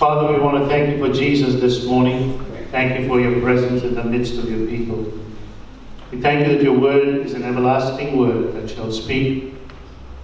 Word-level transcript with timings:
Father, 0.00 0.32
we 0.32 0.40
want 0.40 0.56
to 0.56 0.66
thank 0.66 0.96
you 0.96 1.06
for 1.06 1.12
Jesus 1.12 1.60
this 1.60 1.84
morning. 1.84 2.42
Thank 2.70 2.98
you 2.98 3.06
for 3.06 3.20
your 3.20 3.38
presence 3.42 3.82
in 3.82 3.94
the 3.94 4.02
midst 4.02 4.38
of 4.38 4.50
your 4.50 4.66
people. 4.66 5.12
We 6.10 6.22
thank 6.22 6.46
you 6.46 6.54
that 6.54 6.62
your 6.62 6.78
word 6.78 7.18
is 7.26 7.34
an 7.34 7.42
everlasting 7.42 8.16
word 8.16 8.54
that 8.54 8.70
shall 8.70 8.90
speak 8.90 9.56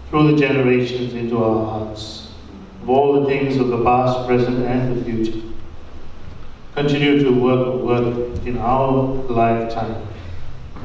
through 0.08 0.32
the 0.32 0.38
generations 0.38 1.12
into 1.12 1.44
our 1.44 1.66
hearts 1.66 2.32
of 2.80 2.88
all 2.88 3.20
the 3.20 3.26
things 3.26 3.58
of 3.58 3.68
the 3.68 3.84
past, 3.84 4.26
present, 4.26 4.64
and 4.64 4.96
the 4.96 5.04
future. 5.04 5.46
Continue 6.74 7.22
to 7.24 7.38
work 7.38 7.82
work 7.82 8.46
in 8.46 8.56
our 8.56 8.92
lifetime 9.28 10.08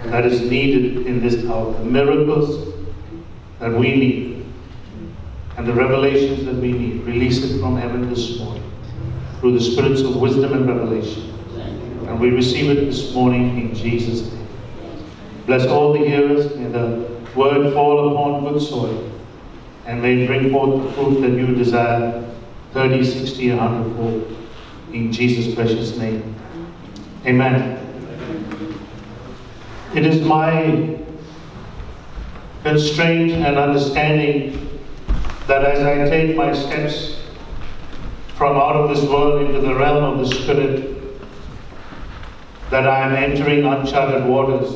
that 0.08 0.26
is 0.26 0.42
needed 0.42 1.08
in 1.08 1.22
this 1.22 1.50
hour. 1.50 1.72
The 1.72 1.86
miracles 1.86 2.74
that 3.60 3.72
we 3.72 3.96
need 3.96 4.46
and 5.56 5.66
the 5.66 5.74
revelations 5.74 6.44
that 6.44 6.56
we 6.56 6.74
need. 6.74 7.04
Release 7.06 7.42
it 7.42 7.58
from 7.62 7.78
heaven 7.78 8.10
this 8.10 8.38
morning 8.38 8.71
through 9.42 9.58
the 9.58 9.60
spirits 9.60 10.02
of 10.02 10.16
wisdom 10.18 10.54
and 10.54 10.68
revelation. 10.68 11.34
And 12.08 12.20
we 12.20 12.30
receive 12.30 12.70
it 12.70 12.86
this 12.86 13.12
morning 13.12 13.60
in 13.60 13.76
Jesus' 13.76 14.32
name. 14.32 14.48
Bless 15.48 15.66
all 15.66 15.94
the 15.94 16.00
hearers. 16.00 16.56
May 16.56 16.68
the 16.68 17.10
word 17.36 17.74
fall 17.74 18.12
upon 18.12 18.44
good 18.44 18.62
soil 18.62 19.12
and 19.88 20.00
may 20.00 20.22
it 20.22 20.28
bring 20.28 20.52
forth 20.52 20.84
the 20.84 20.94
fruit 20.94 21.22
that 21.22 21.32
you 21.32 21.56
desire 21.56 22.24
30, 22.74 23.04
60, 23.04 23.50
100 23.50 23.96
fold. 23.96 24.38
In 24.94 25.12
Jesus' 25.12 25.56
precious 25.56 25.98
name. 25.98 26.36
Amen. 27.26 27.80
It 29.96 30.06
is 30.06 30.22
my 30.22 31.00
constraint 32.64 33.32
and 33.32 33.58
understanding 33.58 34.80
that 35.48 35.64
as 35.64 35.82
I 35.82 36.08
take 36.10 36.36
my 36.38 36.54
steps 36.54 37.21
from 38.42 38.58
out 38.58 38.76
of 38.76 38.90
this 38.90 39.08
world 39.08 39.40
into 39.40 39.62
the 39.62 39.76
realm 39.76 40.04
of 40.04 40.18
the 40.18 40.36
Spirit, 40.36 40.98
that 42.72 42.88
I 42.88 43.02
am 43.02 43.14
entering 43.14 43.66
uncharted 43.66 44.26
waters. 44.26 44.68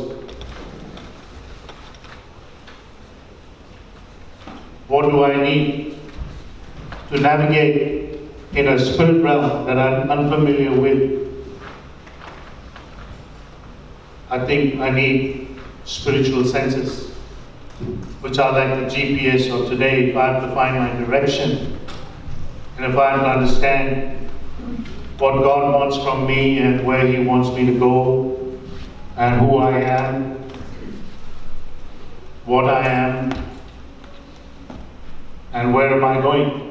What 4.88 5.10
do 5.10 5.24
I 5.24 5.36
need 5.42 5.98
to 7.10 7.20
navigate 7.20 8.20
in 8.54 8.68
a 8.68 8.78
spirit 8.78 9.24
realm 9.24 9.66
that 9.66 9.80
I'm 9.80 10.12
unfamiliar 10.12 10.80
with? 10.80 11.28
I 14.30 14.46
think 14.46 14.80
I 14.80 14.92
need 14.92 15.60
spiritual 15.86 16.46
senses, 16.46 17.10
which 18.22 18.38
are 18.38 18.52
like 18.52 18.80
the 18.80 18.96
GPS 18.96 19.50
of 19.50 19.70
today. 19.70 20.12
If 20.12 20.18
I 20.18 20.34
have 20.34 20.44
to 20.44 20.54
find 20.54 20.78
my 20.78 21.04
direction, 21.04 21.80
and 22.78 22.86
if 22.86 22.98
I 22.98 23.16
don't 23.16 23.26
understand 23.26 24.30
what 25.18 25.42
God 25.42 25.74
wants 25.74 25.98
from 25.98 26.28
me 26.28 26.60
and 26.60 26.86
where 26.86 27.08
He 27.08 27.24
wants 27.24 27.50
me 27.50 27.66
to 27.66 27.80
go, 27.80 28.36
and 29.18 29.40
who 29.40 29.58
I 29.58 29.80
am, 29.80 30.38
what 32.46 32.66
I 32.66 32.86
am, 32.86 33.32
and 35.54 35.74
where 35.74 35.94
am 35.94 36.04
I 36.04 36.22
going. 36.22 36.62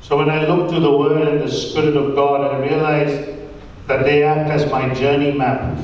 So 0.00 0.16
when 0.16 0.30
I 0.30 0.46
look 0.46 0.70
to 0.70 0.80
the 0.80 0.90
Word 0.90 1.28
and 1.28 1.42
the 1.42 1.52
Spirit 1.52 1.96
of 1.96 2.14
God, 2.14 2.40
I 2.40 2.66
realize 2.66 3.28
that 3.86 4.04
they 4.04 4.22
act 4.22 4.50
as 4.50 4.70
my 4.70 4.92
journey 4.94 5.32
map. 5.32 5.78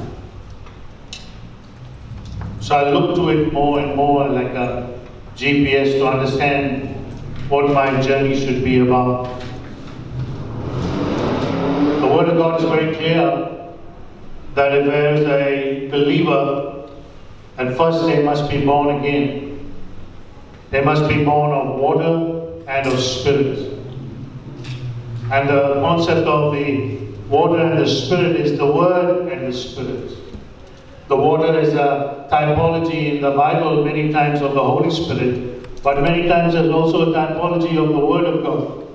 So 2.61 2.75
I 2.75 2.91
look 2.91 3.15
to 3.17 3.29
it 3.29 3.53
more 3.53 3.79
and 3.81 3.95
more 3.95 4.29
like 4.29 4.55
a 4.55 4.96
GPS 5.37 5.99
to 5.99 6.07
understand 6.09 6.97
what 7.51 7.71
my 7.71 8.01
journey 8.01 8.39
should 8.39 8.65
be 8.65 8.79
about. 8.79 9.39
The 12.01 12.07
Word 12.07 12.29
of 12.31 12.39
God 12.39 12.61
is 12.61 12.67
very 12.69 12.95
clear 12.97 13.67
that 14.55 14.73
if 14.73 14.87
there 14.87 15.15
is 15.15 15.27
a 15.27 15.89
believer, 15.91 16.89
at 17.59 17.77
first 17.77 18.07
they 18.07 18.23
must 18.23 18.49
be 18.49 18.65
born 18.65 18.99
again. 18.99 19.75
They 20.71 20.83
must 20.83 21.07
be 21.07 21.23
born 21.23 21.53
of 21.53 21.79
water 21.79 22.63
and 22.67 22.87
of 22.87 22.99
spirit. 22.99 23.79
And 25.31 25.49
the 25.51 25.75
concept 25.83 26.27
of 26.27 26.55
the 26.55 26.97
water 27.29 27.59
and 27.59 27.79
the 27.79 27.87
spirit 27.87 28.37
is 28.37 28.57
the 28.57 28.67
Word 28.67 29.31
and 29.31 29.53
the 29.53 29.53
Spirit. 29.53 30.13
The 31.09 31.17
water 31.17 31.59
is 31.59 31.75
a 31.75 32.16
typology 32.31 33.15
in 33.15 33.23
the 33.23 33.31
Bible 33.33 33.85
many 33.85 34.13
times 34.13 34.41
of 34.43 34.55
the 34.55 34.63
Holy 34.63 34.91
Spirit, 34.91 35.83
but 35.83 36.03
many 36.03 36.29
times 36.29 36.55
there's 36.55 36.71
also 36.71 37.13
a 37.13 37.15
typology 37.15 37.77
of 37.83 37.89
the 37.89 37.99
Word 37.99 38.25
of 38.25 38.43
God. 38.43 38.87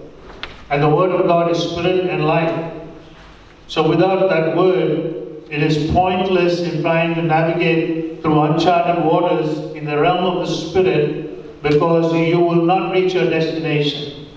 And 0.69 0.81
the 0.81 0.90
Word 0.90 1.12
of 1.12 1.28
God 1.28 1.52
is 1.52 1.58
spirit 1.58 2.09
and 2.09 2.25
life. 2.25 2.74
So 3.68 3.88
without 3.88 4.30
that 4.30 4.56
Word, 4.56 5.44
it 5.50 5.62
is 5.62 5.92
pointless 5.92 6.59
in 6.62 6.81
trying 6.81 7.16
to 7.16 7.22
navigate 7.22 8.22
through 8.22 8.42
uncharted 8.42 9.03
waters 9.03 9.75
in 9.75 9.86
the 9.86 10.00
realm 10.00 10.24
of 10.24 10.48
the 10.48 10.53
Spirit 10.53 11.62
because 11.62 12.13
you 12.13 12.40
will 12.40 12.63
not 12.66 12.92
reach 12.92 13.13
your 13.13 13.30
destination. 13.30 14.28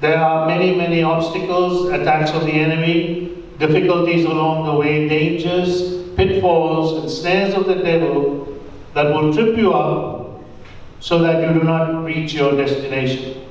There 0.00 0.18
are 0.18 0.46
many, 0.48 0.74
many 0.74 1.02
obstacles, 1.02 1.88
attacks 1.90 2.32
of 2.32 2.44
the 2.44 2.52
enemy, 2.52 3.44
difficulties 3.58 4.24
along 4.24 4.66
the 4.66 4.74
way, 4.74 5.08
dangers, 5.08 6.01
pitfalls, 6.22 7.02
and 7.02 7.10
snares 7.10 7.54
of 7.54 7.66
the 7.66 7.74
devil 7.74 8.60
that 8.94 9.06
will 9.12 9.32
trip 9.32 9.56
you 9.56 9.72
up 9.72 10.40
so 11.00 11.18
that 11.18 11.42
you 11.42 11.58
do 11.58 11.64
not 11.64 12.04
reach 12.04 12.32
your 12.32 12.56
destination. 12.56 13.44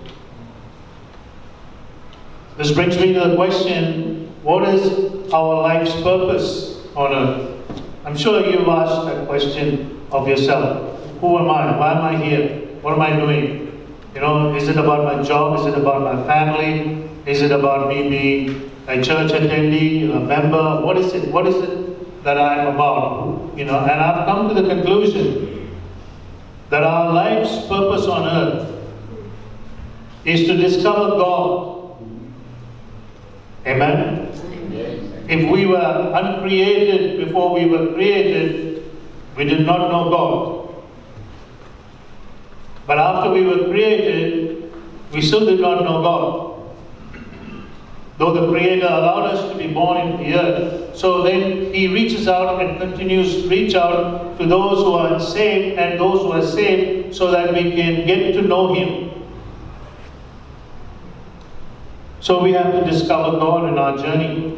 This 2.58 2.72
brings 2.72 2.98
me 2.98 3.14
to 3.14 3.20
the 3.30 3.36
question 3.36 4.28
what 4.44 4.68
is 4.68 5.32
our 5.34 5.62
life's 5.62 5.94
purpose 6.02 6.86
on 6.96 7.14
earth? 7.14 7.82
I'm 8.06 8.18
sure 8.18 8.46
you've 8.46 8.68
asked 8.68 9.06
that 9.06 9.28
question 9.28 10.02
of 10.12 10.28
yourself. 10.28 11.00
Who 11.20 11.38
am 11.38 11.50
I? 11.50 11.78
Why 11.78 11.92
am 11.92 12.02
I 12.02 12.24
here? 12.24 12.68
What 12.82 12.94
am 12.94 13.02
I 13.02 13.16
doing? 13.16 13.88
You 14.16 14.22
know, 14.22 14.56
is 14.56 14.68
it 14.68 14.78
about 14.78 15.04
my 15.04 15.24
job? 15.24 15.60
Is 15.60 15.66
it 15.68 15.78
about 15.78 16.02
my 16.02 16.24
family? 16.26 17.08
Is 17.26 17.42
it 17.42 17.52
about 17.52 17.88
me 17.88 18.10
being 18.10 18.72
a 18.88 18.96
church 19.02 19.32
attendee, 19.32 20.14
a 20.16 20.20
member? 20.20 20.82
What 20.82 20.98
is 20.98 21.14
it? 21.14 21.32
What 21.32 21.46
is 21.48 21.56
it 21.56 21.91
that 22.24 22.38
I'm 22.38 22.68
about? 22.76 23.52
You 23.56 23.66
know, 23.66 23.80
and 23.80 24.00
I've 24.02 24.26
come 24.26 24.48
to 24.50 24.62
the 24.62 24.68
conclusion 24.68 25.70
that 26.70 26.84
our 26.84 27.12
life's 27.12 27.68
purpose 27.68 28.06
on 28.08 28.28
earth 28.28 28.68
is 30.26 30.48
to 30.48 30.56
discover 30.56 31.10
God. 31.18 31.98
Amen? 33.66 34.28
If 35.28 35.50
we 35.50 35.66
were 35.66 36.12
uncreated 36.14 37.26
before 37.26 37.54
we 37.54 37.66
were 37.66 37.94
created, 37.94 38.84
we 39.36 39.46
did 39.46 39.66
not 39.66 39.92
know 39.92 40.10
God. 40.10 40.84
But 42.86 42.98
after 43.00 43.32
we 43.32 43.46
were 43.46 43.70
created, 43.70 44.74
we 45.14 45.22
still 45.22 45.46
did 45.46 45.60
not 45.60 45.84
know 45.84 46.02
God. 46.02 46.51
Though 48.22 48.34
the 48.34 48.52
Creator 48.52 48.86
allowed 48.86 49.32
us 49.32 49.52
to 49.52 49.58
be 49.58 49.74
born 49.74 49.98
in 49.98 50.18
the 50.18 50.40
earth, 50.40 50.96
so 50.96 51.24
then 51.24 51.74
He 51.74 51.88
reaches 51.88 52.28
out 52.28 52.62
and 52.62 52.80
continues 52.80 53.42
to 53.42 53.50
reach 53.50 53.74
out 53.74 54.38
to 54.38 54.46
those 54.46 54.84
who 54.84 54.94
are 54.94 55.16
unsaved 55.16 55.80
and 55.80 56.00
those 56.00 56.22
who 56.22 56.32
are 56.32 56.46
saved 56.46 57.16
so 57.16 57.32
that 57.32 57.52
we 57.52 57.72
can 57.72 58.06
get 58.06 58.34
to 58.34 58.44
know 58.44 58.76
Him. 58.76 59.10
So 62.20 62.44
we 62.44 62.52
have 62.52 62.72
to 62.74 62.86
discover 62.88 63.40
God 63.40 63.68
in 63.70 63.80
our 63.80 63.98
journey. 63.98 64.56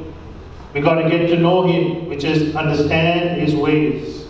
We 0.74 0.82
got 0.82 0.96
to 0.96 1.10
get 1.10 1.28
to 1.28 1.38
know 1.38 1.66
Him, 1.66 2.10
which 2.10 2.26
is 2.26 2.54
understand 2.58 3.40
His 3.40 3.56
ways. 3.56 4.26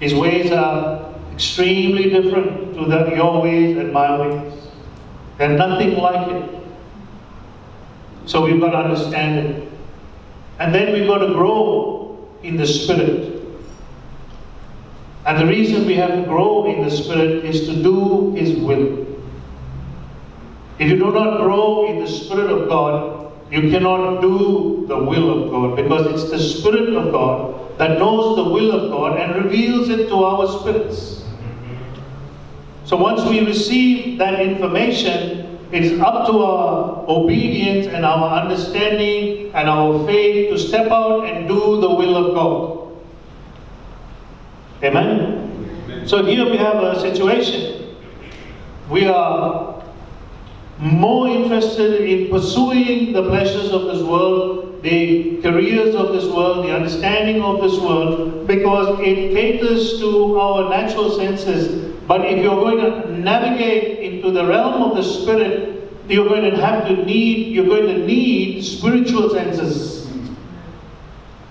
His 0.00 0.14
ways 0.14 0.52
are 0.52 1.14
extremely 1.32 2.10
different 2.10 2.74
to 2.74 2.84
the, 2.84 3.14
your 3.16 3.40
ways 3.40 3.78
and 3.78 3.90
my 3.90 4.20
ways. 4.20 4.52
They're 5.38 5.56
nothing 5.56 5.96
like 5.96 6.28
it. 6.28 6.65
So 8.26 8.44
we've 8.44 8.60
got 8.60 8.70
to 8.70 8.78
understand 8.78 9.38
it. 9.38 9.68
And 10.58 10.74
then 10.74 10.92
we've 10.92 11.06
got 11.06 11.18
to 11.18 11.28
grow 11.28 12.28
in 12.42 12.56
the 12.56 12.66
Spirit. 12.66 13.42
And 15.24 15.38
the 15.40 15.46
reason 15.46 15.86
we 15.86 15.94
have 15.96 16.10
to 16.10 16.22
grow 16.22 16.66
in 16.66 16.84
the 16.84 16.90
Spirit 16.90 17.44
is 17.44 17.66
to 17.66 17.82
do 17.82 18.32
His 18.34 18.58
will. 18.58 19.06
If 20.78 20.90
you 20.90 20.98
do 20.98 21.10
not 21.10 21.38
grow 21.38 21.88
in 21.88 22.00
the 22.00 22.08
Spirit 22.08 22.50
of 22.50 22.68
God, 22.68 23.32
you 23.50 23.70
cannot 23.70 24.20
do 24.20 24.84
the 24.88 24.98
will 24.98 25.44
of 25.44 25.50
God 25.50 25.76
because 25.76 26.06
it's 26.06 26.30
the 26.30 26.38
Spirit 26.38 26.94
of 26.94 27.12
God 27.12 27.78
that 27.78 27.98
knows 27.98 28.36
the 28.36 28.44
will 28.44 28.72
of 28.72 28.90
God 28.90 29.18
and 29.18 29.44
reveals 29.44 29.88
it 29.88 30.08
to 30.08 30.24
our 30.24 30.46
spirits. 30.60 31.24
So 32.84 32.96
once 32.96 33.24
we 33.24 33.40
receive 33.40 34.18
that 34.18 34.40
information, 34.40 35.55
it 35.72 35.82
is 35.82 36.00
up 36.00 36.26
to 36.26 36.38
our 36.38 37.04
obedience 37.08 37.86
and 37.86 38.04
our 38.04 38.40
understanding 38.40 39.50
and 39.54 39.68
our 39.68 40.06
faith 40.06 40.50
to 40.50 40.58
step 40.58 40.90
out 40.90 41.24
and 41.26 41.48
do 41.48 41.80
the 41.80 41.88
will 41.88 42.16
of 42.16 42.34
God. 42.34 42.76
Amen? 44.84 45.82
Amen. 45.84 46.08
So 46.08 46.24
here 46.24 46.44
we 46.48 46.56
have 46.56 46.76
a 46.76 47.00
situation. 47.00 47.96
We 48.88 49.06
are 49.06 49.82
more 50.78 51.26
interested 51.28 52.02
in 52.02 52.30
pursuing 52.30 53.12
the 53.12 53.22
pleasures 53.22 53.72
of 53.72 53.86
this 53.86 54.02
world, 54.02 54.82
the 54.82 55.40
careers 55.42 55.94
of 55.94 56.12
this 56.12 56.26
world, 56.26 56.66
the 56.66 56.74
understanding 56.74 57.42
of 57.42 57.60
this 57.60 57.78
world, 57.80 58.46
because 58.46 59.00
it 59.00 59.32
caters 59.32 59.98
to 59.98 60.38
our 60.38 60.68
natural 60.68 61.10
senses. 61.16 61.95
But 62.06 62.24
if 62.24 62.42
you're 62.42 62.56
going 62.56 62.78
to 62.78 63.12
navigate 63.12 63.98
into 63.98 64.30
the 64.30 64.46
realm 64.46 64.82
of 64.82 64.96
the 64.96 65.02
spirit, 65.02 65.90
you're 66.08 66.28
going 66.28 66.48
to 66.50 66.56
have 66.56 66.86
to 66.86 67.04
need, 67.04 67.48
you're 67.48 67.66
going 67.66 67.86
to 67.86 68.06
need 68.06 68.62
spiritual 68.62 69.30
senses. 69.30 69.96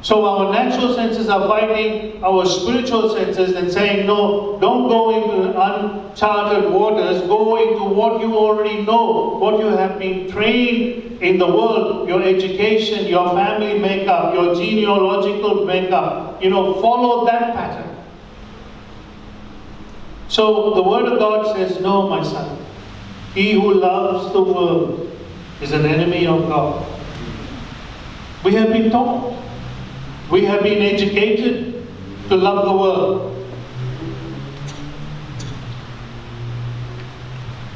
So 0.02 0.24
our 0.24 0.54
natural 0.54 0.94
senses 0.94 1.30
are 1.30 1.48
fighting 1.48 2.24
our 2.24 2.46
spiritual 2.46 3.10
senses 3.16 3.56
and 3.56 3.72
saying, 3.72 4.06
no, 4.06 4.60
don't 4.62 4.88
go 4.88 5.10
into 5.10 5.60
uncharted 5.60 6.72
waters. 6.72 7.22
Go 7.22 7.56
into 7.58 7.84
what 7.84 8.22
you 8.22 8.38
already 8.38 8.84
know, 8.84 9.38
what 9.40 9.60
you 9.60 9.66
have 9.66 9.98
been 9.98 10.30
trained 10.30 11.24
in 11.24 11.40
the 11.40 11.48
world, 11.48 12.08
your 12.08 12.22
education, 12.22 13.08
your 13.08 13.30
family 13.32 13.80
makeup, 13.80 14.36
your 14.36 14.54
genealogical 14.54 15.66
makeup. 15.66 16.42
You 16.42 16.52
know, 16.52 16.80
follow 16.82 17.26
that 17.26 17.56
pattern. 17.56 17.95
So 20.36 20.74
the 20.74 20.84
Word 20.84 21.06
of 21.06 21.18
God 21.18 21.56
says, 21.56 21.80
no, 21.80 22.10
my 22.10 22.22
son. 22.22 22.58
He 23.34 23.54
who 23.54 23.76
loves 23.76 24.34
the 24.34 24.42
world 24.44 25.10
is 25.62 25.72
an 25.72 25.86
enemy 25.86 26.28
of 26.28 26.50
God. 26.50 26.86
We 28.44 28.54
have 28.56 28.68
been 28.68 28.92
taught. 28.92 29.42
We 30.30 30.44
have 30.44 30.62
been 30.62 30.82
educated 30.82 31.88
to 32.28 32.36
love 32.36 32.66
the 32.66 32.74
world. 32.74 33.48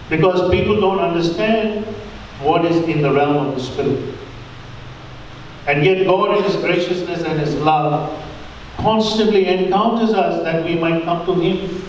Because 0.10 0.52
people 0.52 0.82
don't 0.82 1.00
understand 1.00 1.86
what 2.42 2.66
is 2.66 2.76
in 2.90 3.02
the 3.02 3.14
realm 3.14 3.38
of 3.38 3.56
the 3.56 3.62
Spirit. 3.62 4.16
And 5.66 5.86
yet 5.86 6.06
God 6.06 6.40
in 6.40 6.44
His 6.44 6.58
graciousness 6.58 7.24
and 7.24 7.40
His 7.40 7.56
love 7.56 8.12
constantly 8.76 9.46
encounters 9.48 10.10
us 10.10 10.44
that 10.44 10.66
we 10.66 10.76
might 10.76 11.04
come 11.06 11.26
to 11.26 11.36
Him. 11.36 11.89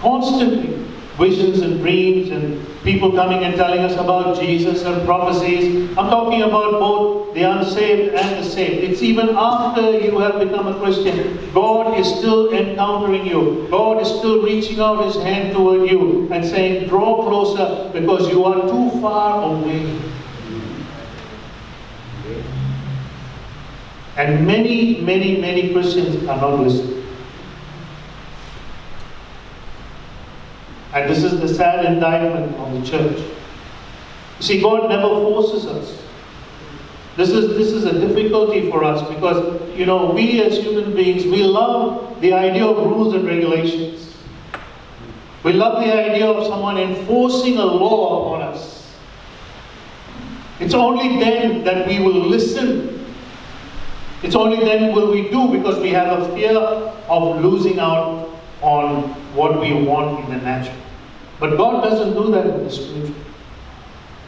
Constantly 0.00 0.78
visions 1.18 1.60
and 1.60 1.80
dreams 1.80 2.30
and 2.30 2.64
people 2.84 3.10
coming 3.12 3.42
and 3.44 3.56
telling 3.56 3.80
us 3.80 3.94
about 3.94 4.40
Jesus 4.40 4.84
and 4.84 5.04
prophecies. 5.04 5.90
I'm 5.98 6.08
talking 6.08 6.42
about 6.42 6.72
both 6.78 7.34
the 7.34 7.42
unsaved 7.42 8.14
and 8.14 8.38
the 8.38 8.48
saved. 8.48 8.84
It's 8.84 9.02
even 9.02 9.30
after 9.30 9.98
you 9.98 10.18
have 10.20 10.38
become 10.38 10.68
a 10.68 10.78
Christian. 10.78 11.52
God 11.52 11.98
is 11.98 12.06
still 12.06 12.52
encountering 12.52 13.26
you. 13.26 13.66
God 13.70 14.00
is 14.00 14.08
still 14.08 14.42
reaching 14.42 14.78
out 14.78 15.04
his 15.04 15.16
hand 15.16 15.54
toward 15.54 15.90
you 15.90 16.28
and 16.32 16.44
saying, 16.44 16.88
draw 16.88 17.24
closer 17.28 17.90
because 17.92 18.28
you 18.28 18.44
are 18.44 18.62
too 18.62 18.90
far 19.00 19.42
away. 19.42 20.00
And 24.16 24.46
many, 24.46 25.00
many, 25.00 25.40
many 25.40 25.72
Christians 25.72 26.28
are 26.28 26.40
not 26.40 26.60
listening. 26.60 26.98
And 30.98 31.08
this 31.08 31.22
is 31.22 31.38
the 31.38 31.46
sad 31.46 31.84
indictment 31.84 32.56
on 32.56 32.80
the 32.80 32.84
church. 32.84 33.18
You 33.18 34.42
see, 34.42 34.60
God 34.60 34.88
never 34.88 35.08
forces 35.08 35.64
us. 35.66 36.02
This 37.16 37.28
is, 37.28 37.56
this 37.56 37.68
is 37.68 37.84
a 37.84 38.00
difficulty 38.00 38.68
for 38.68 38.82
us 38.82 39.08
because, 39.08 39.60
you 39.76 39.86
know, 39.86 40.10
we 40.10 40.42
as 40.42 40.58
human 40.58 40.96
beings, 40.96 41.24
we 41.24 41.44
love 41.44 42.20
the 42.20 42.32
idea 42.32 42.66
of 42.66 42.78
rules 42.78 43.14
and 43.14 43.24
regulations. 43.24 44.16
We 45.44 45.52
love 45.52 45.84
the 45.84 45.92
idea 45.94 46.26
of 46.26 46.44
someone 46.48 46.78
enforcing 46.78 47.58
a 47.58 47.64
law 47.64 48.34
upon 48.34 48.48
us. 48.48 48.92
It's 50.58 50.74
only 50.74 51.20
then 51.20 51.62
that 51.62 51.86
we 51.86 52.00
will 52.00 52.26
listen. 52.26 53.06
It's 54.24 54.34
only 54.34 54.56
then 54.64 54.92
will 54.92 55.12
we 55.12 55.30
do 55.30 55.46
because 55.56 55.78
we 55.78 55.90
have 55.90 56.18
a 56.18 56.34
fear 56.34 56.56
of 56.56 57.40
losing 57.44 57.78
out 57.78 58.28
on 58.62 59.02
what 59.36 59.60
we 59.60 59.72
want 59.72 60.24
in 60.24 60.30
the 60.32 60.44
natural. 60.44 60.87
But 61.40 61.56
God 61.56 61.82
doesn't 61.82 62.14
do 62.14 62.30
that 62.32 62.46
in 62.46 62.64
the 62.64 62.70
spiritual. 62.70 63.14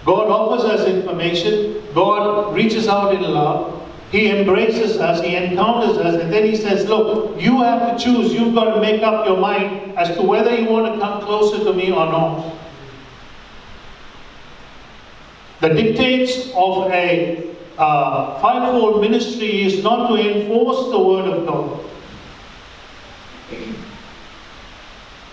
God 0.04 0.28
offers 0.28 0.64
us 0.64 0.88
information. 0.88 1.82
God 1.94 2.54
reaches 2.54 2.88
out 2.88 3.14
in 3.14 3.22
love. 3.22 3.76
He 4.10 4.28
embraces 4.28 4.96
us, 4.98 5.24
He 5.24 5.36
encounters 5.36 5.96
us, 5.98 6.20
and 6.20 6.32
then 6.32 6.44
He 6.44 6.56
says, 6.56 6.88
Look, 6.88 7.40
you 7.40 7.60
have 7.62 7.96
to 7.96 8.04
choose. 8.04 8.32
You've 8.32 8.54
got 8.54 8.74
to 8.74 8.80
make 8.80 9.02
up 9.02 9.24
your 9.24 9.38
mind 9.38 9.96
as 9.96 10.16
to 10.16 10.22
whether 10.22 10.54
you 10.54 10.68
want 10.68 10.92
to 10.92 11.00
come 11.00 11.22
closer 11.22 11.62
to 11.62 11.72
me 11.72 11.92
or 11.92 12.06
not. 12.06 12.56
The 15.60 15.68
dictates 15.68 16.50
of 16.56 16.90
a 16.90 17.54
uh, 17.78 18.40
fivefold 18.40 19.00
ministry 19.00 19.62
is 19.62 19.84
not 19.84 20.08
to 20.08 20.16
enforce 20.16 20.90
the 20.90 20.98
Word 20.98 21.26
of 21.26 21.46
God. 21.46 21.84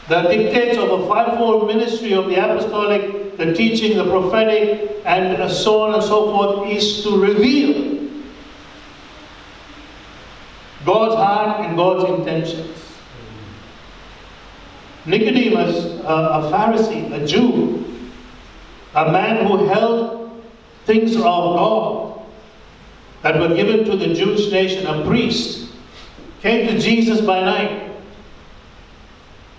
The 0.08 0.22
dictates 0.22 0.78
of 0.78 0.90
a 0.90 1.08
fivefold 1.08 1.68
ministry 1.68 2.14
of 2.14 2.28
the 2.28 2.36
apostolic, 2.36 3.36
the 3.38 3.54
teaching, 3.54 3.98
the 3.98 4.06
prophetic, 4.06 5.02
and 5.06 5.42
uh, 5.42 5.50
so 5.50 5.82
on 5.82 5.96
and 5.96 6.04
so 6.04 6.32
forth 6.32 6.70
is 6.70 7.04
to 7.04 7.20
reveal 7.20 8.10
God's 10.86 11.16
heart 11.16 11.66
and 11.66 11.76
God's 11.76 12.10
intentions. 12.10 12.78
Nicodemus, 15.06 15.76
a, 16.02 16.14
a 16.14 16.52
Pharisee, 16.52 17.12
a 17.14 17.28
Jew, 17.28 17.86
a 18.96 19.12
man 19.12 19.46
who 19.46 19.68
held 19.68 20.42
things 20.86 21.18
of 21.18 21.22
God 21.22 22.22
that 23.24 23.40
were 23.40 23.54
given 23.54 23.84
to 23.86 23.98
the 23.98 24.14
Jewish 24.14 24.52
nation, 24.52 24.88
a 24.88 25.06
priest, 25.06 25.70
came 26.42 26.68
to 26.68 26.80
Jesus 26.80 27.20
by 27.20 27.42
night 27.42 27.87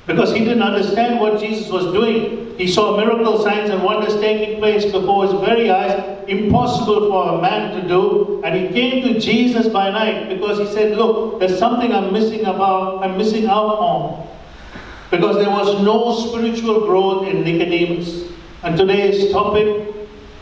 because 0.08 0.32
he 0.32 0.38
didn't 0.38 0.62
understand 0.62 1.20
what 1.20 1.38
Jesus 1.38 1.68
was 1.68 1.84
doing. 1.92 2.56
He 2.56 2.66
saw 2.66 2.96
miracle 2.96 3.42
signs 3.42 3.68
and 3.68 3.82
wonders 3.82 4.18
taking 4.20 4.58
place 4.58 4.86
before 4.86 5.26
his 5.26 5.34
very 5.34 5.70
eyes, 5.70 6.26
impossible 6.26 7.10
for 7.10 7.38
a 7.38 7.42
man 7.42 7.78
to 7.78 7.86
do. 7.86 8.40
And 8.42 8.58
he 8.58 8.68
came 8.72 9.02
to 9.04 9.20
Jesus 9.20 9.68
by 9.68 9.90
night 9.90 10.30
because 10.30 10.58
he 10.58 10.66
said, 10.74 10.96
Look, 10.96 11.40
there's 11.40 11.58
something 11.58 11.92
I'm 11.92 12.10
missing 12.10 12.46
about, 12.46 13.04
I'm 13.04 13.18
missing 13.18 13.48
out 13.48 13.78
on. 13.78 14.26
Because 15.10 15.36
there 15.36 15.50
was 15.50 15.82
no 15.82 16.16
spiritual 16.26 16.86
growth 16.86 17.28
in 17.28 17.44
Nicodemus. 17.44 18.32
And 18.62 18.78
today's 18.78 19.30
topic 19.30 19.94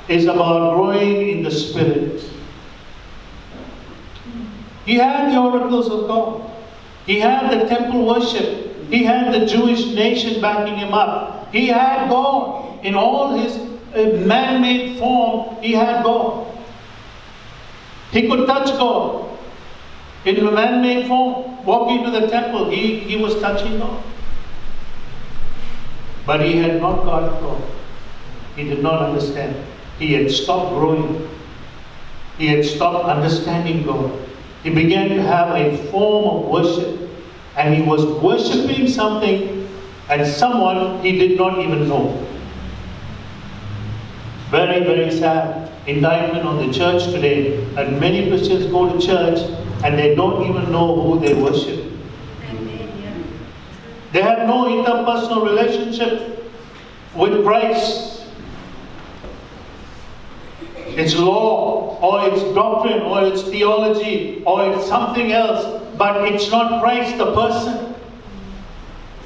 is 0.08 0.26
about 0.26 0.74
growing 0.74 1.28
in 1.28 1.42
the 1.42 1.50
Spirit. 1.50 2.22
He 4.84 4.94
had 4.94 5.32
the 5.32 5.38
oracles 5.38 5.88
of 5.90 6.06
God. 6.06 6.52
He 7.04 7.18
had 7.18 7.50
the 7.50 7.68
temple 7.68 8.06
worship. 8.06 8.75
He 8.90 9.04
had 9.04 9.32
the 9.34 9.46
Jewish 9.46 9.86
nation 9.86 10.40
backing 10.40 10.76
him 10.76 10.94
up. 10.94 11.52
He 11.52 11.68
had 11.68 12.08
God. 12.08 12.84
In 12.84 12.94
all 12.94 13.36
his 13.36 13.56
uh, 13.94 14.16
man 14.26 14.60
made 14.62 14.98
form, 14.98 15.56
he 15.62 15.72
had 15.72 16.04
God. 16.04 16.46
He 18.12 18.28
could 18.28 18.46
touch 18.46 18.66
God. 18.78 19.38
In 20.24 20.46
a 20.46 20.50
man 20.50 20.82
made 20.82 21.06
form, 21.06 21.64
walking 21.64 22.04
to 22.04 22.10
the 22.10 22.26
temple, 22.28 22.70
he, 22.70 22.98
he 23.00 23.16
was 23.16 23.40
touching 23.40 23.78
God. 23.78 24.02
But 26.24 26.40
he 26.40 26.56
had 26.56 26.80
not 26.80 27.04
got 27.04 27.40
God. 27.40 27.62
He 28.56 28.64
did 28.64 28.82
not 28.82 29.02
understand. 29.02 29.56
He 29.98 30.12
had 30.14 30.30
stopped 30.30 30.70
growing. 30.70 31.28
He 32.38 32.48
had 32.48 32.64
stopped 32.64 33.04
understanding 33.06 33.84
God. 33.84 34.12
He 34.62 34.70
began 34.70 35.08
to 35.10 35.22
have 35.22 35.54
a 35.54 35.76
form 35.90 36.24
of 36.44 36.50
worship 36.50 37.05
and 37.56 37.74
he 37.74 37.82
was 37.82 38.04
worshipping 38.22 38.86
something 38.88 39.68
and 40.08 40.26
someone 40.26 41.00
he 41.02 41.18
did 41.18 41.38
not 41.38 41.58
even 41.58 41.88
know. 41.88 42.22
Very, 44.50 44.84
very 44.84 45.10
sad 45.10 45.72
indictment 45.88 46.44
on 46.44 46.64
the 46.64 46.72
church 46.72 47.04
today. 47.04 47.64
And 47.76 47.98
many 47.98 48.28
Christians 48.28 48.66
go 48.66 48.92
to 48.92 49.04
church 49.04 49.38
and 49.82 49.98
they 49.98 50.14
don't 50.14 50.48
even 50.48 50.70
know 50.70 51.00
who 51.00 51.20
they 51.20 51.34
worship. 51.34 51.92
They 54.12 54.22
have 54.22 54.46
no 54.46 54.64
interpersonal 54.66 55.44
relationship 55.44 56.52
with 57.14 57.44
Christ. 57.44 58.24
It's 60.88 61.14
law, 61.16 61.98
or 62.00 62.28
it's 62.28 62.42
doctrine, 62.54 63.02
or 63.02 63.24
it's 63.24 63.42
theology, 63.42 64.42
or 64.46 64.72
it's 64.72 64.86
something 64.86 65.32
else 65.32 65.85
but 65.96 66.32
it's 66.32 66.50
not 66.50 66.82
Christ 66.82 67.18
the 67.18 67.34
person. 67.34 67.94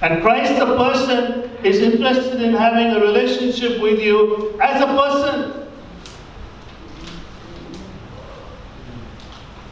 And 0.02 0.22
Christ 0.22 0.58
the 0.58 0.76
person 0.76 1.50
is 1.64 1.80
interested 1.80 2.40
in 2.40 2.54
having 2.54 2.88
a 2.88 3.00
relationship 3.00 3.80
with 3.80 4.00
you 4.00 4.58
as 4.60 4.80
a 4.82 4.86
person. 4.86 5.68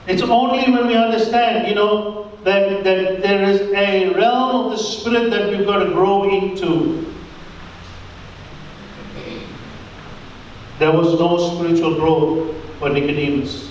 It's 0.07 0.23
only 0.23 0.71
when 0.73 0.87
we 0.87 0.95
understand, 0.95 1.69
you 1.69 1.75
know, 1.75 2.31
that, 2.45 2.85
that 2.85 3.23
there 3.23 3.43
is 3.45 3.61
a 3.73 4.11
realm 4.15 4.67
of 4.67 4.71
the 4.73 4.79
Spirit 4.79 5.31
that 5.31 5.51
we've 5.51 5.67
got 5.67 5.85
to 5.85 5.91
grow 5.91 6.29
into. 6.31 7.09
there 10.79 10.93
was 10.93 11.19
no 11.19 11.55
spiritual 11.55 11.97
growth 11.97 12.55
for 12.79 12.89
Nicodemus. 12.89 13.71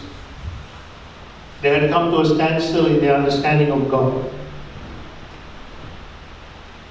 They 1.62 1.80
had 1.80 1.90
come 1.90 2.12
to 2.12 2.20
a 2.20 2.26
standstill 2.26 2.86
in 2.86 3.00
their 3.00 3.16
understanding 3.16 3.72
of 3.72 3.90
God. 3.90 4.32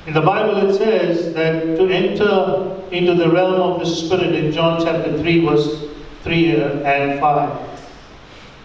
In 0.06 0.14
the 0.14 0.20
Bible, 0.20 0.68
it 0.68 0.76
says 0.76 1.34
that 1.34 1.62
to 1.76 1.88
enter 1.88 2.76
into 2.92 3.14
the 3.14 3.28
realm 3.28 3.60
of 3.60 3.80
the 3.80 3.86
Spirit 3.86 4.34
in 4.34 4.52
John 4.52 4.84
chapter 4.84 5.18
3, 5.18 5.44
verse 5.44 5.84
3 6.22 6.60
uh, 6.60 6.68
and 6.84 7.20
5, 7.20 7.80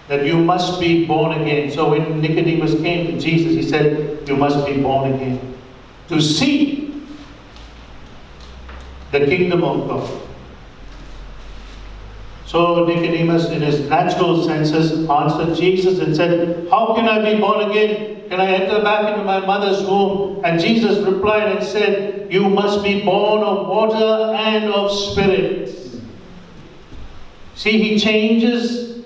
that 0.08 0.26
you 0.26 0.38
must 0.38 0.80
be 0.80 1.06
born 1.06 1.40
again. 1.40 1.72
So 1.72 1.90
when 1.90 2.22
Nicodemus 2.22 2.76
came 2.82 3.08
to 3.08 3.20
Jesus, 3.20 3.54
he 3.54 3.64
said, 3.64 4.28
You 4.28 4.36
must 4.38 4.66
be 4.66 4.82
born 4.82 5.14
again. 5.14 5.58
To 6.10 6.22
see 6.22 7.04
the 9.12 9.26
kingdom 9.26 9.64
of 9.64 9.88
God. 9.88 10.31
So 12.52 12.84
Nicodemus, 12.84 13.50
in 13.50 13.62
his 13.62 13.80
natural 13.88 14.44
senses, 14.44 15.10
answered 15.10 15.56
Jesus 15.56 16.00
and 16.00 16.14
said, 16.14 16.68
How 16.70 16.94
can 16.94 17.08
I 17.08 17.32
be 17.32 17.40
born 17.40 17.72
again? 17.72 18.28
Can 18.28 18.42
I 18.42 18.48
enter 18.52 18.84
back 18.84 19.08
into 19.08 19.24
my 19.24 19.40
mother's 19.40 19.82
womb? 19.88 20.44
And 20.44 20.60
Jesus 20.60 20.98
replied 21.08 21.56
and 21.56 21.66
said, 21.66 22.28
You 22.30 22.50
must 22.50 22.84
be 22.84 23.06
born 23.06 23.42
of 23.42 23.68
water 23.68 24.36
and 24.36 24.66
of 24.66 24.92
spirit. 24.92 25.74
See, 27.56 27.82
he 27.82 27.98
changes 27.98 29.06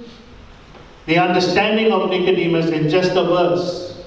the 1.05 1.19
understanding 1.19 1.91
of 1.91 2.09
Nicodemus 2.09 2.71
in 2.71 2.89
just 2.89 3.11
a 3.11 3.25
verse. 3.25 4.03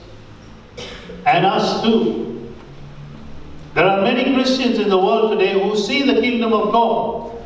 And 1.27 1.47
us 1.47 1.81
too. 1.85 2.53
There 3.75 3.87
are 3.87 4.03
many 4.03 4.35
Christians 4.35 4.81
in 4.81 4.89
the 4.89 4.99
world 4.99 5.31
today 5.31 5.53
who 5.53 5.77
see 5.79 6.03
the 6.03 6.21
kingdom 6.21 6.53
of 6.53 6.73
God 6.73 7.38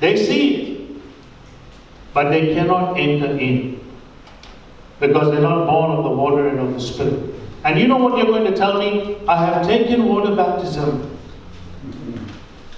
they 0.00 0.16
see 0.16 0.54
it, 0.54 1.02
but 2.12 2.30
they 2.30 2.54
cannot 2.54 2.98
enter 2.98 3.38
in 3.38 3.80
because 4.98 5.30
they're 5.30 5.40
not 5.40 5.66
born 5.66 5.92
of 5.92 6.04
the 6.04 6.10
water 6.10 6.48
and 6.48 6.58
of 6.58 6.74
the 6.74 6.80
Spirit. 6.80 7.34
And 7.64 7.78
you 7.78 7.86
know 7.86 7.98
what 7.98 8.16
you're 8.16 8.26
going 8.26 8.50
to 8.50 8.56
tell 8.56 8.78
me? 8.78 9.18
I 9.28 9.44
have 9.44 9.66
taken 9.66 10.06
water 10.06 10.34
baptism. 10.34 11.18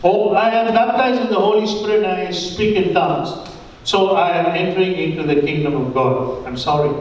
Oh, 0.04 0.34
I 0.34 0.48
am 0.50 0.74
baptized 0.74 1.20
in 1.20 1.28
the 1.28 1.38
Holy 1.38 1.66
Spirit 1.66 2.02
and 2.04 2.06
I 2.06 2.30
speak 2.32 2.76
in 2.76 2.92
tongues. 2.92 3.50
So 3.84 4.10
I 4.16 4.30
am 4.36 4.46
entering 4.46 4.94
into 4.94 5.22
the 5.22 5.40
kingdom 5.40 5.74
of 5.74 5.94
God. 5.94 6.44
I'm 6.46 6.56
sorry. 6.56 6.92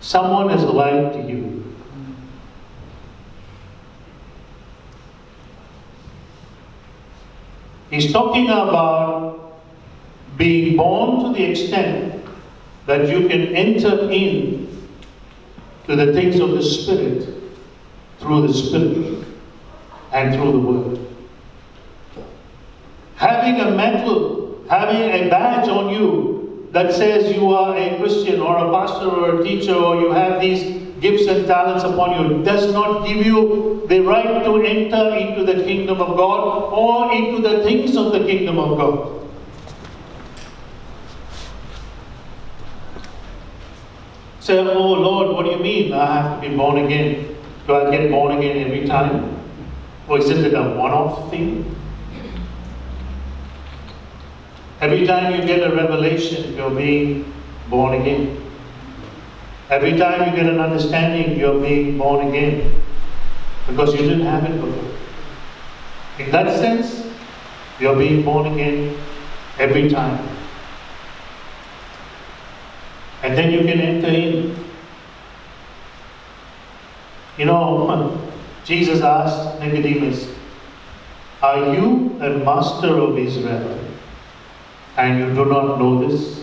Someone 0.00 0.48
has 0.48 0.64
lied 0.64 1.12
to 1.12 1.22
you. 1.22 1.49
He's 7.90 8.12
talking 8.12 8.48
about 8.48 9.58
being 10.36 10.76
born 10.76 11.24
to 11.24 11.38
the 11.38 11.50
extent 11.50 12.24
that 12.86 13.08
you 13.08 13.28
can 13.28 13.54
enter 13.54 14.08
in 14.10 14.68
to 15.86 15.96
the 15.96 16.12
things 16.12 16.38
of 16.38 16.50
the 16.50 16.62
Spirit 16.62 17.28
through 18.20 18.46
the 18.46 18.54
Spirit 18.54 19.26
and 20.12 20.34
through 20.34 20.52
the 20.52 20.58
Word. 20.58 21.00
Having 23.16 23.60
a 23.60 23.70
mantle, 23.72 24.64
having 24.68 25.02
a 25.02 25.28
badge 25.28 25.68
on 25.68 25.92
you 25.92 26.68
that 26.70 26.92
says 26.92 27.34
you 27.34 27.50
are 27.50 27.76
a 27.76 27.98
Christian 27.98 28.40
or 28.40 28.56
a 28.56 28.70
pastor 28.70 29.08
or 29.08 29.40
a 29.40 29.44
teacher 29.44 29.74
or 29.74 30.00
you 30.00 30.12
have 30.12 30.40
these 30.40 30.89
gifts 31.00 31.26
and 31.26 31.46
talents 31.46 31.84
upon 31.84 32.10
you 32.18 32.44
does 32.44 32.72
not 32.72 33.06
give 33.06 33.24
you 33.24 33.84
the 33.88 34.00
right 34.00 34.44
to 34.44 34.56
enter 34.62 35.16
into 35.16 35.44
the 35.44 35.64
kingdom 35.64 36.00
of 36.00 36.16
God 36.16 36.72
or 36.72 37.12
into 37.12 37.40
the 37.40 37.62
things 37.64 37.96
of 37.96 38.12
the 38.12 38.20
kingdom 38.20 38.58
of 38.58 38.78
God. 38.78 39.20
Say, 44.40 44.58
oh 44.58 44.92
Lord, 44.92 45.34
what 45.34 45.44
do 45.44 45.52
you 45.52 45.58
mean 45.58 45.92
I 45.92 46.22
have 46.22 46.42
to 46.42 46.48
be 46.48 46.56
born 46.56 46.84
again? 46.84 47.36
Do 47.66 47.74
I 47.76 47.90
get 47.90 48.10
born 48.10 48.36
again 48.38 48.66
every 48.66 48.86
time? 48.86 49.36
Or 50.08 50.18
is 50.18 50.28
it 50.30 50.54
a 50.54 50.62
one 50.62 50.90
off 50.90 51.30
thing? 51.30 51.76
Every 54.80 55.06
time 55.06 55.38
you 55.38 55.46
get 55.46 55.70
a 55.70 55.74
revelation, 55.76 56.54
you're 56.54 56.74
being 56.74 57.32
born 57.68 58.00
again. 58.00 58.39
Every 59.70 59.96
time 59.96 60.28
you 60.28 60.36
get 60.36 60.46
an 60.52 60.58
understanding, 60.58 61.38
you're 61.38 61.60
being 61.60 61.96
born 61.96 62.26
again 62.26 62.82
because 63.68 63.94
you 63.94 64.00
didn't 64.02 64.22
have 64.26 64.44
it 64.44 64.60
before. 64.60 64.90
In 66.18 66.32
that 66.32 66.58
sense, 66.58 67.06
you're 67.78 67.96
being 67.96 68.24
born 68.24 68.52
again 68.52 68.98
every 69.58 69.88
time. 69.88 70.26
And 73.22 73.38
then 73.38 73.52
you 73.52 73.60
can 73.60 73.80
enter 73.80 74.08
in. 74.08 74.56
You 77.38 77.44
know, 77.44 78.28
Jesus 78.64 79.02
asked 79.02 79.60
Nicodemus, 79.60 80.34
Are 81.42 81.74
you 81.74 82.18
a 82.20 82.38
master 82.44 82.88
of 82.88 83.16
Israel 83.16 83.78
and 84.96 85.20
you 85.20 85.34
do 85.34 85.44
not 85.44 85.78
know 85.78 86.08
this? 86.08 86.39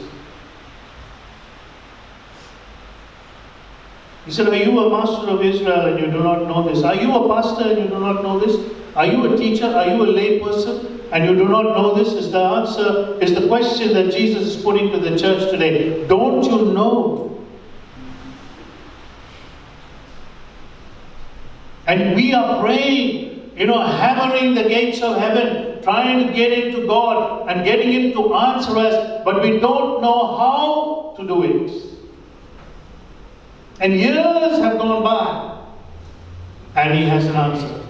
He 4.27 4.33
said, 4.33 4.49
Are 4.49 4.55
you 4.55 4.77
a 4.77 4.89
master 4.89 5.29
of 5.29 5.41
Israel 5.41 5.85
and 5.87 5.99
you 5.99 6.11
do 6.11 6.21
not 6.21 6.47
know 6.47 6.67
this? 6.67 6.83
Are 6.83 6.95
you 6.95 7.15
a 7.15 7.33
pastor 7.33 7.69
and 7.69 7.83
you 7.83 7.87
do 7.87 7.97
not 7.97 8.21
know 8.23 8.37
this? 8.37 8.57
Are 8.93 9.05
you 9.05 9.33
a 9.33 9.37
teacher? 9.37 9.67
Are 9.67 9.87
you 9.87 10.03
a 10.03 10.09
lay 10.11 10.39
person 10.39 10.99
and 11.13 11.23
you 11.23 11.33
do 11.33 11.47
not 11.47 11.63
know 11.63 11.95
this? 11.95 12.09
Is 12.09 12.29
the 12.29 12.41
answer, 12.41 13.17
is 13.21 13.33
the 13.33 13.47
question 13.47 13.93
that 13.93 14.11
Jesus 14.11 14.55
is 14.55 14.61
putting 14.61 14.91
to 14.91 14.99
the 14.99 15.17
church 15.17 15.49
today. 15.49 16.05
Don't 16.09 16.43
you 16.43 16.73
know? 16.73 17.41
And 21.87 22.13
we 22.13 22.33
are 22.33 22.61
praying, 22.61 23.53
you 23.55 23.65
know, 23.65 23.81
hammering 23.81 24.55
the 24.55 24.63
gates 24.63 25.01
of 25.01 25.15
heaven, 25.15 25.81
trying 25.83 26.27
to 26.27 26.33
get 26.33 26.51
into 26.51 26.85
God 26.85 27.47
and 27.47 27.63
getting 27.63 27.93
Him 27.93 28.11
to 28.11 28.35
answer 28.35 28.77
us, 28.77 29.21
but 29.23 29.41
we 29.41 29.57
don't 29.61 30.01
know 30.01 30.35
how 30.35 31.13
to 31.15 31.25
do 31.25 31.43
it. 31.43 31.96
And 33.79 33.93
years 33.93 34.57
have 34.59 34.77
gone 34.77 35.03
by, 35.03 36.81
and 36.81 36.97
he 36.97 37.05
has 37.05 37.25
an 37.25 37.35
answer. 37.35 37.83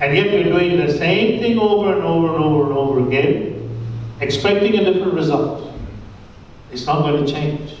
And 0.00 0.16
yet 0.16 0.26
we're 0.26 0.44
doing 0.44 0.76
the 0.76 0.92
same 0.92 1.40
thing 1.40 1.58
over 1.58 1.94
and 1.94 2.02
over 2.02 2.34
and 2.34 2.44
over 2.44 2.64
and 2.64 2.72
over 2.76 3.06
again, 3.06 3.70
expecting 4.20 4.74
a 4.74 4.84
different 4.84 5.14
result. 5.14 5.72
It's 6.70 6.86
not 6.86 7.02
going 7.02 7.24
to 7.24 7.32
change. 7.32 7.76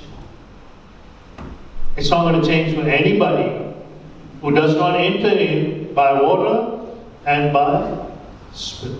It's 1.96 2.10
not 2.10 2.22
going 2.22 2.40
to 2.40 2.46
change 2.46 2.74
for 2.74 2.88
anybody 2.88 3.74
who 4.40 4.54
does 4.54 4.76
not 4.76 4.98
enter 4.98 5.28
in 5.28 5.92
by 5.94 6.20
water 6.20 6.86
and 7.26 7.52
by 7.52 8.06
spirit. 8.52 8.98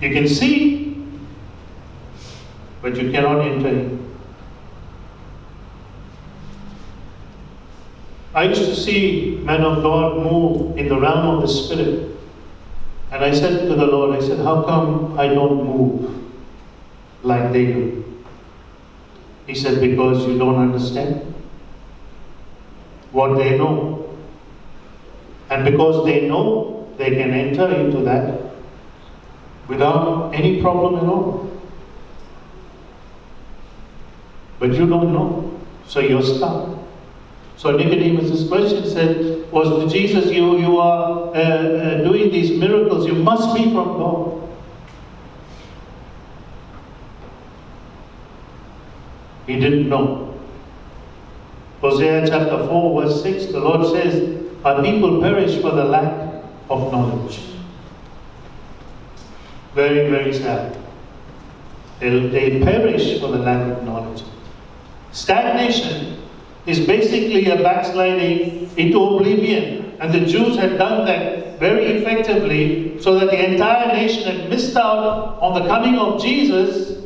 You 0.00 0.12
can 0.12 0.28
see 0.28 0.83
but 2.84 2.96
you 3.00 3.10
cannot 3.10 3.40
enter. 3.40 3.96
I 8.34 8.42
used 8.44 8.66
to 8.66 8.76
see 8.76 9.40
men 9.42 9.62
of 9.62 9.82
God 9.82 10.18
move 10.18 10.76
in 10.76 10.90
the 10.90 11.00
realm 11.00 11.36
of 11.36 11.40
the 11.40 11.48
Spirit. 11.48 12.14
And 13.10 13.24
I 13.24 13.32
said 13.32 13.68
to 13.68 13.74
the 13.74 13.86
Lord, 13.86 14.14
I 14.14 14.20
said, 14.20 14.38
How 14.40 14.64
come 14.64 15.18
I 15.18 15.28
don't 15.28 15.64
move 15.64 16.30
like 17.22 17.54
they 17.54 17.64
do? 17.72 18.22
He 19.46 19.54
said, 19.54 19.80
Because 19.80 20.26
you 20.26 20.36
don't 20.36 20.58
understand 20.58 21.32
what 23.12 23.38
they 23.38 23.56
know. 23.56 24.14
And 25.48 25.64
because 25.64 26.04
they 26.04 26.28
know, 26.28 26.92
they 26.98 27.12
can 27.16 27.32
enter 27.32 27.74
into 27.76 28.02
that 28.02 28.42
without 29.68 30.34
any 30.34 30.60
problem 30.60 30.96
at 30.96 31.04
all. 31.04 31.53
But 34.58 34.74
you 34.74 34.86
don't 34.86 35.12
know. 35.12 35.60
So 35.86 36.00
you're 36.00 36.22
stuck. 36.22 36.78
So 37.56 37.76
Nicodemus' 37.76 38.48
question 38.48 38.88
said, 38.88 39.50
was 39.52 39.92
Jesus, 39.92 40.26
you, 40.30 40.58
you 40.58 40.78
are 40.78 41.28
uh, 41.28 41.38
uh, 41.38 42.04
doing 42.04 42.30
these 42.30 42.58
miracles, 42.58 43.06
you 43.06 43.14
must 43.14 43.54
be 43.54 43.64
from 43.64 43.96
God. 43.96 44.48
He 49.46 49.58
didn't 49.60 49.88
know. 49.88 50.38
Hosea 51.80 52.26
chapter 52.26 52.66
4 52.66 53.02
verse 53.02 53.22
6, 53.22 53.46
the 53.46 53.60
Lord 53.60 53.86
says, 53.92 54.42
our 54.64 54.82
people 54.82 55.20
perish 55.20 55.60
for 55.60 55.70
the 55.70 55.84
lack 55.84 56.42
of 56.70 56.90
knowledge. 56.90 57.40
Very, 59.74 60.08
very 60.10 60.32
sad. 60.32 60.76
They, 62.00 62.28
they 62.28 62.62
perish 62.62 63.20
for 63.20 63.28
the 63.28 63.38
lack 63.38 63.76
of 63.76 63.84
knowledge. 63.84 64.22
Stagnation 65.14 66.18
is 66.66 66.80
basically 66.80 67.48
a 67.48 67.62
backsliding 67.62 68.68
into 68.76 69.00
oblivion. 69.00 69.96
And 70.00 70.12
the 70.12 70.26
Jews 70.26 70.56
had 70.56 70.76
done 70.76 71.06
that 71.06 71.60
very 71.60 71.86
effectively 71.86 73.00
so 73.00 73.18
that 73.20 73.30
the 73.30 73.52
entire 73.52 73.94
nation 73.94 74.24
had 74.24 74.50
missed 74.50 74.76
out 74.76 75.38
on 75.40 75.54
the 75.54 75.68
coming 75.68 75.96
of 75.96 76.20
Jesus. 76.20 77.00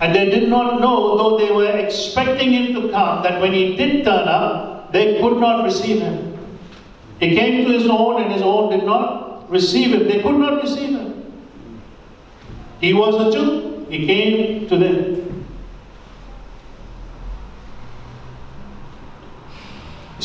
And 0.00 0.14
they 0.14 0.26
did 0.26 0.50
not 0.50 0.80
know, 0.80 1.16
though 1.16 1.38
they 1.38 1.50
were 1.50 1.74
expecting 1.76 2.52
him 2.52 2.74
to 2.74 2.90
come, 2.90 3.22
that 3.22 3.40
when 3.40 3.54
he 3.54 3.74
did 3.76 4.04
turn 4.04 4.28
up, 4.28 4.92
they 4.92 5.18
could 5.18 5.38
not 5.38 5.64
receive 5.64 6.00
him. 6.00 6.38
He 7.18 7.34
came 7.34 7.64
to 7.66 7.72
his 7.72 7.88
own, 7.88 8.22
and 8.22 8.32
his 8.32 8.42
own 8.42 8.70
did 8.70 8.84
not 8.84 9.50
receive 9.50 9.92
him. 9.92 10.06
They 10.06 10.22
could 10.22 10.36
not 10.36 10.62
receive 10.62 10.90
him. 10.90 11.32
He 12.80 12.92
was 12.92 13.14
a 13.26 13.36
Jew. 13.36 13.86
He 13.88 14.06
came 14.06 14.68
to 14.68 14.76
them. 14.76 15.17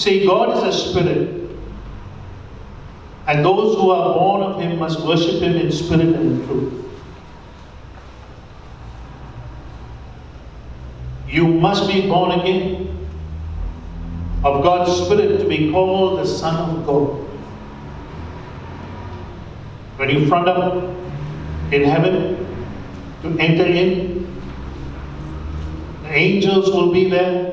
See, 0.03 0.25
God 0.25 0.57
is 0.57 0.75
a 0.75 0.77
spirit. 0.77 1.49
And 3.25 3.45
those 3.45 3.77
who 3.77 3.89
are 3.89 4.13
born 4.13 4.41
of 4.41 4.61
him 4.61 4.77
must 4.77 4.99
worship 4.99 5.41
him 5.41 5.55
in 5.55 5.71
spirit 5.71 6.07
and 6.07 6.41
in 6.41 6.45
truth. 6.45 6.73
You 11.29 11.47
must 11.47 11.87
be 11.87 12.01
born 12.01 12.37
again 12.37 13.07
of 14.43 14.61
God's 14.61 14.91
Spirit 15.05 15.37
to 15.39 15.47
be 15.47 15.71
called 15.71 16.19
the 16.19 16.25
Son 16.25 16.53
of 16.69 16.85
God. 16.85 17.07
When 19.95 20.09
you 20.09 20.27
front 20.27 20.49
up 20.49 20.83
in 21.71 21.85
heaven 21.85 22.45
to 23.21 23.39
enter 23.39 23.65
in, 23.65 24.27
the 26.01 26.09
angels 26.09 26.71
will 26.71 26.91
be 26.91 27.09
there 27.09 27.52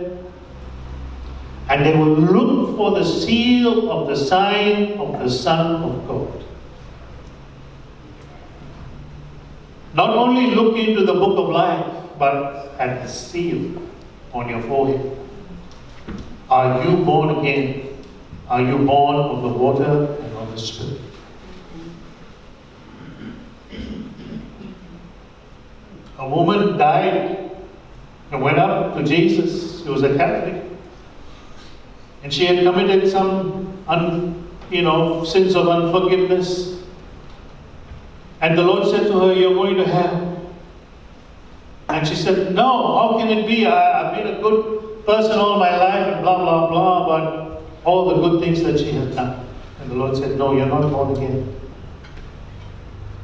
and 1.70 1.86
they 1.86 1.96
will 1.96 2.16
look 2.16 2.76
for 2.76 2.90
the 2.98 3.04
seal 3.04 3.92
of 3.92 4.08
the 4.08 4.16
sign 4.16 4.94
of 4.98 5.20
the 5.20 5.30
Son 5.30 5.84
of 5.84 6.08
God. 6.08 6.44
Not 9.94 10.10
only 10.10 10.50
look 10.50 10.76
into 10.76 11.04
the 11.06 11.12
book 11.12 11.38
of 11.38 11.48
life, 11.50 11.86
but 12.18 12.74
at 12.80 13.02
the 13.02 13.08
seal 13.08 13.80
on 14.32 14.48
your 14.48 14.60
forehead. 14.62 15.16
Are 16.50 16.84
you 16.84 16.96
born 17.04 17.38
again? 17.38 18.02
Are 18.48 18.60
you 18.60 18.78
born 18.78 19.16
of 19.16 19.42
the 19.42 19.48
water 19.48 20.14
and 20.22 20.36
of 20.38 20.50
the 20.50 20.58
Spirit? 20.58 21.00
A 26.18 26.28
woman 26.28 26.76
died 26.76 27.52
and 28.32 28.42
went 28.42 28.58
up 28.58 28.96
to 28.96 29.04
Jesus. 29.04 29.84
She 29.84 29.88
was 29.88 30.02
a 30.02 30.16
Catholic. 30.16 30.69
And 32.22 32.32
she 32.32 32.44
had 32.46 32.64
committed 32.64 33.10
some, 33.10 33.82
un, 33.88 34.48
you 34.70 34.82
know, 34.82 35.24
sins 35.24 35.56
of 35.56 35.68
unforgiveness. 35.68 36.82
And 38.40 38.56
the 38.56 38.62
Lord 38.62 38.88
said 38.88 39.06
to 39.08 39.18
her, 39.20 39.32
You're 39.32 39.54
going 39.54 39.76
to 39.76 39.84
hell. 39.84 40.52
And 41.88 42.06
she 42.06 42.14
said, 42.14 42.54
No, 42.54 42.96
how 42.96 43.18
can 43.18 43.28
it 43.28 43.46
be? 43.46 43.66
I, 43.66 44.10
I've 44.10 44.16
been 44.16 44.34
a 44.34 44.40
good 44.40 45.04
person 45.04 45.38
all 45.38 45.58
my 45.58 45.76
life 45.76 46.14
and 46.14 46.22
blah, 46.22 46.38
blah, 46.38 46.68
blah, 46.68 47.06
but 47.06 47.62
all 47.84 48.08
the 48.08 48.28
good 48.28 48.40
things 48.42 48.62
that 48.62 48.78
she 48.78 48.92
has 48.92 49.14
done. 49.14 49.46
And 49.80 49.90
the 49.90 49.94
Lord 49.94 50.16
said, 50.16 50.38
No, 50.38 50.54
you're 50.56 50.66
not 50.66 50.90
born 50.90 51.16
again. 51.16 51.56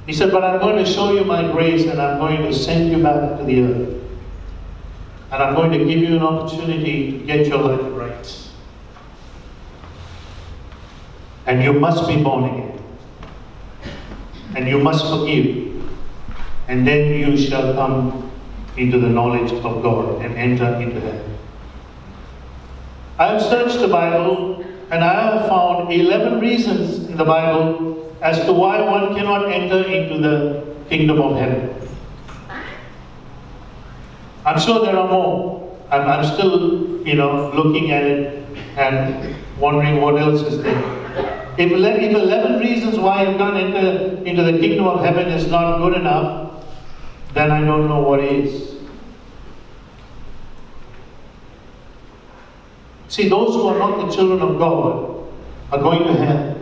He 0.07 0.13
said, 0.13 0.31
But 0.31 0.45
I'm 0.45 0.59
going 0.59 0.83
to 0.83 0.91
show 0.91 1.13
you 1.13 1.25
my 1.25 1.51
grace 1.53 1.85
and 1.87 2.01
I'm 2.01 2.19
going 2.19 2.43
to 2.43 2.53
send 2.53 2.91
you 2.91 3.03
back 3.03 3.39
to 3.39 3.45
the 3.45 3.63
earth. 3.63 4.03
And 5.33 5.43
I'm 5.43 5.55
going 5.55 5.73
to 5.73 5.79
give 5.79 5.99
you 5.99 6.17
an 6.17 6.23
opportunity 6.23 7.19
to 7.19 7.27
get 7.27 7.47
your 7.47 7.59
life 7.59 7.81
right. 7.93 8.43
And 11.47 11.63
you 11.63 11.73
must 11.73 12.09
be 12.09 12.23
born 12.23 12.45
again. 12.45 12.79
And 14.57 14.69
you 14.69 14.79
must 14.79 15.07
forgive. 15.07 15.85
And 16.69 16.87
then 16.87 17.13
you 17.21 17.37
shall 17.37 17.75
come 17.75 18.31
into 18.77 18.99
the 18.99 19.09
knowledge 19.09 19.53
of 19.53 19.83
God 19.83 20.23
and 20.23 20.35
enter 20.35 20.75
into 20.81 21.01
heaven. 21.01 21.39
I 23.19 23.27
have 23.29 23.43
searched 23.43 23.79
the 23.79 23.89
Bible 23.89 24.65
and 24.91 25.03
I 25.03 25.15
have 25.33 25.49
found 25.49 25.93
11 25.93 26.41
reasons 26.41 27.09
in 27.09 27.17
the 27.17 27.25
Bible 27.25 28.15
as 28.21 28.45
to 28.45 28.53
why 28.53 28.81
one 28.83 29.15
cannot 29.15 29.51
enter 29.51 29.83
into 29.89 30.19
the 30.19 30.67
kingdom 30.89 31.21
of 31.21 31.37
heaven. 31.37 31.75
I'm 34.45 34.61
sure 34.61 34.85
there 34.85 34.97
are 34.97 35.09
more. 35.09 35.77
I'm, 35.91 36.03
I'm 36.03 36.25
still, 36.25 37.07
you 37.07 37.15
know, 37.15 37.51
looking 37.55 37.91
at 37.91 38.05
it 38.05 38.45
and 38.77 39.35
wondering 39.59 40.01
what 40.01 40.21
else 40.21 40.43
is 40.43 40.63
there. 40.63 41.06
If 41.59 41.73
11 41.73 42.59
reasons 42.61 42.99
why 42.99 43.23
you 43.23 43.37
can't 43.39 43.57
enter 43.57 44.23
into 44.25 44.43
the 44.43 44.59
kingdom 44.59 44.87
of 44.87 45.01
heaven 45.03 45.29
is 45.29 45.47
not 45.47 45.79
good 45.79 45.95
enough, 45.95 46.65
then 47.33 47.51
I 47.51 47.65
don't 47.65 47.89
know 47.89 48.01
what 48.01 48.21
is. 48.21 48.75
See, 53.09 53.29
those 53.29 53.55
who 53.55 53.69
are 53.69 53.79
not 53.79 54.07
the 54.07 54.15
children 54.15 54.41
of 54.43 54.59
God 54.59 55.27
are 55.73 55.79
going 55.79 56.05
to 56.05 56.13
hell. 56.13 56.57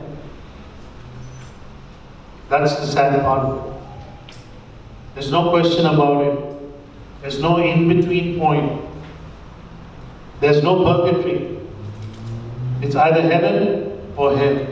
That's 2.48 2.76
the 2.76 2.86
sad 2.86 3.20
part. 3.22 3.72
There's 5.14 5.30
no 5.32 5.50
question 5.50 5.86
about 5.86 6.24
it. 6.24 6.38
There's 7.20 7.40
no 7.40 7.56
in-between 7.56 8.38
point. 8.38 8.82
There's 10.40 10.62
no 10.62 10.84
purgatory. 10.84 11.58
It's 12.82 12.94
either 12.94 13.22
heaven 13.22 14.12
or 14.16 14.36
hell. 14.36 14.66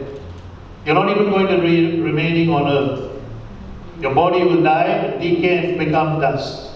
You're 0.84 0.96
not 0.96 1.08
even 1.10 1.30
going 1.30 1.46
to 1.46 1.60
be 1.60 2.00
remaining 2.00 2.50
on 2.50 2.66
earth. 2.66 3.22
Your 4.00 4.14
body 4.14 4.42
will 4.42 4.62
die 4.62 5.16
decay 5.18 5.70
and 5.70 5.78
become 5.78 6.20
dust. 6.20 6.70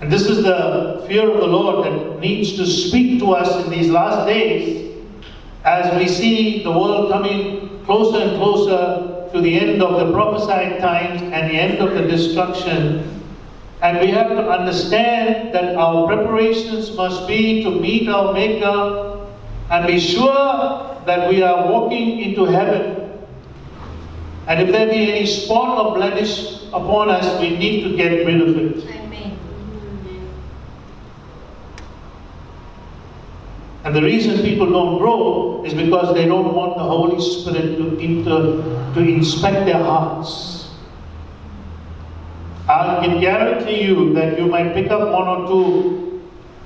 And 0.00 0.10
this 0.10 0.22
is 0.22 0.42
the 0.42 1.04
fear 1.06 1.30
of 1.30 1.36
the 1.38 1.46
Lord 1.46 1.86
that 1.86 2.18
needs 2.18 2.56
to 2.56 2.66
speak 2.66 3.20
to 3.20 3.32
us 3.32 3.64
in 3.64 3.70
these 3.70 3.90
last 3.90 4.26
days 4.26 4.96
as 5.64 5.96
we 5.96 6.08
see 6.08 6.64
the 6.64 6.72
world 6.72 7.12
coming 7.12 7.84
closer 7.84 8.18
and 8.22 8.36
closer 8.38 9.28
to 9.32 9.40
the 9.40 9.60
end 9.60 9.82
of 9.82 10.04
the 10.04 10.12
prophesied 10.12 10.80
times 10.80 11.22
and 11.22 11.50
the 11.50 11.54
end 11.54 11.78
of 11.78 11.94
the 11.94 12.02
destruction. 12.02 13.22
And 13.80 14.00
we 14.00 14.08
have 14.08 14.28
to 14.28 14.48
understand 14.50 15.54
that 15.54 15.76
our 15.76 16.06
preparations 16.06 16.96
must 16.96 17.28
be 17.28 17.62
to 17.62 17.70
meet 17.70 18.08
our 18.08 18.32
Maker 18.32 19.11
and 19.70 19.86
be 19.86 19.98
sure 19.98 21.02
that 21.06 21.28
we 21.28 21.42
are 21.42 21.70
walking 21.70 22.20
into 22.20 22.44
heaven. 22.44 23.10
And 24.46 24.60
if 24.60 24.72
there 24.72 24.86
be 24.86 25.12
any 25.12 25.26
spot 25.26 25.78
or 25.78 25.94
blemish 25.94 26.64
upon 26.68 27.10
us, 27.10 27.40
we 27.40 27.56
need 27.56 27.84
to 27.84 27.96
get 27.96 28.26
rid 28.26 28.40
of 28.40 28.56
it. 28.56 28.84
Amen. 28.84 29.38
And 33.84 33.94
the 33.94 34.02
reason 34.02 34.42
people 34.42 34.70
don't 34.70 34.98
grow 34.98 35.64
is 35.64 35.74
because 35.74 36.14
they 36.14 36.26
don't 36.26 36.54
want 36.54 36.76
the 36.76 36.82
Holy 36.84 37.20
Spirit 37.20 37.76
to, 37.78 37.98
inter, 37.98 38.94
to 38.94 39.00
inspect 39.00 39.66
their 39.66 39.82
hearts. 39.82 40.70
I 42.68 43.04
can 43.04 43.20
guarantee 43.20 43.82
you 43.82 44.14
that 44.14 44.38
you 44.38 44.46
might 44.46 44.72
pick 44.72 44.90
up 44.90 45.10
one 45.12 45.28
or 45.28 45.46
two 45.48 46.11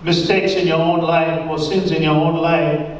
mistakes 0.06 0.52
in 0.52 0.66
your 0.66 0.78
own 0.78 1.00
life 1.00 1.50
or 1.50 1.58
sins 1.58 1.90
in 1.90 2.02
your 2.02 2.14
own 2.14 2.36
life, 2.36 2.98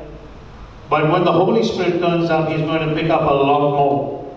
but 0.90 1.10
when 1.10 1.24
the 1.24 1.32
Holy 1.32 1.64
Spirit 1.64 2.00
turns 2.00 2.28
up, 2.28 2.48
He's 2.48 2.60
going 2.60 2.86
to 2.86 2.94
pick 2.94 3.08
up 3.08 3.22
a 3.22 3.34
lot 3.34 3.70
more. 3.70 4.36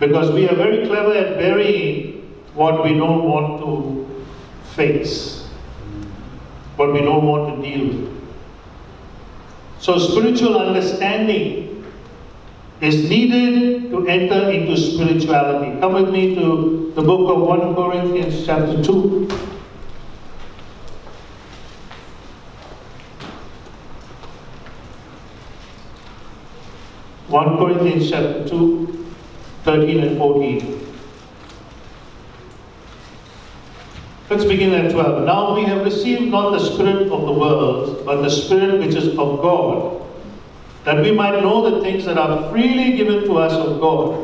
Because 0.00 0.32
we 0.32 0.48
are 0.48 0.56
very 0.56 0.86
clever 0.86 1.12
at 1.12 1.36
burying 1.38 2.34
what 2.54 2.82
we 2.82 2.94
don't 2.94 3.24
want 3.24 3.60
to 3.60 4.24
face 4.74 5.36
what 6.76 6.92
we 6.92 7.00
don't 7.00 7.26
want 7.26 7.56
to 7.56 7.62
deal 7.62 7.86
with. 7.86 8.12
So 9.80 9.98
spiritual 9.98 10.58
understanding 10.58 11.84
is 12.80 13.08
needed 13.08 13.90
to 13.90 14.06
enter 14.06 14.50
into 14.50 14.76
spirituality. 14.76 15.80
Come 15.80 15.94
with 15.94 16.10
me 16.10 16.34
to 16.34 16.92
the 16.94 17.02
book 17.02 17.34
of 17.34 17.42
1 17.42 17.74
Corinthians 17.74 18.44
chapter 18.44 18.82
2. 18.82 19.55
One 27.36 27.58
Corinthians 27.58 28.08
chapter 28.08 28.48
2, 28.48 29.06
13 29.64 30.00
and 30.00 30.16
14. 30.16 30.96
Let's 34.30 34.46
begin 34.46 34.72
at 34.72 34.90
12. 34.90 35.26
Now 35.26 35.54
we 35.54 35.64
have 35.64 35.84
received 35.84 36.30
not 36.30 36.52
the 36.52 36.60
Spirit 36.60 37.12
of 37.12 37.26
the 37.26 37.32
world, 37.32 38.06
but 38.06 38.22
the 38.22 38.30
Spirit 38.30 38.80
which 38.80 38.94
is 38.94 39.08
of 39.18 39.42
God, 39.42 40.02
that 40.84 41.02
we 41.02 41.12
might 41.12 41.42
know 41.42 41.68
the 41.68 41.82
things 41.82 42.06
that 42.06 42.16
are 42.16 42.50
freely 42.50 42.96
given 42.96 43.24
to 43.24 43.36
us 43.36 43.52
of 43.52 43.82
God, 43.82 44.14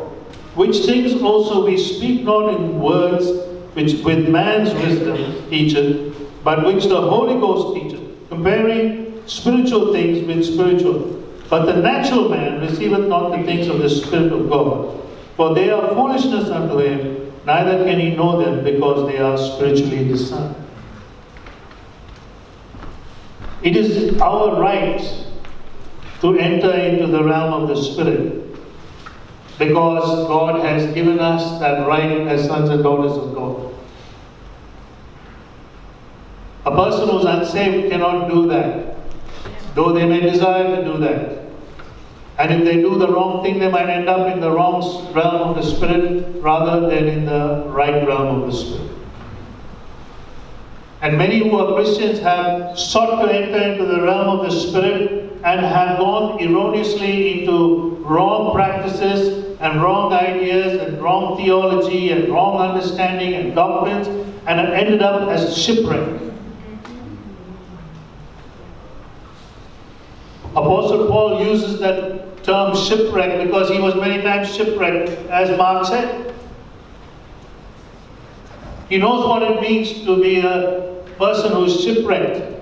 which 0.55 0.79
things 0.87 1.20
also 1.20 1.66
we 1.66 1.77
speak 1.77 2.22
not 2.22 2.55
in 2.55 2.81
words 2.81 3.27
which 3.75 4.03
with 4.03 4.27
man's 4.27 4.72
wisdom 4.72 5.51
teacheth, 5.51 6.16
but 6.42 6.64
which 6.64 6.85
the 6.85 6.98
Holy 6.98 7.35
Ghost 7.35 7.79
teacheth, 7.79 8.29
comparing 8.31 9.22
spiritual 9.29 9.92
things 9.92 10.27
with 10.27 10.46
spiritual. 10.46 11.22
But 11.53 11.67
the 11.67 11.83
natural 11.83 12.31
man 12.31 12.62
receiveth 12.62 13.09
not 13.09 13.37
the 13.37 13.43
things 13.45 13.69
of 13.69 13.79
the 13.81 13.91
Spirit 13.91 14.33
of 14.33 14.49
God, 14.49 14.99
for 15.37 15.55
they 15.55 15.69
are 15.69 15.87
foolishness 15.88 16.49
unto 16.49 16.79
him, 16.79 17.31
neither 17.45 17.85
can 17.85 18.01
he 18.01 18.17
know 18.17 18.43
them 18.43 18.65
because 18.65 19.07
they 19.07 19.19
are 19.19 19.37
spiritually 19.37 20.09
discerned. 20.09 20.57
It 23.62 23.77
is 23.77 24.19
our 24.19 24.59
right 24.62 24.99
to 26.23 26.38
enter 26.38 26.73
into 26.73 27.09
the 27.09 27.23
realm 27.23 27.53
of 27.53 27.69
the 27.69 27.77
Spirit 27.77 28.57
because 29.59 30.27
God 30.29 30.65
has 30.65 30.91
given 30.95 31.19
us 31.19 31.61
that 31.61 31.87
right 31.87 32.29
as 32.29 32.47
sons 32.47 32.71
and 32.71 32.83
daughters 32.83 33.12
of 33.12 33.35
God. 33.35 33.75
A 36.65 36.75
person 36.75 37.11
who's 37.11 37.27
unsaved 37.27 37.91
cannot 37.91 38.31
do 38.31 38.49
that, 38.49 38.97
though 39.75 39.93
they 39.93 40.07
may 40.07 40.21
desire 40.21 40.77
to 40.77 40.83
do 40.83 40.97
that. 40.97 41.41
And 42.38 42.53
if 42.53 42.64
they 42.64 42.77
do 42.77 42.99
the 42.99 43.09
wrong 43.12 43.42
thing, 43.42 43.59
they 43.59 43.71
might 43.71 43.88
end 43.88 44.09
up 44.09 44.33
in 44.33 44.40
the 44.40 44.51
wrong 44.51 44.81
realm 45.12 45.51
of 45.51 45.57
the 45.57 45.62
Spirit 45.62 46.40
rather 46.42 46.88
than 46.88 47.07
in 47.07 47.27
the 47.27 47.64
right 47.68 48.07
realm 48.07 48.42
of 48.42 48.51
the 48.51 48.57
Spirit. 48.57 48.90
And 51.03 51.18
many 51.18 51.38
who 51.38 51.59
are 51.59 51.75
Christians 51.75 52.21
have 52.21 52.79
sought 52.79 53.27
to 53.27 53.33
enter 53.33 53.59
into 53.59 53.85
the 53.85 54.03
realm 54.03 54.38
of 54.38 54.47
the 54.47 54.57
Spirit 54.57 55.33
and 55.45 55.61
have 55.61 55.99
gone 55.99 56.40
erroneously 56.40 57.40
into 57.40 57.97
wrong 58.07 58.55
practices 58.55 59.59
and 59.61 59.83
wrong 59.83 60.12
ideas 60.12 60.81
and 60.81 61.03
wrong 61.03 61.37
theology 61.37 62.11
and 62.11 62.29
wrong 62.29 62.59
understanding 62.59 63.35
and 63.35 63.55
doctrines 63.55 64.07
and 64.47 64.61
have 64.61 64.71
ended 64.71 65.03
up 65.03 65.29
as 65.29 65.57
shipwreck. 65.57 66.32
Apostle 70.53 71.07
Paul 71.09 71.47
uses 71.47 71.81
that 71.81 72.45
term 72.45 72.77
shipwreck 72.77 73.47
because 73.47 73.71
he 73.71 73.81
was 73.81 73.95
many 73.95 74.23
times 74.23 74.55
shipwrecked, 74.55 75.09
as 75.31 75.57
Mark 75.57 75.87
said. 75.87 76.35
He 78.91 78.99
knows 78.99 79.27
what 79.27 79.43
it 79.43 79.62
means 79.62 80.05
to 80.05 80.21
be 80.21 80.41
a 80.41 81.03
person 81.17 81.53
who 81.53 81.65
is 81.65 81.83
shipwrecked, 81.83 82.61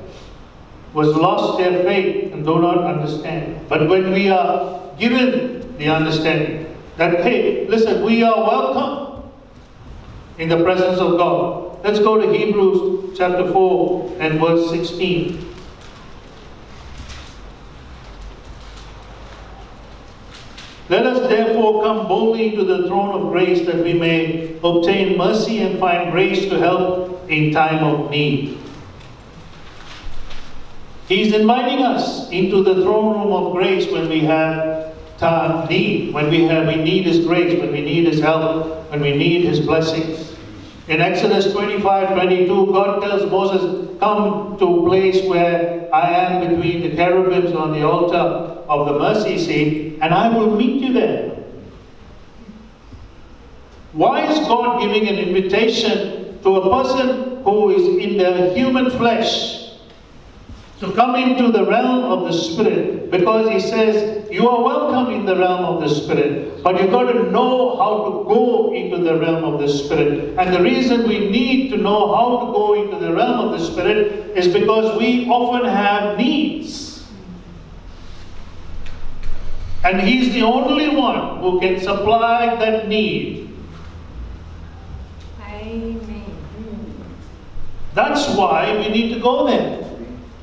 was 0.93 1.09
lost 1.09 1.59
their 1.59 1.83
faith 1.83 2.33
and 2.33 2.45
do 2.45 2.61
not 2.61 2.85
understand. 2.85 3.69
But 3.69 3.89
when 3.89 4.13
we 4.13 4.29
are 4.29 4.81
given 4.97 5.77
the 5.77 5.89
understanding 5.89 6.77
that, 6.97 7.25
hey, 7.25 7.67
listen, 7.67 8.05
we 8.05 8.23
are 8.23 8.37
welcome 8.37 9.29
in 10.39 10.49
the 10.49 10.63
presence 10.63 11.01
of 11.01 11.17
God. 11.17 11.83
Let's 11.83 11.99
go 11.99 12.21
to 12.21 12.33
Hebrews 12.33 13.19
chapter 13.19 13.51
4 13.51 14.17
and 14.21 14.39
verse 14.39 14.71
16. 14.71 15.50
Let 20.91 21.07
us 21.07 21.21
therefore 21.29 21.85
come 21.85 22.09
boldly 22.09 22.49
into 22.49 22.65
the 22.65 22.89
throne 22.89 23.15
of 23.15 23.31
grace 23.31 23.65
that 23.67 23.85
we 23.85 23.93
may 23.93 24.59
obtain 24.65 25.17
mercy 25.17 25.63
and 25.63 25.79
find 25.79 26.11
grace 26.11 26.47
to 26.47 26.59
help 26.59 27.31
in 27.31 27.53
time 27.53 27.85
of 27.85 28.11
need. 28.11 28.59
He's 31.07 31.33
inviting 31.33 31.85
us 31.85 32.29
into 32.31 32.65
the 32.65 32.83
throne 32.83 33.15
room 33.15 33.33
of 33.33 33.53
grace 33.53 33.89
when 33.93 34.09
we 34.09 34.19
have 34.23 34.93
need, 35.71 36.13
when 36.13 36.29
we 36.29 36.43
have 36.47 36.67
we 36.67 36.75
need 36.75 37.07
His 37.07 37.25
grace, 37.25 37.57
when 37.61 37.71
we 37.71 37.83
need 37.83 38.09
His 38.09 38.19
help, 38.19 38.91
when 38.91 39.01
we 39.01 39.17
need 39.17 39.45
His 39.45 39.61
blessings. 39.61 40.35
In 40.89 41.01
Exodus 41.01 41.53
25, 41.53 42.15
22, 42.15 42.73
God 42.73 43.01
tells 43.01 43.31
Moses, 43.31 43.97
come 44.01 44.59
to 44.59 44.65
a 44.65 44.89
place 44.89 45.25
where 45.29 45.89
I 45.95 46.11
am 46.11 46.49
between 46.49 46.83
the 46.83 46.97
cherubims 46.97 47.53
on 47.53 47.75
the 47.75 47.89
altar 47.89 48.60
of 48.71 48.87
the 48.87 48.99
mercy 48.99 49.37
seat, 49.37 49.99
and 50.01 50.15
I 50.15 50.29
will 50.29 50.57
meet 50.57 50.81
you 50.81 50.93
there. 50.93 51.37
Why 53.93 54.31
is 54.31 54.39
God 54.47 54.81
giving 54.81 55.09
an 55.09 55.17
invitation 55.17 56.41
to 56.43 56.57
a 56.57 56.71
person 56.71 57.43
who 57.43 57.71
is 57.71 58.05
in 58.05 58.17
the 58.17 58.55
human 58.55 58.91
flesh 58.91 59.73
to 60.79 60.93
come 60.93 61.17
into 61.17 61.51
the 61.51 61.67
realm 61.67 62.05
of 62.05 62.29
the 62.29 62.33
Spirit 62.33 63.11
because 63.11 63.51
he 63.51 63.59
says, 63.59 64.31
You 64.31 64.49
are 64.49 64.63
welcome 64.63 65.13
in 65.13 65.27
the 65.27 65.37
realm 65.37 65.65
of 65.65 65.81
the 65.81 65.89
Spirit, 65.89 66.63
but 66.63 66.81
you've 66.81 66.93
got 66.93 67.11
to 67.13 67.31
know 67.31 67.77
how 67.77 68.05
to 68.05 68.25
go 68.33 68.73
into 68.73 68.99
the 68.99 69.19
realm 69.19 69.43
of 69.43 69.61
the 69.61 69.69
Spirit. 69.69 70.39
And 70.39 70.55
the 70.55 70.63
reason 70.63 71.09
we 71.09 71.29
need 71.29 71.71
to 71.71 71.77
know 71.77 72.15
how 72.15 72.47
to 72.47 72.53
go 72.53 72.83
into 72.83 73.05
the 73.05 73.13
realm 73.13 73.41
of 73.41 73.59
the 73.59 73.67
Spirit 73.67 74.37
is 74.37 74.47
because 74.49 74.97
we 74.97 75.27
often 75.27 75.69
have 75.69 76.17
needs. 76.17 76.90
And 79.85 80.01
He's 80.01 80.33
the 80.33 80.43
only 80.43 80.95
one 80.95 81.41
who 81.41 81.61
can 81.61 81.81
supply 81.81 82.57
that 82.57 82.89
need. 82.89 83.57
Amen. 85.43 86.25
That's 87.95 88.29
why 88.37 88.77
we 88.79 88.89
need 88.89 89.15
to 89.15 89.21
go 89.21 89.47
there 89.47 89.81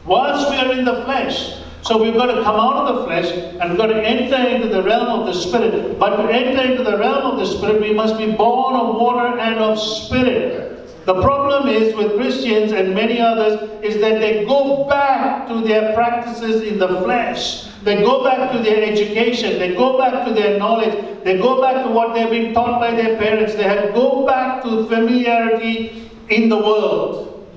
whilst 0.06 0.50
we 0.50 0.58
are 0.58 0.72
in 0.72 0.86
the 0.86 1.04
flesh. 1.04 1.54
So 1.84 2.02
we've 2.02 2.16
got 2.16 2.26
to 2.28 2.44
come 2.44 2.56
out 2.56 2.88
of 2.88 2.96
the 2.98 3.04
flesh 3.06 3.32
and 3.62 3.70
we've 3.70 3.78
got 3.78 3.88
to 3.88 4.02
enter 4.02 4.36
into 4.50 4.68
the 4.68 4.84
realm 4.84 5.20
of 5.20 5.28
the 5.28 5.34
Spirit. 5.34 6.00
But 6.00 6.18
to 6.18 6.24
enter 6.24 6.72
into 6.72 6.84
the 6.84 6.98
realm 6.98 7.32
of 7.32 7.40
the 7.40 7.46
Spirit, 7.46 7.82
we 7.82 7.94
must 7.94 8.18
be 8.18 8.32
born 8.32 8.76
of 8.76 8.96
water 8.96 9.40
and 9.40 9.56
of 9.60 9.80
Spirit. 9.80 11.06
The 11.06 11.22
problem 11.22 11.70
is 11.70 11.96
with 11.96 12.18
Christians 12.18 12.74
and 12.74 12.94
many 12.94 13.22
others 13.22 13.62
is 13.82 14.02
that 14.02 14.20
they 14.20 14.44
go 14.46 14.86
back 14.90 15.48
to 15.48 15.62
their 15.62 15.94
practices 15.94 16.64
in 16.64 16.78
the 16.80 16.88
flesh. 17.02 17.68
They 17.84 18.02
go 18.02 18.24
back 18.24 18.52
to 18.52 18.60
their 18.60 18.84
education. 18.84 19.60
They 19.60 19.76
go 19.76 19.98
back 19.98 20.28
to 20.28 20.34
their 20.34 20.58
knowledge. 20.58 21.24
They 21.24 21.38
go 21.38 21.62
back 21.62 21.86
to 21.86 21.92
what 21.92 22.14
they've 22.14 22.30
been 22.30 22.54
taught 22.54 22.80
by 22.80 22.92
their 22.92 23.18
parents. 23.18 23.56
They 23.56 23.64
have 23.64 23.94
go 23.94 24.26
back 24.26 24.64
to 24.64 24.88
familiarity 24.88 26.10
in 26.30 26.50
the 26.50 26.58
world. 26.58 27.48